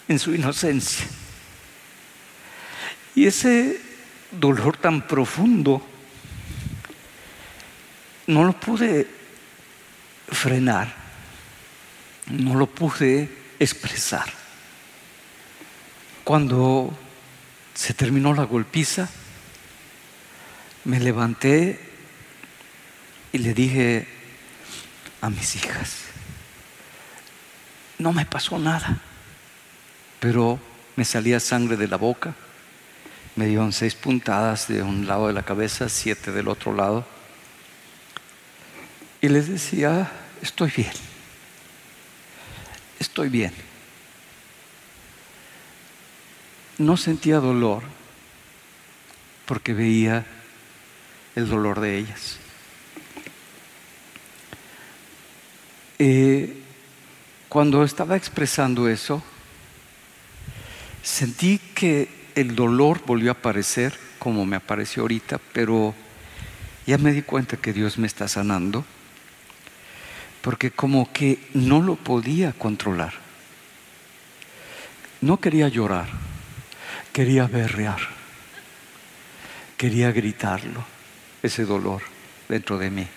en 0.08 0.20
su 0.20 0.34
inocencia. 0.34 1.06
Y 3.16 3.26
ese 3.26 3.82
dolor 4.32 4.78
tan 4.78 5.08
profundo 5.08 5.86
no 8.28 8.44
lo 8.44 8.54
pude 8.54 9.08
frenar, 10.32 10.94
no 12.28 12.56
lo 12.56 12.68
pude 12.68 13.30
expresar. 13.60 14.32
Cuando 16.24 16.96
se 17.74 17.94
terminó 17.94 18.34
la 18.34 18.44
golpiza, 18.44 19.10
me 20.86 21.00
levanté 21.00 21.80
y 23.32 23.40
le 23.40 23.54
dije 23.54 24.08
a 25.22 25.30
mis 25.30 25.56
hijas, 25.56 26.09
no 28.00 28.12
me 28.12 28.26
pasó 28.26 28.58
nada, 28.58 28.98
pero 30.20 30.60
me 30.96 31.06
salía 31.06 31.40
sangre 31.40 31.78
de 31.78 31.88
la 31.88 31.98
boca, 31.98 32.34
me 33.36 33.46
dieron 33.46 33.72
seis 33.72 33.94
puntadas 33.94 34.68
de 34.68 34.82
un 34.82 35.06
lado 35.06 35.28
de 35.28 35.34
la 35.34 35.44
cabeza, 35.44 35.88
siete 35.88 36.32
del 36.32 36.48
otro 36.48 36.74
lado 36.74 37.06
y 39.22 39.28
les 39.28 39.50
decía, 39.50 40.10
estoy 40.42 40.72
bien, 40.76 40.92
estoy 43.00 43.30
bien. 43.30 43.54
No 46.78 46.96
sentía 46.96 47.40
dolor 47.40 47.84
porque 49.46 49.74
veía 49.74 50.26
el 51.36 51.50
dolor 51.50 51.82
de 51.82 51.98
ellas. 51.98 52.38
Eh, 55.98 56.64
cuando 57.50 57.84
estaba 57.84 58.16
expresando 58.16 58.88
eso, 58.88 59.24
sentí 61.02 61.58
que 61.58 62.08
el 62.36 62.56
dolor 62.56 63.02
volvió 63.06 63.32
a 63.32 63.34
aparecer 63.34 63.98
como 64.20 64.46
me 64.46 64.56
apareció 64.56 65.02
ahorita, 65.02 65.40
pero 65.52 65.96
ya 66.86 66.98
me 66.98 67.12
di 67.12 67.24
cuenta 67.24 67.58
que 67.58 67.74
Dios 67.74 67.98
me 67.98 68.08
está 68.08 68.28
sanando 68.28 68.86
porque 70.42 70.72
como 70.72 71.12
que 71.12 71.40
no 71.54 71.82
lo 71.82 71.96
podía 71.96 72.54
controlar. 72.54 73.14
No 75.22 75.40
quería 75.40 75.68
llorar, 75.68 76.08
quería 77.12 77.46
berrear, 77.48 78.00
quería 79.76 80.12
gritarlo, 80.12 80.86
ese 81.44 81.66
dolor 81.66 82.02
dentro 82.48 82.78
de 82.78 82.90
mí. 82.90 83.08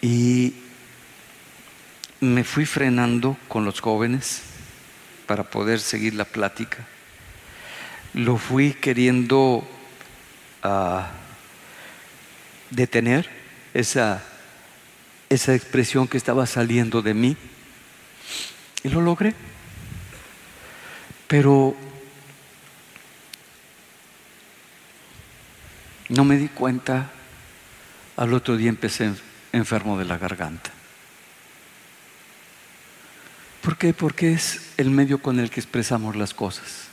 Y 0.00 0.54
me 2.20 2.44
fui 2.44 2.66
frenando 2.66 3.36
con 3.48 3.64
los 3.64 3.80
jóvenes 3.80 4.42
para 5.26 5.44
poder 5.44 5.80
seguir 5.80 6.14
la 6.14 6.24
plática. 6.24 6.86
Lo 8.14 8.36
fui 8.36 8.72
queriendo 8.72 9.66
ah, 10.62 11.10
detener, 12.70 13.28
esa 13.74 14.22
esa 15.28 15.54
expresión 15.54 16.08
que 16.08 16.16
estaba 16.16 16.46
saliendo 16.46 17.02
de 17.02 17.14
mí. 17.14 17.36
Y 18.82 18.88
lo 18.88 19.00
logré. 19.00 19.34
Pero 21.26 21.76
no 26.08 26.24
me 26.24 26.36
di 26.36 26.48
cuenta. 26.48 27.10
Al 28.16 28.34
otro 28.34 28.56
día 28.56 28.68
empecé 28.68 29.12
enfermo 29.52 29.98
de 29.98 30.04
la 30.04 30.18
garganta. 30.18 30.72
¿Por 33.68 33.76
qué? 33.76 33.92
Porque 33.92 34.32
es 34.32 34.62
el 34.78 34.88
medio 34.88 35.20
con 35.20 35.38
el 35.38 35.50
que 35.50 35.60
expresamos 35.60 36.16
las 36.16 36.32
cosas. 36.32 36.88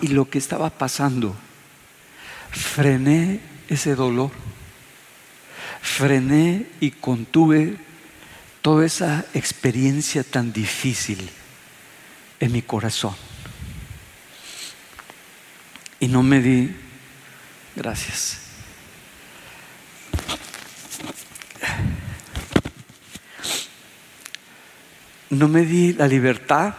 y 0.00 0.08
lo 0.08 0.30
que 0.30 0.38
estaba 0.38 0.70
pasando. 0.70 1.36
Frené 2.50 3.40
ese 3.68 3.94
dolor. 3.94 4.30
Frené 5.82 6.66
y 6.80 6.90
contuve 6.90 7.76
toda 8.62 8.86
esa 8.86 9.26
experiencia 9.34 10.24
tan 10.24 10.54
difícil 10.54 11.28
en 12.40 12.50
mi 12.50 12.62
corazón. 12.62 13.14
Y 16.00 16.08
no 16.08 16.22
me 16.22 16.40
di, 16.40 16.74
gracias. 17.76 18.49
No 25.30 25.48
me 25.48 25.62
di 25.64 25.92
la 25.92 26.08
libertad 26.08 26.74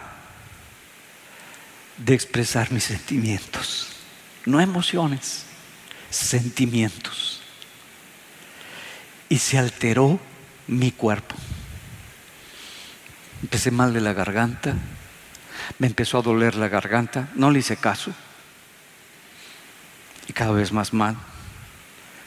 de 1.96 2.14
expresar 2.14 2.70
mis 2.72 2.84
sentimientos, 2.84 3.88
no 4.44 4.60
emociones, 4.60 5.44
sentimientos. 6.10 7.40
Y 9.28 9.38
se 9.38 9.58
alteró 9.58 10.20
mi 10.66 10.90
cuerpo. 10.90 11.34
Empecé 13.42 13.70
mal 13.70 13.92
de 13.94 14.00
la 14.00 14.12
garganta, 14.12 14.74
me 15.78 15.86
empezó 15.86 16.18
a 16.18 16.22
doler 16.22 16.54
la 16.54 16.68
garganta, 16.68 17.28
no 17.34 17.50
le 17.50 17.60
hice 17.60 17.76
caso. 17.76 18.12
Y 20.28 20.32
cada 20.32 20.52
vez 20.52 20.72
más 20.72 20.92
mal, 20.92 21.16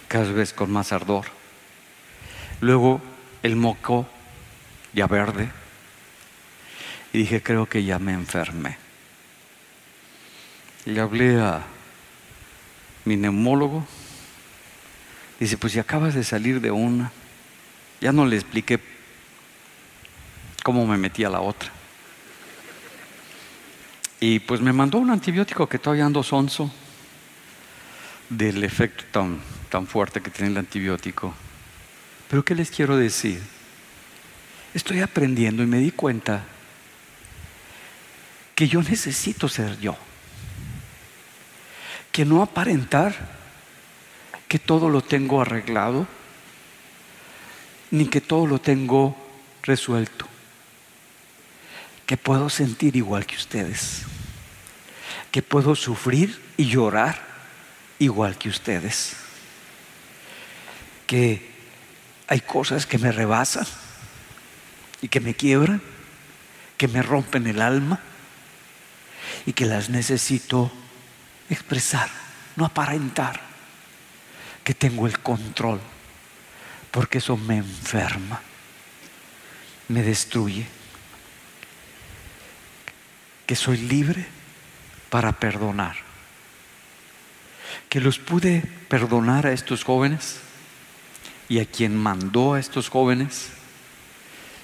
cada 0.08 0.32
vez 0.32 0.54
con 0.54 0.72
más 0.72 0.92
ardor. 0.92 1.26
Luego 2.62 3.02
el 3.44 3.56
moco 3.56 4.08
ya 4.94 5.08
verde. 5.08 5.50
Y 7.16 7.20
dije, 7.20 7.42
creo 7.42 7.66
que 7.66 7.82
ya 7.82 7.98
me 7.98 8.12
enfermé. 8.12 8.76
Le 10.84 11.00
hablé 11.00 11.40
a 11.40 11.64
mi 13.06 13.16
neumólogo. 13.16 13.88
Dice, 15.40 15.56
pues 15.58 15.72
si 15.72 15.80
acabas 15.80 16.14
de 16.14 16.26
salir 16.26 16.60
de 16.60 16.72
una, 16.72 17.14
ya 18.02 18.12
no 18.12 18.26
le 18.26 18.36
expliqué 18.36 18.82
cómo 20.62 20.86
me 20.86 20.98
metí 20.98 21.24
a 21.24 21.30
la 21.30 21.40
otra. 21.40 21.72
Y 24.20 24.40
pues 24.40 24.60
me 24.60 24.74
mandó 24.74 24.98
un 24.98 25.10
antibiótico 25.10 25.70
que 25.70 25.80
todavía 25.80 26.06
ando 26.06 26.22
sonso 26.22 26.70
del 28.28 28.62
efecto 28.62 29.06
tan, 29.14 29.40
tan 29.70 29.88
fuerte 29.88 30.20
que 30.20 30.32
tiene 30.32 30.52
el 30.52 30.58
antibiótico. 30.58 31.34
Pero 32.30 32.44
¿qué 32.44 32.56
les 32.56 32.70
quiero 32.72 32.98
decir? 32.98 33.42
Estoy 34.74 35.00
aprendiendo 35.00 35.64
y 35.64 35.66
me 35.66 35.78
di 35.78 35.92
cuenta 35.92 36.44
que 38.56 38.70
yo 38.70 38.82
necesito 38.82 39.50
ser 39.50 39.78
yo. 39.80 39.98
Que 42.14 42.24
no 42.24 42.42
aparentar 42.42 43.14
que 44.48 44.58
todo 44.58 44.90
lo 44.90 45.02
tengo 45.02 45.42
arreglado, 45.42 46.08
ni 47.92 48.08
que 48.08 48.22
todo 48.22 48.48
lo 48.48 48.60
tengo 48.60 49.16
resuelto. 49.64 50.26
Que 52.06 52.16
puedo 52.16 52.50
sentir 52.50 52.96
igual 52.96 53.26
que 53.26 53.36
ustedes. 53.36 54.04
Que 55.32 55.42
puedo 55.42 55.76
sufrir 55.76 56.42
y 56.56 56.66
llorar 56.66 57.22
igual 58.00 58.38
que 58.38 58.48
ustedes. 58.48 59.18
Que 61.06 61.52
hay 62.28 62.40
cosas 62.40 62.86
que 62.86 62.98
me 62.98 63.12
rebasan 63.12 63.66
y 65.02 65.10
que 65.10 65.20
me 65.20 65.34
quiebran, 65.34 65.82
que 66.78 66.88
me 66.88 67.02
rompen 67.02 67.48
el 67.48 67.62
alma 67.62 68.00
y 69.46 69.54
que 69.54 69.66
las 69.66 69.90
necesito 69.90 70.72
expresar, 71.50 72.10
no 72.56 72.66
aparentar 72.66 73.40
que 74.64 74.74
tengo 74.74 75.06
el 75.06 75.20
control, 75.20 75.80
porque 76.90 77.20
eso 77.20 77.38
me 77.38 77.58
enferma, 77.58 78.42
me 79.90 80.02
destruye, 80.02 80.66
que 83.46 83.56
soy 83.56 83.78
libre 83.78 84.26
para 85.12 85.34
perdonar, 85.34 85.98
que 87.90 88.02
los 88.02 88.18
pude 88.18 88.64
perdonar 88.90 89.46
a 89.46 89.52
estos 89.52 89.84
jóvenes 89.84 90.40
y 91.48 91.60
a 91.60 91.66
quien 91.66 91.96
mandó 91.96 92.56
a 92.56 92.60
estos 92.60 92.90
jóvenes 92.90 93.50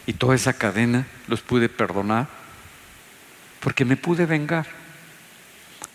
y 0.07 0.13
toda 0.13 0.33
esa 0.33 0.53
cadena 0.53 1.05
los 1.27 1.41
pude 1.41 1.69
perdonar 1.69 2.40
porque 3.61 3.85
me 3.85 3.95
pude 3.95 4.25
vengar. 4.25 4.67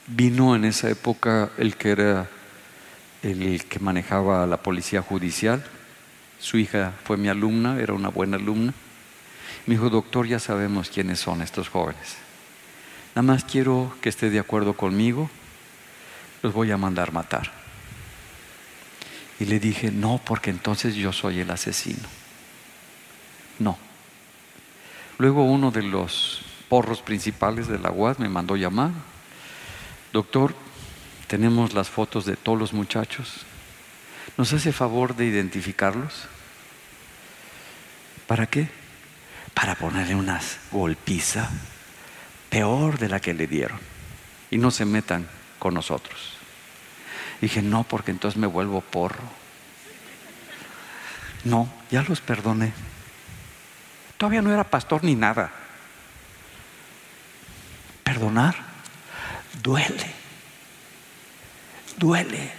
Vino 0.06 0.56
en 0.56 0.64
esa 0.64 0.88
época 0.88 1.50
el 1.58 1.76
que 1.76 1.90
era 1.90 2.28
el 3.22 3.64
que 3.64 3.80
manejaba 3.80 4.46
la 4.46 4.62
policía 4.62 5.02
judicial, 5.02 5.64
su 6.38 6.58
hija 6.58 6.92
fue 7.04 7.16
mi 7.16 7.28
alumna, 7.28 7.80
era 7.80 7.92
una 7.92 8.08
buena 8.08 8.36
alumna. 8.36 8.72
Me 9.66 9.74
dijo, 9.74 9.90
doctor, 9.90 10.26
ya 10.28 10.38
sabemos 10.38 10.90
quiénes 10.90 11.18
son 11.18 11.42
estos 11.42 11.68
jóvenes. 11.68 12.16
Nada 13.16 13.22
más 13.22 13.44
quiero 13.44 13.96
que 14.00 14.10
esté 14.10 14.30
de 14.30 14.38
acuerdo 14.38 14.74
conmigo, 14.74 15.28
los 16.42 16.52
voy 16.52 16.70
a 16.70 16.76
mandar 16.76 17.12
matar. 17.12 17.50
Y 19.40 19.46
le 19.46 19.58
dije, 19.58 19.90
no, 19.90 20.20
porque 20.24 20.50
entonces 20.50 20.94
yo 20.94 21.12
soy 21.12 21.40
el 21.40 21.50
asesino. 21.50 22.08
No. 23.58 23.76
Luego 25.18 25.44
uno 25.44 25.70
de 25.70 25.82
los 25.82 26.45
porros 26.68 27.02
principales 27.02 27.68
de 27.68 27.78
la 27.78 27.90
UAS 27.90 28.18
me 28.18 28.28
mandó 28.28 28.56
llamar. 28.56 28.90
Doctor, 30.12 30.54
tenemos 31.26 31.74
las 31.74 31.88
fotos 31.88 32.24
de 32.24 32.36
todos 32.36 32.58
los 32.58 32.72
muchachos. 32.72 33.44
¿Nos 34.36 34.52
hace 34.52 34.72
favor 34.72 35.16
de 35.16 35.26
identificarlos? 35.26 36.26
¿Para 38.26 38.46
qué? 38.46 38.68
Para 39.54 39.74
ponerle 39.74 40.14
una 40.14 40.40
golpiza 40.70 41.48
peor 42.50 42.98
de 42.98 43.08
la 43.08 43.20
que 43.20 43.34
le 43.34 43.46
dieron. 43.46 43.78
Y 44.50 44.58
no 44.58 44.70
se 44.70 44.84
metan 44.84 45.28
con 45.58 45.74
nosotros. 45.74 46.34
Dije, 47.40 47.62
no, 47.62 47.84
porque 47.84 48.10
entonces 48.10 48.40
me 48.40 48.46
vuelvo 48.46 48.80
porro. 48.80 49.24
No, 51.44 51.68
ya 51.90 52.02
los 52.02 52.20
perdoné. 52.20 52.72
Todavía 54.16 54.42
no 54.42 54.52
era 54.52 54.64
pastor 54.64 55.04
ni 55.04 55.14
nada. 55.14 55.52
Perdonar 58.06 58.54
duele. 59.60 60.10
Duele. 61.96 62.52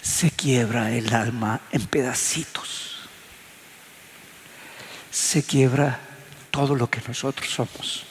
Se 0.00 0.30
quiebra 0.30 0.90
el 0.92 1.12
alma 1.12 1.60
en 1.70 1.84
pedacitos. 1.86 3.06
Se 5.10 5.42
quiebra 5.42 6.00
todo 6.50 6.74
lo 6.74 6.88
que 6.88 7.02
nosotros 7.06 7.50
somos. 7.50 8.06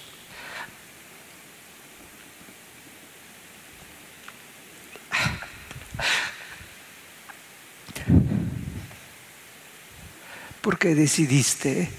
porque 10.62 10.96
decidiste 10.96 11.92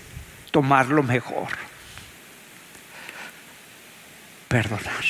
tomar 0.51 0.87
lo 0.87 1.03
mejor. 1.03 1.74
Perdonar. 4.49 5.05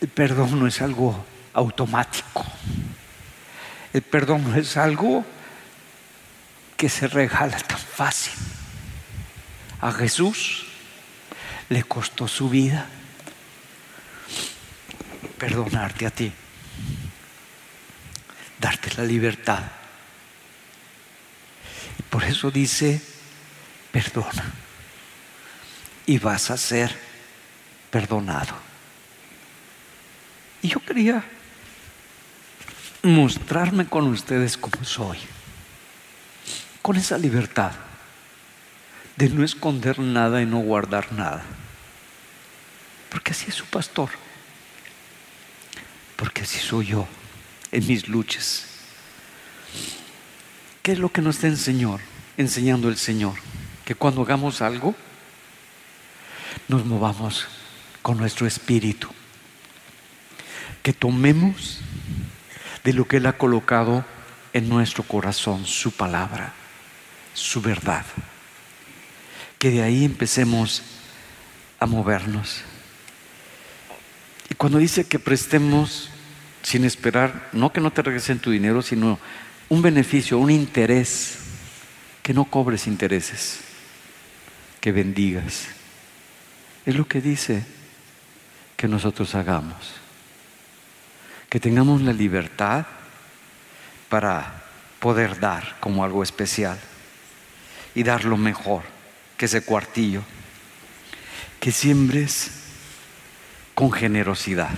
El 0.00 0.08
perdón 0.08 0.58
no 0.58 0.66
es 0.66 0.80
algo 0.80 1.24
automático. 1.52 2.44
El 3.92 4.02
perdón 4.02 4.50
no 4.50 4.56
es 4.56 4.76
algo 4.76 5.24
que 6.76 6.88
se 6.88 7.08
regala 7.08 7.56
tan 7.58 7.78
fácil. 7.78 8.34
A 9.80 9.92
Jesús 9.92 10.66
le 11.68 11.82
costó 11.82 12.28
su 12.28 12.48
vida 12.48 12.86
perdonarte 15.38 16.06
a 16.06 16.10
ti, 16.10 16.32
darte 18.58 18.94
la 18.96 19.04
libertad 19.04 19.62
por 22.14 22.22
eso 22.22 22.48
dice, 22.48 23.02
perdona. 23.90 24.52
Y 26.06 26.18
vas 26.18 26.48
a 26.52 26.56
ser 26.56 26.96
perdonado. 27.94 28.56
Y 30.62 30.66
yo 30.66 30.80
quería 30.80 31.22
mostrarme 33.04 33.86
con 33.86 34.08
ustedes 34.08 34.56
como 34.56 34.84
soy. 34.84 35.18
Con 36.82 36.96
esa 36.96 37.16
libertad 37.18 37.70
de 39.14 39.28
no 39.28 39.44
esconder 39.44 40.00
nada 40.00 40.42
y 40.42 40.46
no 40.46 40.58
guardar 40.58 41.12
nada. 41.12 41.44
Porque 43.10 43.30
así 43.30 43.46
es 43.46 43.54
su 43.54 43.66
pastor. 43.66 44.10
Porque 46.16 46.42
así 46.42 46.58
soy 46.58 46.86
yo 46.86 47.06
en 47.70 47.86
mis 47.86 48.08
luchas. 48.08 48.66
¿Qué 50.82 50.90
es 50.90 50.98
lo 50.98 51.10
que 51.10 51.22
nos 51.22 51.36
está 51.36 51.46
enseñando, 51.46 52.00
enseñando 52.36 52.88
el 52.88 52.96
Señor? 52.96 53.34
Que 53.84 53.94
cuando 53.94 54.22
hagamos 54.22 54.62
algo, 54.62 54.96
nos 56.66 56.84
movamos 56.84 57.46
con 58.04 58.18
nuestro 58.18 58.46
espíritu. 58.46 59.08
Que 60.82 60.92
tomemos 60.92 61.80
de 62.84 62.92
lo 62.92 63.08
que 63.08 63.16
Él 63.16 63.24
ha 63.24 63.38
colocado 63.38 64.04
en 64.52 64.68
nuestro 64.68 65.04
corazón, 65.04 65.64
su 65.64 65.90
palabra, 65.90 66.52
su 67.32 67.62
verdad. 67.62 68.04
Que 69.58 69.70
de 69.70 69.82
ahí 69.82 70.04
empecemos 70.04 70.82
a 71.80 71.86
movernos. 71.86 72.60
Y 74.50 74.54
cuando 74.54 74.76
dice 74.76 75.08
que 75.08 75.18
prestemos 75.18 76.10
sin 76.62 76.84
esperar, 76.84 77.48
no 77.54 77.72
que 77.72 77.80
no 77.80 77.90
te 77.90 78.02
regresen 78.02 78.38
tu 78.38 78.50
dinero, 78.50 78.82
sino 78.82 79.18
un 79.70 79.80
beneficio, 79.80 80.36
un 80.36 80.50
interés, 80.50 81.38
que 82.22 82.34
no 82.34 82.44
cobres 82.44 82.86
intereses, 82.86 83.60
que 84.82 84.92
bendigas. 84.92 85.68
Es 86.84 86.96
lo 86.96 87.08
que 87.08 87.22
dice 87.22 87.64
que 88.76 88.88
nosotros 88.88 89.34
hagamos. 89.34 89.76
Que 91.48 91.60
tengamos 91.60 92.02
la 92.02 92.12
libertad 92.12 92.86
para 94.08 94.62
poder 94.98 95.38
dar 95.38 95.76
como 95.80 96.04
algo 96.04 96.22
especial 96.22 96.78
y 97.94 98.02
dar 98.02 98.24
lo 98.24 98.36
mejor 98.36 98.82
que 99.36 99.46
ese 99.46 99.64
cuartillo. 99.64 100.22
Que 101.60 101.72
siembres 101.72 102.50
con 103.74 103.92
generosidad. 103.92 104.74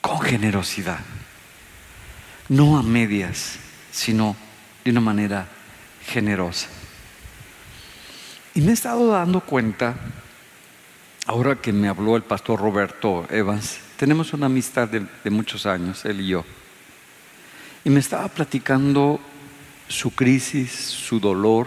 Con 0.00 0.20
generosidad. 0.20 1.00
No 2.48 2.78
a 2.78 2.82
medias, 2.82 3.58
sino 3.92 4.36
de 4.84 4.90
una 4.90 5.00
manera 5.00 5.46
generosa. 6.06 6.68
Y 8.54 8.60
me 8.60 8.70
he 8.70 8.74
estado 8.74 9.08
dando 9.08 9.40
cuenta, 9.40 9.94
ahora 11.28 11.56
que 11.56 11.74
me 11.74 11.88
habló 11.88 12.16
el 12.16 12.22
pastor 12.22 12.58
Roberto 12.58 13.26
Evans, 13.28 13.80
tenemos 13.98 14.32
una 14.32 14.46
amistad 14.46 14.88
de, 14.88 15.30
muchos 15.30 15.66
años, 15.66 16.06
él 16.06 16.22
y 16.22 16.28
yo. 16.28 16.44
Y 17.84 17.90
me 17.90 18.00
estaba 18.00 18.28
platicando 18.28 19.20
su 19.88 20.10
crisis, 20.14 20.72
su 20.72 21.20
dolor, 21.20 21.66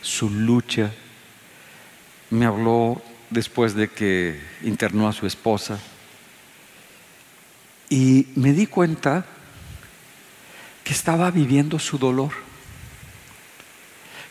su 0.00 0.30
lucha. 0.30 0.90
Me 2.30 2.46
habló 2.46 3.02
después 3.28 3.74
de 3.74 3.88
que 3.88 4.40
internó 4.62 5.06
a 5.06 5.12
su 5.12 5.26
esposa. 5.26 5.78
Y 7.90 8.28
me 8.36 8.54
di 8.54 8.66
cuenta 8.66 9.26
que 10.82 10.94
estaba 10.94 11.30
viviendo 11.30 11.78
su 11.78 11.98
dolor, 11.98 12.32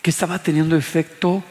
que 0.02 0.10
estaba 0.10 0.40
teniendo 0.40 0.76
efecto 0.76 1.44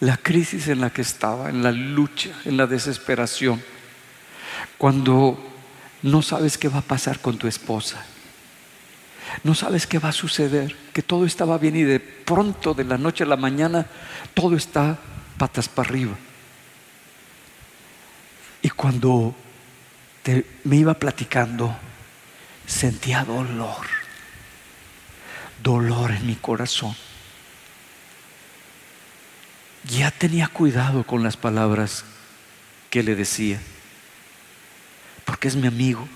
la 0.00 0.16
crisis 0.16 0.68
en 0.68 0.80
la 0.80 0.90
que 0.90 1.02
estaba, 1.02 1.50
en 1.50 1.62
la 1.62 1.72
lucha, 1.72 2.30
en 2.44 2.56
la 2.56 2.66
desesperación, 2.66 3.62
cuando 4.78 5.38
no 6.02 6.22
sabes 6.22 6.56
qué 6.56 6.68
va 6.68 6.78
a 6.78 6.82
pasar 6.82 7.20
con 7.20 7.36
tu 7.36 7.46
esposa, 7.46 8.04
no 9.44 9.54
sabes 9.54 9.86
qué 9.86 9.98
va 9.98 10.08
a 10.08 10.12
suceder, 10.12 10.74
que 10.92 11.02
todo 11.02 11.26
estaba 11.26 11.58
bien 11.58 11.76
y 11.76 11.82
de 11.82 12.00
pronto, 12.00 12.74
de 12.74 12.84
la 12.84 12.98
noche 12.98 13.24
a 13.24 13.26
la 13.26 13.36
mañana, 13.36 13.86
todo 14.34 14.56
está 14.56 14.98
patas 15.38 15.68
para 15.68 15.88
arriba. 15.88 16.16
Y 18.62 18.70
cuando 18.70 19.34
me 20.64 20.76
iba 20.76 20.94
platicando, 20.94 21.74
sentía 22.66 23.24
dolor, 23.24 23.86
dolor 25.62 26.10
en 26.10 26.26
mi 26.26 26.36
corazón. 26.36 26.94
Ya 29.90 30.10
tenía 30.10 30.48
cuidado 30.48 31.04
con 31.04 31.22
las 31.22 31.36
palabras 31.36 32.04
que 32.88 33.02
le 33.02 33.14
decía, 33.14 33.60
porque 35.24 35.48
es 35.48 35.56
mi 35.56 35.66
amigo, 35.66 36.08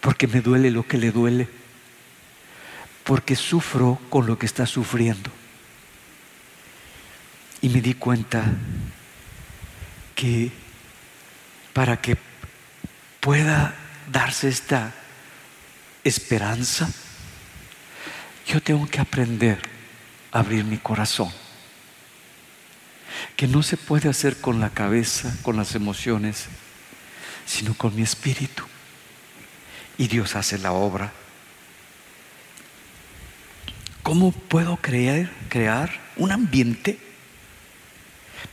porque 0.00 0.26
me 0.26 0.40
duele 0.40 0.70
lo 0.70 0.86
que 0.86 0.98
le 0.98 1.10
duele 1.10 1.48
porque 3.06 3.36
sufro 3.36 4.00
con 4.10 4.26
lo 4.26 4.36
que 4.36 4.46
está 4.46 4.66
sufriendo. 4.66 5.30
Y 7.62 7.68
me 7.68 7.80
di 7.80 7.94
cuenta 7.94 8.44
que 10.16 10.50
para 11.72 12.00
que 12.00 12.18
pueda 13.20 13.76
darse 14.10 14.48
esta 14.48 14.92
esperanza, 16.02 16.90
yo 18.48 18.60
tengo 18.60 18.88
que 18.88 19.00
aprender 19.00 19.60
a 20.32 20.40
abrir 20.40 20.64
mi 20.64 20.78
corazón. 20.78 21.32
Que 23.36 23.46
no 23.46 23.62
se 23.62 23.76
puede 23.76 24.08
hacer 24.08 24.40
con 24.40 24.60
la 24.60 24.70
cabeza, 24.70 25.34
con 25.42 25.56
las 25.56 25.74
emociones, 25.74 26.46
sino 27.44 27.74
con 27.74 27.94
mi 27.94 28.02
espíritu. 28.02 28.64
Y 29.98 30.08
Dios 30.08 30.34
hace 30.36 30.58
la 30.58 30.72
obra. 30.72 31.12
¿Cómo 34.02 34.32
puedo 34.32 34.76
crear, 34.76 35.30
crear 35.48 35.90
un 36.16 36.32
ambiente 36.32 36.98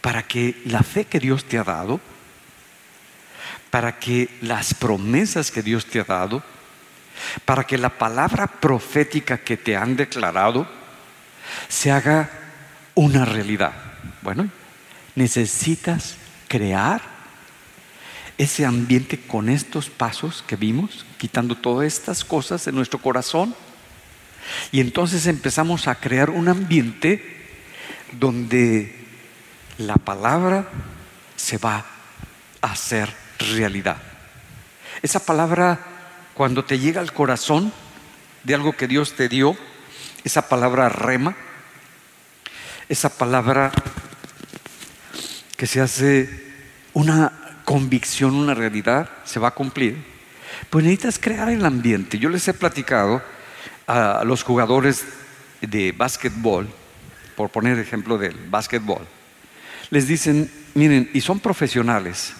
para 0.02 0.24
que 0.24 0.62
la 0.66 0.84
fe 0.84 1.06
que 1.06 1.20
Dios 1.20 1.46
te 1.46 1.58
ha 1.58 1.64
dado, 1.64 2.02
para 3.70 4.00
que 4.00 4.30
las 4.42 4.74
promesas 4.74 5.52
que 5.52 5.62
Dios 5.62 5.86
te 5.86 6.00
ha 6.00 6.04
dado, 6.04 6.44
para 7.46 7.64
que 7.66 7.78
la 7.78 7.90
palabra 7.90 8.48
profética 8.48 9.38
que 9.38 9.58
te 9.58 9.78
han 9.78 9.96
declarado 9.96 10.68
se 11.70 11.92
haga 11.92 12.30
una 12.96 13.26
realidad? 13.26 13.74
Bueno, 14.22 14.50
necesitas 15.16 16.16
crear 16.48 17.02
ese 18.38 18.66
ambiente 18.66 19.20
con 19.20 19.50
estos 19.50 19.90
pasos 19.90 20.44
que 20.48 20.56
vimos, 20.56 21.06
quitando 21.18 21.56
todas 21.56 21.88
estas 21.88 22.26
cosas 22.26 22.66
en 22.68 22.76
nuestro 22.76 23.00
corazón 23.00 23.56
y 24.72 24.80
entonces 24.80 25.28
empezamos 25.28 25.88
a 25.88 25.96
crear 25.96 26.30
un 26.30 26.48
ambiente 26.48 27.42
donde 28.12 28.96
la 29.78 29.96
palabra 29.96 30.68
se 31.36 31.58
va 31.58 31.86
a 32.62 32.72
hacer 32.72 33.10
realidad. 33.40 33.98
Esa 35.02 35.26
palabra, 35.26 35.80
cuando 36.34 36.66
te 36.66 36.80
llega 36.80 37.02
al 37.02 37.14
corazón 37.14 37.74
de 38.44 38.56
algo 38.56 38.74
que 38.74 38.88
Dios 38.88 39.14
te 39.14 39.30
dio, 39.30 39.58
esa 40.24 40.48
palabra 40.48 40.90
rema, 40.90 41.36
esa 42.90 43.10
palabra 43.10 43.72
que 45.56 45.68
se 45.68 45.82
hace 45.82 46.30
una 46.94 47.32
convicción, 47.66 48.36
una 48.36 48.54
realidad, 48.54 49.10
se 49.26 49.40
va 49.40 49.50
a 49.50 49.52
cumplir. 49.56 49.98
Pues 50.70 50.84
necesitas 50.84 51.20
crear 51.20 51.50
el 51.50 51.66
ambiente. 51.66 52.20
Yo 52.20 52.30
les 52.30 52.48
he 52.48 52.54
platicado 52.54 53.22
a 53.88 54.24
los 54.26 54.44
jugadores 54.44 55.06
de 55.62 55.92
básquetbol, 55.92 56.68
por 57.36 57.50
poner 57.50 57.80
ejemplo 57.80 58.18
del 58.18 58.36
básquetbol, 58.50 59.06
les 59.90 60.08
dicen, 60.08 60.50
miren, 60.74 61.10
y 61.14 61.22
son 61.22 61.40
profesionales, 61.40 62.34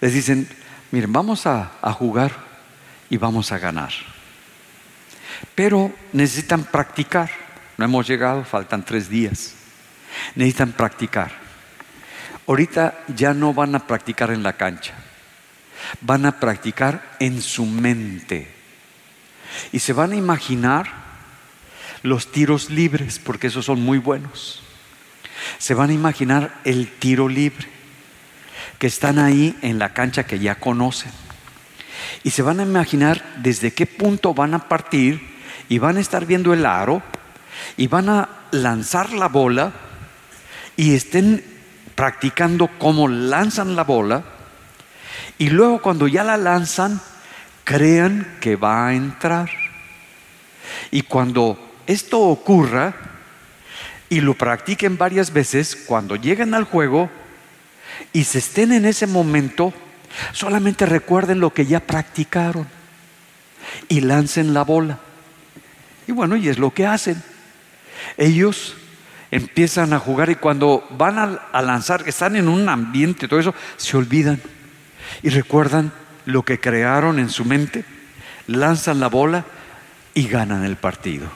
les 0.00 0.12
dicen, 0.12 0.48
miren, 0.90 1.12
vamos 1.12 1.46
a, 1.46 1.72
a 1.80 1.92
jugar 1.92 2.32
y 3.10 3.16
vamos 3.16 3.52
a 3.52 3.58
ganar. 3.58 3.92
Pero 5.54 5.92
necesitan 6.12 6.64
practicar. 6.64 7.30
No 7.76 7.84
hemos 7.84 8.06
llegado, 8.06 8.44
faltan 8.44 8.84
tres 8.84 9.08
días. 9.08 9.54
Necesitan 10.34 10.72
practicar. 10.72 11.41
Ahorita 12.46 13.04
ya 13.08 13.34
no 13.34 13.54
van 13.54 13.74
a 13.74 13.86
practicar 13.86 14.30
en 14.30 14.42
la 14.42 14.54
cancha, 14.54 14.94
van 16.00 16.26
a 16.26 16.40
practicar 16.40 17.16
en 17.20 17.40
su 17.40 17.66
mente 17.66 18.48
y 19.70 19.78
se 19.78 19.92
van 19.92 20.12
a 20.12 20.16
imaginar 20.16 21.02
los 22.02 22.32
tiros 22.32 22.70
libres, 22.70 23.18
porque 23.18 23.46
esos 23.46 23.64
son 23.64 23.80
muy 23.80 23.98
buenos. 23.98 24.62
Se 25.58 25.74
van 25.74 25.90
a 25.90 25.94
imaginar 25.94 26.54
el 26.64 26.88
tiro 26.88 27.28
libre, 27.28 27.68
que 28.78 28.86
están 28.86 29.18
ahí 29.18 29.56
en 29.62 29.78
la 29.78 29.92
cancha 29.92 30.24
que 30.24 30.38
ya 30.38 30.56
conocen. 30.56 31.12
Y 32.24 32.30
se 32.30 32.42
van 32.42 32.60
a 32.60 32.64
imaginar 32.64 33.22
desde 33.36 33.72
qué 33.72 33.86
punto 33.86 34.34
van 34.34 34.54
a 34.54 34.68
partir 34.68 35.20
y 35.68 35.78
van 35.78 35.96
a 35.96 36.00
estar 36.00 36.26
viendo 36.26 36.52
el 36.52 36.66
aro 36.66 37.02
y 37.76 37.86
van 37.86 38.08
a 38.08 38.28
lanzar 38.50 39.12
la 39.12 39.28
bola 39.28 39.72
y 40.76 40.94
estén 40.94 41.44
practicando 42.02 42.66
cómo 42.80 43.06
lanzan 43.06 43.76
la 43.76 43.84
bola 43.84 44.24
y 45.38 45.50
luego 45.50 45.80
cuando 45.80 46.08
ya 46.08 46.24
la 46.24 46.36
lanzan 46.36 47.00
crean 47.62 48.38
que 48.40 48.56
va 48.56 48.88
a 48.88 48.94
entrar. 48.94 49.48
Y 50.90 51.02
cuando 51.02 51.74
esto 51.86 52.18
ocurra 52.18 52.92
y 54.08 54.20
lo 54.20 54.34
practiquen 54.34 54.98
varias 54.98 55.32
veces, 55.32 55.76
cuando 55.76 56.16
lleguen 56.16 56.54
al 56.54 56.64
juego 56.64 57.08
y 58.12 58.24
se 58.24 58.38
estén 58.38 58.72
en 58.72 58.84
ese 58.84 59.06
momento, 59.06 59.72
solamente 60.32 60.86
recuerden 60.86 61.38
lo 61.38 61.54
que 61.54 61.66
ya 61.66 61.78
practicaron 61.78 62.66
y 63.88 64.00
lancen 64.00 64.52
la 64.54 64.64
bola. 64.64 64.98
Y 66.08 66.10
bueno, 66.10 66.34
y 66.34 66.48
es 66.48 66.58
lo 66.58 66.74
que 66.74 66.84
hacen. 66.84 67.22
Ellos 68.16 68.74
empiezan 69.32 69.94
a 69.94 69.98
jugar 69.98 70.28
y 70.30 70.36
cuando 70.36 70.86
van 70.90 71.18
a, 71.18 71.62
lanzar, 71.62 72.04
están 72.06 72.36
en 72.36 72.48
un 72.48 72.68
ambiente, 72.68 73.26
todo 73.26 73.40
eso, 73.40 73.54
se 73.78 73.96
olvidan 73.96 74.40
y 75.22 75.30
recuerdan 75.30 75.90
lo 76.26 76.44
que 76.44 76.60
crearon 76.60 77.18
en 77.18 77.30
su 77.30 77.46
mente, 77.46 77.84
lanzan 78.46 79.00
la 79.00 79.08
bola 79.08 79.46
y 80.14 80.28
ganan 80.28 80.64
el 80.64 80.76
partido. 80.76 81.28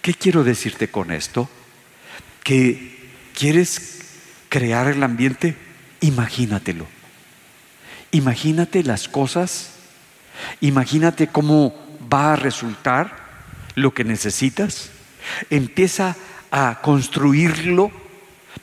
¿Qué 0.00 0.14
quiero 0.14 0.44
decirte 0.44 0.88
con 0.88 1.10
esto? 1.10 1.50
Que 2.44 3.10
quieres 3.34 3.98
crear 4.48 4.86
el 4.86 5.02
ambiente, 5.02 5.56
imagínatelo. 6.00 6.86
Imagínate 8.12 8.84
las 8.84 9.08
cosas, 9.08 9.72
imagínate 10.60 11.26
cómo 11.26 11.74
va 12.10 12.34
a 12.34 12.36
resultar 12.36 13.16
lo 13.74 13.92
que 13.92 14.04
necesitas. 14.04 14.90
Empieza 15.50 16.10
a 16.10 16.16
construirlo 16.82 17.90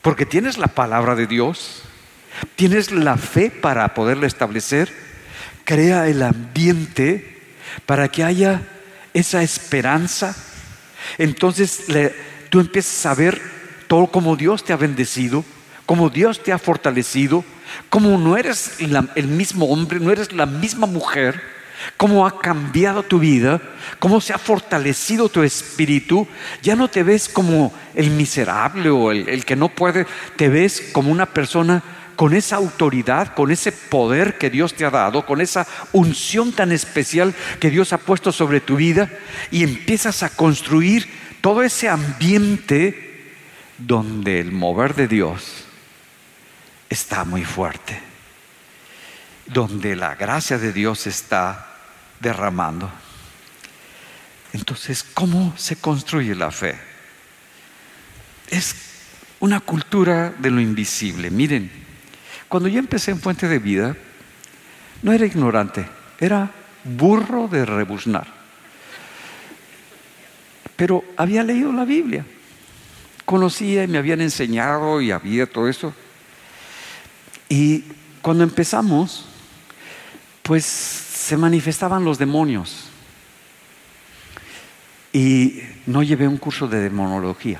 porque 0.02 0.26
tienes 0.26 0.58
la 0.58 0.68
palabra 0.68 1.16
de 1.16 1.28
Dios, 1.28 1.82
tienes 2.56 2.92
la 2.92 3.18
fe 3.18 3.50
para 3.50 3.94
poderlo 3.94 4.26
establecer, 4.26 4.92
crea 5.64 6.08
el 6.08 6.22
ambiente 6.22 7.42
para 7.86 8.08
que 8.08 8.24
haya 8.24 8.62
esa 9.14 9.42
esperanza. 9.44 10.36
Entonces 11.18 11.86
tú 12.50 12.60
empiezas 12.60 13.06
a 13.06 13.16
ver 13.16 13.42
todo 13.88 14.08
como 14.08 14.36
Dios 14.36 14.64
te 14.64 14.74
ha 14.74 14.78
bendecido, 14.78 15.46
como 15.86 16.10
Dios 16.10 16.42
te 16.42 16.52
ha 16.52 16.58
fortalecido, 16.58 17.44
como 17.90 18.18
no 18.18 18.38
eres 18.38 18.80
el 18.80 19.28
mismo 19.28 19.68
hombre, 19.68 20.00
no 20.00 20.12
eres 20.12 20.32
la 20.34 20.46
misma 20.46 20.88
mujer, 20.88 21.42
cómo 21.98 22.26
ha 22.26 22.40
cambiado 22.40 23.04
tu 23.04 23.20
vida, 23.20 23.62
cómo 24.00 24.22
se 24.22 24.34
ha 24.34 24.38
fortalecido 24.38 25.30
tu 25.30 25.44
espíritu. 25.44 26.28
Ya 26.62 26.76
no 26.76 26.88
te 26.88 27.04
ves 27.04 27.30
como 27.30 27.74
el 27.94 28.12
miserable 28.12 28.90
o 28.90 29.12
el, 29.12 29.46
que 29.46 29.56
no 29.56 29.70
puede, 29.70 30.06
te 30.36 30.50
ves 30.50 30.90
como 30.92 31.12
una 31.12 31.26
persona 31.26 31.84
con 32.16 32.34
esa 32.34 32.56
autoridad, 32.56 33.34
con 33.34 33.52
ese 33.52 33.72
poder 33.72 34.38
que 34.38 34.50
Dios 34.50 34.74
te 34.74 34.86
ha 34.86 34.90
dado, 34.90 35.26
con 35.26 35.42
esa 35.42 35.68
unción 35.92 36.54
tan 36.54 36.72
especial 36.72 37.34
que 37.60 37.70
Dios 37.70 37.94
ha 37.94 37.98
puesto 37.98 38.32
sobre 38.32 38.62
tu 38.62 38.78
vida 38.78 39.10
y 39.52 39.64
empiezas 39.64 40.24
a 40.24 40.30
construir 40.30 41.08
todo 41.42 41.62
ese 41.62 41.90
ambiente 41.90 43.34
donde 43.78 44.40
el 44.40 44.52
mover 44.52 44.96
de 44.96 45.08
Dios 45.08 45.66
está 46.90 47.26
muy 47.26 47.44
fuerte, 47.44 48.02
donde 49.48 49.96
la 49.96 50.16
gracia 50.16 50.58
de 50.58 50.72
Dios 50.72 51.08
está 51.08 51.75
derramando. 52.26 52.90
Entonces, 54.52 55.04
¿cómo 55.04 55.54
se 55.58 55.76
construye 55.76 56.34
la 56.34 56.50
fe? 56.50 56.76
Es 58.50 58.76
una 59.40 59.60
cultura 59.60 60.34
de 60.40 60.50
lo 60.50 60.60
invisible. 60.60 61.30
Miren, 61.30 61.70
cuando 62.50 62.68
yo 62.68 62.80
empecé 62.80 63.12
en 63.12 63.22
Fuente 63.22 63.48
de 63.48 63.60
Vida, 63.60 63.96
no 65.04 65.14
era 65.14 65.28
ignorante, 65.28 65.88
era 66.20 66.50
burro 66.84 67.48
de 67.48 67.64
rebuznar. 67.64 68.26
Pero 70.76 71.04
había 71.18 71.44
leído 71.44 71.72
la 71.72 71.86
Biblia, 71.86 72.26
conocía 73.24 73.84
y 73.84 73.88
me 73.88 74.00
habían 74.00 74.22
enseñado 74.22 75.00
y 75.00 75.12
había 75.12 75.46
todo 75.46 75.70
eso. 75.70 75.94
Y 77.50 77.84
cuando 78.24 78.44
empezamos, 78.44 79.28
pues 80.46 80.64
se 80.64 81.38
manifestaban 81.38 82.06
los 82.06 82.20
demonios. 82.20 82.86
Y 85.12 85.60
no 85.88 86.04
llevé 86.04 86.28
un 86.28 86.38
curso 86.38 86.68
de 86.68 86.82
demonología. 86.82 87.60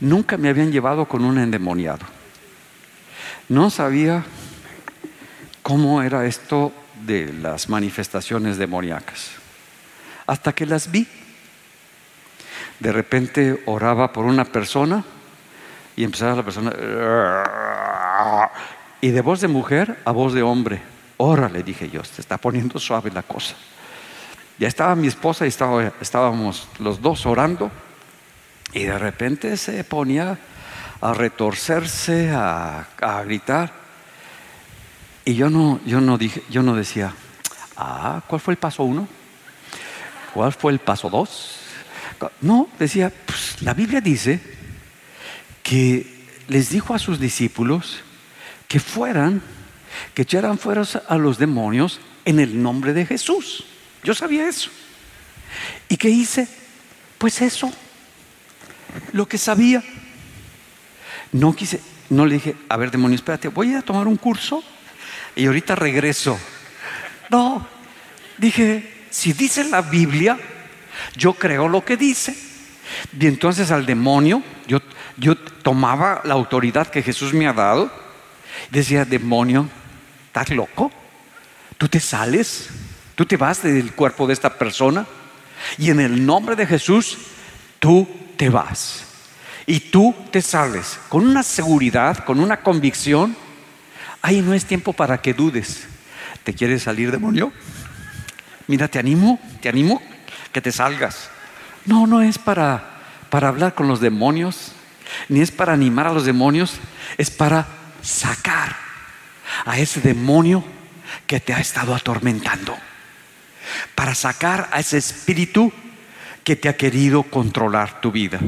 Nunca 0.00 0.38
me 0.38 0.48
habían 0.48 0.72
llevado 0.72 1.04
con 1.04 1.24
un 1.26 1.36
endemoniado. 1.36 2.06
No 3.50 3.68
sabía 3.68 4.24
cómo 5.62 6.00
era 6.00 6.24
esto 6.24 6.72
de 7.04 7.30
las 7.34 7.68
manifestaciones 7.68 8.56
demoníacas. 8.56 9.32
Hasta 10.26 10.54
que 10.54 10.64
las 10.64 10.90
vi. 10.90 11.06
De 12.80 12.92
repente 12.92 13.62
oraba 13.66 14.10
por 14.10 14.24
una 14.24 14.46
persona 14.46 15.04
y 15.96 16.04
empezaba 16.04 16.36
la 16.36 16.44
persona 16.44 16.72
y 19.02 19.10
de 19.10 19.20
voz 19.20 19.42
de 19.42 19.48
mujer 19.48 19.98
a 20.06 20.12
voz 20.12 20.32
de 20.32 20.42
hombre 20.42 20.95
le 21.18 21.62
dije 21.62 21.88
yo, 21.90 22.04
se 22.04 22.20
está 22.20 22.36
poniendo 22.36 22.78
suave 22.78 23.10
la 23.10 23.22
cosa. 23.22 23.54
Ya 24.58 24.68
estaba 24.68 24.94
mi 24.94 25.06
esposa 25.06 25.44
y 25.44 25.48
estábamos 25.48 26.68
los 26.78 27.00
dos 27.00 27.26
orando 27.26 27.70
y 28.72 28.84
de 28.84 28.98
repente 28.98 29.56
se 29.56 29.84
ponía 29.84 30.38
a 31.00 31.14
retorcerse, 31.14 32.30
a, 32.32 32.86
gritar. 33.24 33.72
Y 35.24 35.34
yo 35.34 35.50
no, 35.50 35.80
yo 35.84 36.00
no 36.00 36.16
dije, 36.16 36.42
yo 36.48 36.62
no 36.62 36.74
decía, 36.74 37.12
ah, 37.76 38.22
¿cuál 38.26 38.40
fue 38.40 38.54
el 38.54 38.58
paso 38.58 38.84
uno? 38.84 39.08
¿Cuál 40.32 40.52
fue 40.52 40.72
el 40.72 40.78
paso 40.78 41.10
dos? 41.10 41.60
No, 42.40 42.68
decía, 42.78 43.12
pues 43.26 43.60
la 43.62 43.74
Biblia 43.74 44.00
dice 44.00 44.40
que 45.62 46.26
les 46.48 46.70
dijo 46.70 46.94
a 46.94 46.98
sus 46.98 47.18
discípulos 47.18 48.02
que 48.68 48.80
fueran 48.80 49.42
que 50.14 50.22
echaran 50.22 50.58
fuera 50.58 50.82
a 51.08 51.16
los 51.16 51.38
demonios 51.38 52.00
en 52.24 52.40
el 52.40 52.62
nombre 52.62 52.92
de 52.92 53.06
Jesús. 53.06 53.64
Yo 54.02 54.14
sabía 54.14 54.48
eso. 54.48 54.70
¿Y 55.88 55.96
qué 55.96 56.08
hice? 56.08 56.48
Pues 57.18 57.40
eso, 57.40 57.72
lo 59.12 59.26
que 59.26 59.38
sabía. 59.38 59.82
No 61.32 61.54
quise, 61.54 61.80
no 62.10 62.26
le 62.26 62.34
dije, 62.34 62.56
a 62.68 62.76
ver, 62.76 62.90
demonio, 62.90 63.16
espérate, 63.16 63.48
voy 63.48 63.74
a 63.74 63.82
tomar 63.82 64.06
un 64.06 64.16
curso 64.16 64.62
y 65.34 65.46
ahorita 65.46 65.74
regreso. 65.74 66.38
No, 67.30 67.66
dije, 68.38 69.06
si 69.10 69.32
dice 69.32 69.64
la 69.64 69.82
Biblia, 69.82 70.38
yo 71.16 71.34
creo 71.34 71.68
lo 71.68 71.84
que 71.84 71.96
dice. 71.96 72.36
Y 73.18 73.26
entonces 73.26 73.70
al 73.70 73.86
demonio, 73.86 74.42
yo, 74.66 74.80
yo 75.16 75.36
tomaba 75.36 76.22
la 76.24 76.34
autoridad 76.34 76.86
que 76.88 77.02
Jesús 77.02 77.34
me 77.34 77.46
ha 77.46 77.52
dado, 77.52 77.90
decía, 78.70 79.04
demonio, 79.04 79.68
¿Estás 80.36 80.54
loco? 80.54 80.92
¿Tú 81.78 81.88
te 81.88 81.98
sales? 81.98 82.68
¿Tú 83.14 83.24
te 83.24 83.38
vas 83.38 83.62
del 83.62 83.94
cuerpo 83.94 84.26
de 84.26 84.34
esta 84.34 84.58
persona? 84.58 85.06
Y 85.78 85.88
en 85.88 85.98
el 85.98 86.26
nombre 86.26 86.54
de 86.54 86.66
Jesús, 86.66 87.16
tú 87.78 88.06
te 88.36 88.50
vas. 88.50 89.06
Y 89.64 89.80
tú 89.80 90.14
te 90.30 90.42
sales 90.42 90.98
con 91.08 91.26
una 91.26 91.42
seguridad, 91.42 92.18
con 92.18 92.38
una 92.38 92.58
convicción. 92.58 93.34
Ahí 94.20 94.42
no 94.42 94.52
es 94.52 94.66
tiempo 94.66 94.92
para 94.92 95.22
que 95.22 95.32
dudes. 95.32 95.86
¿Te 96.44 96.52
quieres 96.52 96.82
salir, 96.82 97.10
demonio? 97.10 97.50
Mira, 98.66 98.88
te 98.88 98.98
animo, 98.98 99.40
te 99.62 99.70
animo 99.70 100.02
que 100.52 100.60
te 100.60 100.70
salgas. 100.70 101.30
No, 101.86 102.06
no 102.06 102.20
es 102.20 102.36
para, 102.36 102.84
para 103.30 103.48
hablar 103.48 103.72
con 103.72 103.88
los 103.88 104.00
demonios, 104.00 104.72
ni 105.30 105.40
es 105.40 105.50
para 105.50 105.72
animar 105.72 106.06
a 106.06 106.12
los 106.12 106.26
demonios, 106.26 106.74
es 107.16 107.30
para 107.30 107.66
sacar 108.02 108.85
a 109.64 109.78
ese 109.78 110.00
demonio 110.00 110.64
que 111.26 111.40
te 111.40 111.54
ha 111.54 111.58
estado 111.58 111.94
atormentando. 111.94 112.76
Para 113.94 114.14
sacar 114.14 114.68
a 114.72 114.80
ese 114.80 114.98
espíritu 114.98 115.72
que 116.44 116.56
te 116.56 116.68
ha 116.68 116.76
querido 116.76 117.24
controlar 117.24 118.00
tu 118.00 118.12
vida. 118.12 118.38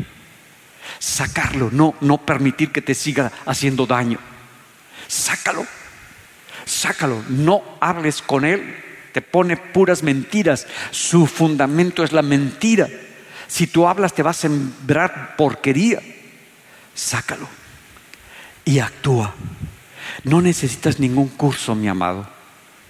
Sacarlo, 0.99 1.71
no, 1.73 1.95
no 2.01 2.19
permitir 2.19 2.71
que 2.71 2.83
te 2.83 2.95
siga 2.95 3.33
haciendo 3.45 3.87
daño. 3.87 4.19
Sácalo, 5.07 5.67
sácalo, 6.65 7.25
no 7.29 7.63
hables 7.81 8.23
con 8.23 8.45
él, 8.45 8.77
te 9.13 9.21
pone 9.21 9.57
puras 9.57 10.03
mentiras. 10.03 10.67
Su 10.91 11.27
fundamento 11.27 12.05
es 12.05 12.13
la 12.13 12.23
mentira. 12.23 12.89
Si 13.49 13.67
tú 13.67 13.89
hablas 13.89 14.15
te 14.15 14.23
va 14.23 14.31
a 14.31 14.35
sembrar 14.35 15.35
porquería. 15.37 16.01
Sácalo 16.95 17.49
y 18.65 18.79
actúa. 18.81 19.35
No 20.25 20.41
necesitas 20.41 20.99
ningún 20.99 21.29
curso, 21.29 21.75
mi 21.75 21.89
amado, 21.89 22.29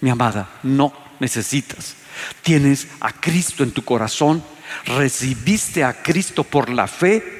mi 0.01 0.09
amada, 0.09 0.49
no 0.63 0.93
necesitas. 1.19 1.95
Tienes 2.41 2.87
a 2.99 3.11
Cristo 3.13 3.63
en 3.63 3.71
tu 3.71 3.83
corazón, 3.83 4.43
recibiste 4.85 5.83
a 5.83 6.01
Cristo 6.01 6.43
por 6.43 6.69
la 6.69 6.87
fe, 6.87 7.39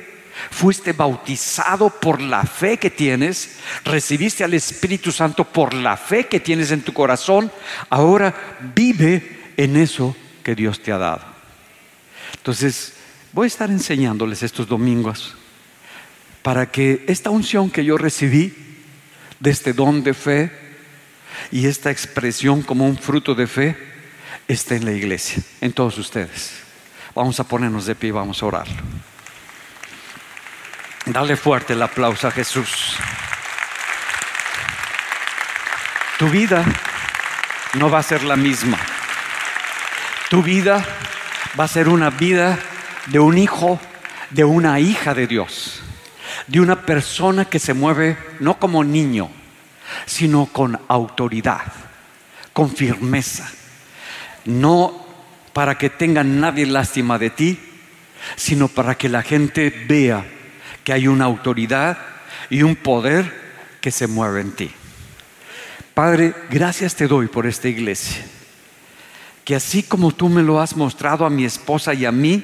fuiste 0.52 0.94
bautizado 0.94 1.90
por 1.90 2.22
la 2.22 2.44
fe 2.44 2.78
que 2.78 2.90
tienes, 2.90 3.58
recibiste 3.84 4.44
al 4.44 4.54
Espíritu 4.54 5.12
Santo 5.12 5.44
por 5.44 5.74
la 5.74 5.98
fe 5.98 6.28
que 6.28 6.40
tienes 6.40 6.72
en 6.72 6.82
tu 6.82 6.94
corazón, 6.94 7.52
ahora 7.90 8.34
vive 8.76 9.54
en 9.58 9.76
eso 9.76 10.16
que 10.44 10.56
Dios 10.56 10.82
te 10.82 10.92
ha 10.92 10.98
dado. 10.98 11.26
Entonces, 12.38 12.94
voy 13.34 13.46
a 13.46 13.48
estar 13.48 13.70
enseñándoles 13.70 14.44
estos 14.44 14.68
domingos 14.68 15.36
para 16.42 16.72
que 16.72 17.04
esta 17.08 17.30
unción 17.30 17.70
que 17.70 17.84
yo 17.84 17.98
recibí, 17.98 18.69
de 19.40 19.50
este 19.50 19.74
don 19.74 20.04
de 20.04 20.14
fe 20.14 20.52
y 21.52 21.68
esta 21.68 21.92
expresión 21.92 22.62
como 22.62 22.86
un 22.86 22.98
fruto 22.98 23.36
de 23.36 23.48
fe 23.48 23.78
está 24.48 24.76
en 24.76 24.86
la 24.86 24.92
iglesia, 24.92 25.42
en 25.62 25.72
todos 25.72 25.98
ustedes. 25.98 26.60
Vamos 27.16 27.40
a 27.40 27.44
ponernos 27.44 27.86
de 27.86 27.96
pie 27.96 28.10
y 28.10 28.12
vamos 28.12 28.42
a 28.42 28.46
orar. 28.46 28.68
Dale 31.06 31.36
fuerte 31.38 31.74
el 31.74 31.82
aplauso 31.82 32.28
a 32.28 32.32
Jesús. 32.32 32.96
Tu 36.18 36.30
vida 36.30 36.64
no 37.76 37.90
va 37.90 38.00
a 38.00 38.04
ser 38.04 38.24
la 38.24 38.36
misma. 38.36 38.78
Tu 40.30 40.44
vida 40.44 40.86
va 41.60 41.64
a 41.64 41.68
ser 41.68 41.90
una 41.90 42.10
vida 42.10 42.60
de 43.08 43.20
un 43.20 43.38
hijo, 43.38 43.80
de 44.30 44.44
una 44.44 44.80
hija 44.80 45.14
de 45.14 45.26
Dios, 45.26 45.82
de 46.48 46.60
una 46.60 46.86
persona 46.86 47.46
que 47.46 47.60
se 47.60 47.74
mueve 47.74 48.18
no 48.40 48.60
como 48.60 48.84
niño, 48.84 49.30
sino 50.06 50.46
con 50.48 50.80
autoridad, 50.88 51.72
con 52.54 52.76
firmeza. 52.76 53.50
No 54.46 55.08
para 55.54 55.78
que 55.78 55.90
tenga 55.90 56.24
nadie 56.24 56.66
lástima 56.66 57.18
de 57.18 57.30
ti, 57.30 57.60
sino 58.36 58.68
para 58.68 58.96
que 58.96 59.10
la 59.10 59.22
gente 59.22 59.70
vea 59.88 60.26
que 60.84 60.94
hay 60.94 61.08
una 61.08 61.26
autoridad 61.26 61.98
y 62.50 62.64
un 62.64 62.76
poder 62.76 63.50
que 63.82 63.92
se 63.92 64.08
mueve 64.08 64.42
en 64.42 64.52
ti. 64.52 64.72
Padre, 65.94 66.34
gracias 66.50 66.96
te 66.96 67.08
doy 67.08 67.28
por 67.28 67.46
esta 67.46 67.68
iglesia 67.68 68.24
que 69.50 69.56
así 69.56 69.82
como 69.82 70.12
tú 70.12 70.30
me 70.30 70.44
lo 70.44 70.62
has 70.62 70.76
mostrado 70.76 71.26
a 71.26 71.30
mi 71.32 71.44
esposa 71.44 71.96
y 71.96 72.06
a 72.06 72.12
mí, 72.12 72.44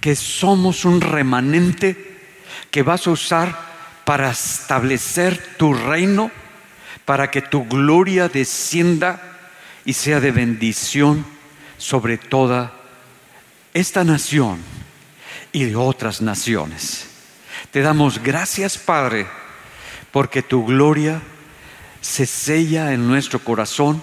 que 0.00 0.14
somos 0.14 0.84
un 0.84 1.00
remanente 1.00 2.11
que 2.72 2.82
vas 2.82 3.06
a 3.06 3.10
usar 3.10 3.56
para 4.04 4.30
establecer 4.30 5.56
tu 5.56 5.74
reino, 5.74 6.32
para 7.04 7.30
que 7.30 7.42
tu 7.42 7.64
gloria 7.64 8.28
descienda 8.28 9.22
y 9.84 9.92
sea 9.92 10.18
de 10.18 10.32
bendición 10.32 11.24
sobre 11.78 12.18
toda 12.18 12.72
esta 13.74 14.02
nación 14.02 14.58
y 15.52 15.64
de 15.64 15.76
otras 15.76 16.20
naciones. 16.20 17.06
Te 17.70 17.82
damos 17.82 18.20
gracias, 18.22 18.78
Padre, 18.78 19.26
porque 20.10 20.42
tu 20.42 20.66
gloria 20.66 21.22
se 22.00 22.26
sella 22.26 22.92
en 22.92 23.06
nuestro 23.06 23.38
corazón 23.38 24.02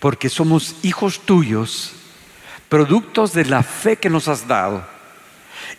porque 0.00 0.28
somos 0.28 0.76
hijos 0.82 1.20
tuyos, 1.20 1.92
productos 2.68 3.32
de 3.32 3.44
la 3.44 3.62
fe 3.62 3.96
que 3.96 4.10
nos 4.10 4.28
has 4.28 4.48
dado, 4.48 4.86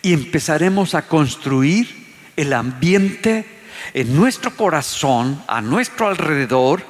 y 0.02 0.14
empezaremos 0.14 0.96
a 0.96 1.08
construir 1.08 2.06
el 2.36 2.54
ambiente 2.54 3.46
en 3.94 4.16
nuestro 4.16 4.56
corazón, 4.56 5.42
a 5.48 5.62
nuestro 5.62 6.08
alrededor, 6.08 6.84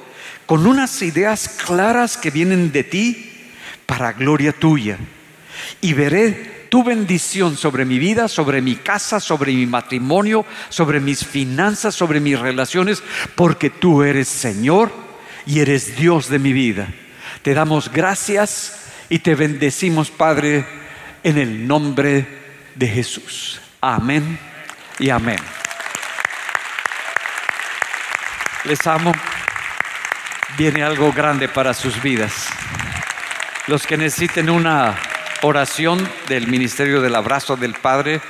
con 0.46 0.66
unas 0.66 1.02
ideas 1.02 1.48
claras 1.48 2.16
que 2.16 2.30
vienen 2.30 2.72
de 2.72 2.84
ti 2.84 3.32
para 3.86 4.12
gloria 4.12 4.52
tuya. 4.52 4.98
Y 5.80 5.92
veré 5.92 6.66
tu 6.68 6.84
bendición 6.84 7.56
sobre 7.56 7.84
mi 7.84 7.98
vida, 7.98 8.28
sobre 8.28 8.60
mi 8.60 8.76
casa, 8.76 9.20
sobre 9.20 9.52
mi 9.52 9.66
matrimonio, 9.66 10.44
sobre 10.68 11.00
mis 11.00 11.24
finanzas, 11.24 11.94
sobre 11.94 12.20
mis 12.20 12.38
relaciones, 12.38 13.02
porque 13.34 13.70
tú 13.70 14.02
eres 14.02 14.28
Señor 14.28 14.92
y 15.46 15.60
eres 15.60 15.96
Dios 15.96 16.28
de 16.28 16.38
mi 16.38 16.52
vida. 16.52 16.88
Te 17.42 17.54
damos 17.54 17.90
gracias 17.92 18.76
y 19.08 19.20
te 19.20 19.34
bendecimos, 19.34 20.10
Padre, 20.10 20.66
en 21.22 21.38
el 21.38 21.66
nombre 21.66 22.45
de 22.76 22.86
Jesús. 22.86 23.60
Amén 23.80 24.38
y 24.98 25.10
amén. 25.10 25.38
Les 28.64 28.86
amo. 28.86 29.12
Viene 30.56 30.82
algo 30.82 31.12
grande 31.12 31.48
para 31.48 31.74
sus 31.74 32.00
vidas. 32.00 32.48
Los 33.66 33.86
que 33.86 33.96
necesiten 33.96 34.48
una 34.48 34.96
oración 35.42 36.08
del 36.28 36.46
Ministerio 36.46 37.00
del 37.00 37.14
Abrazo 37.14 37.56
del 37.56 37.74
Padre 37.74 38.20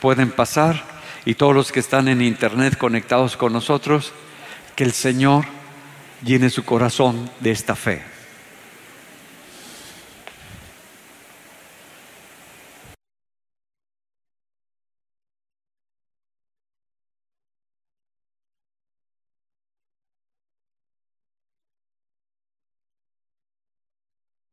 pueden 0.00 0.30
pasar 0.30 0.84
y 1.24 1.34
todos 1.34 1.54
los 1.54 1.72
que 1.72 1.80
están 1.80 2.08
en 2.08 2.22
internet 2.22 2.76
conectados 2.76 3.36
con 3.36 3.52
nosotros, 3.52 4.12
que 4.76 4.84
el 4.84 4.92
Señor 4.92 5.44
llene 6.24 6.50
su 6.50 6.64
corazón 6.64 7.30
de 7.40 7.50
esta 7.50 7.74
fe. 7.74 8.11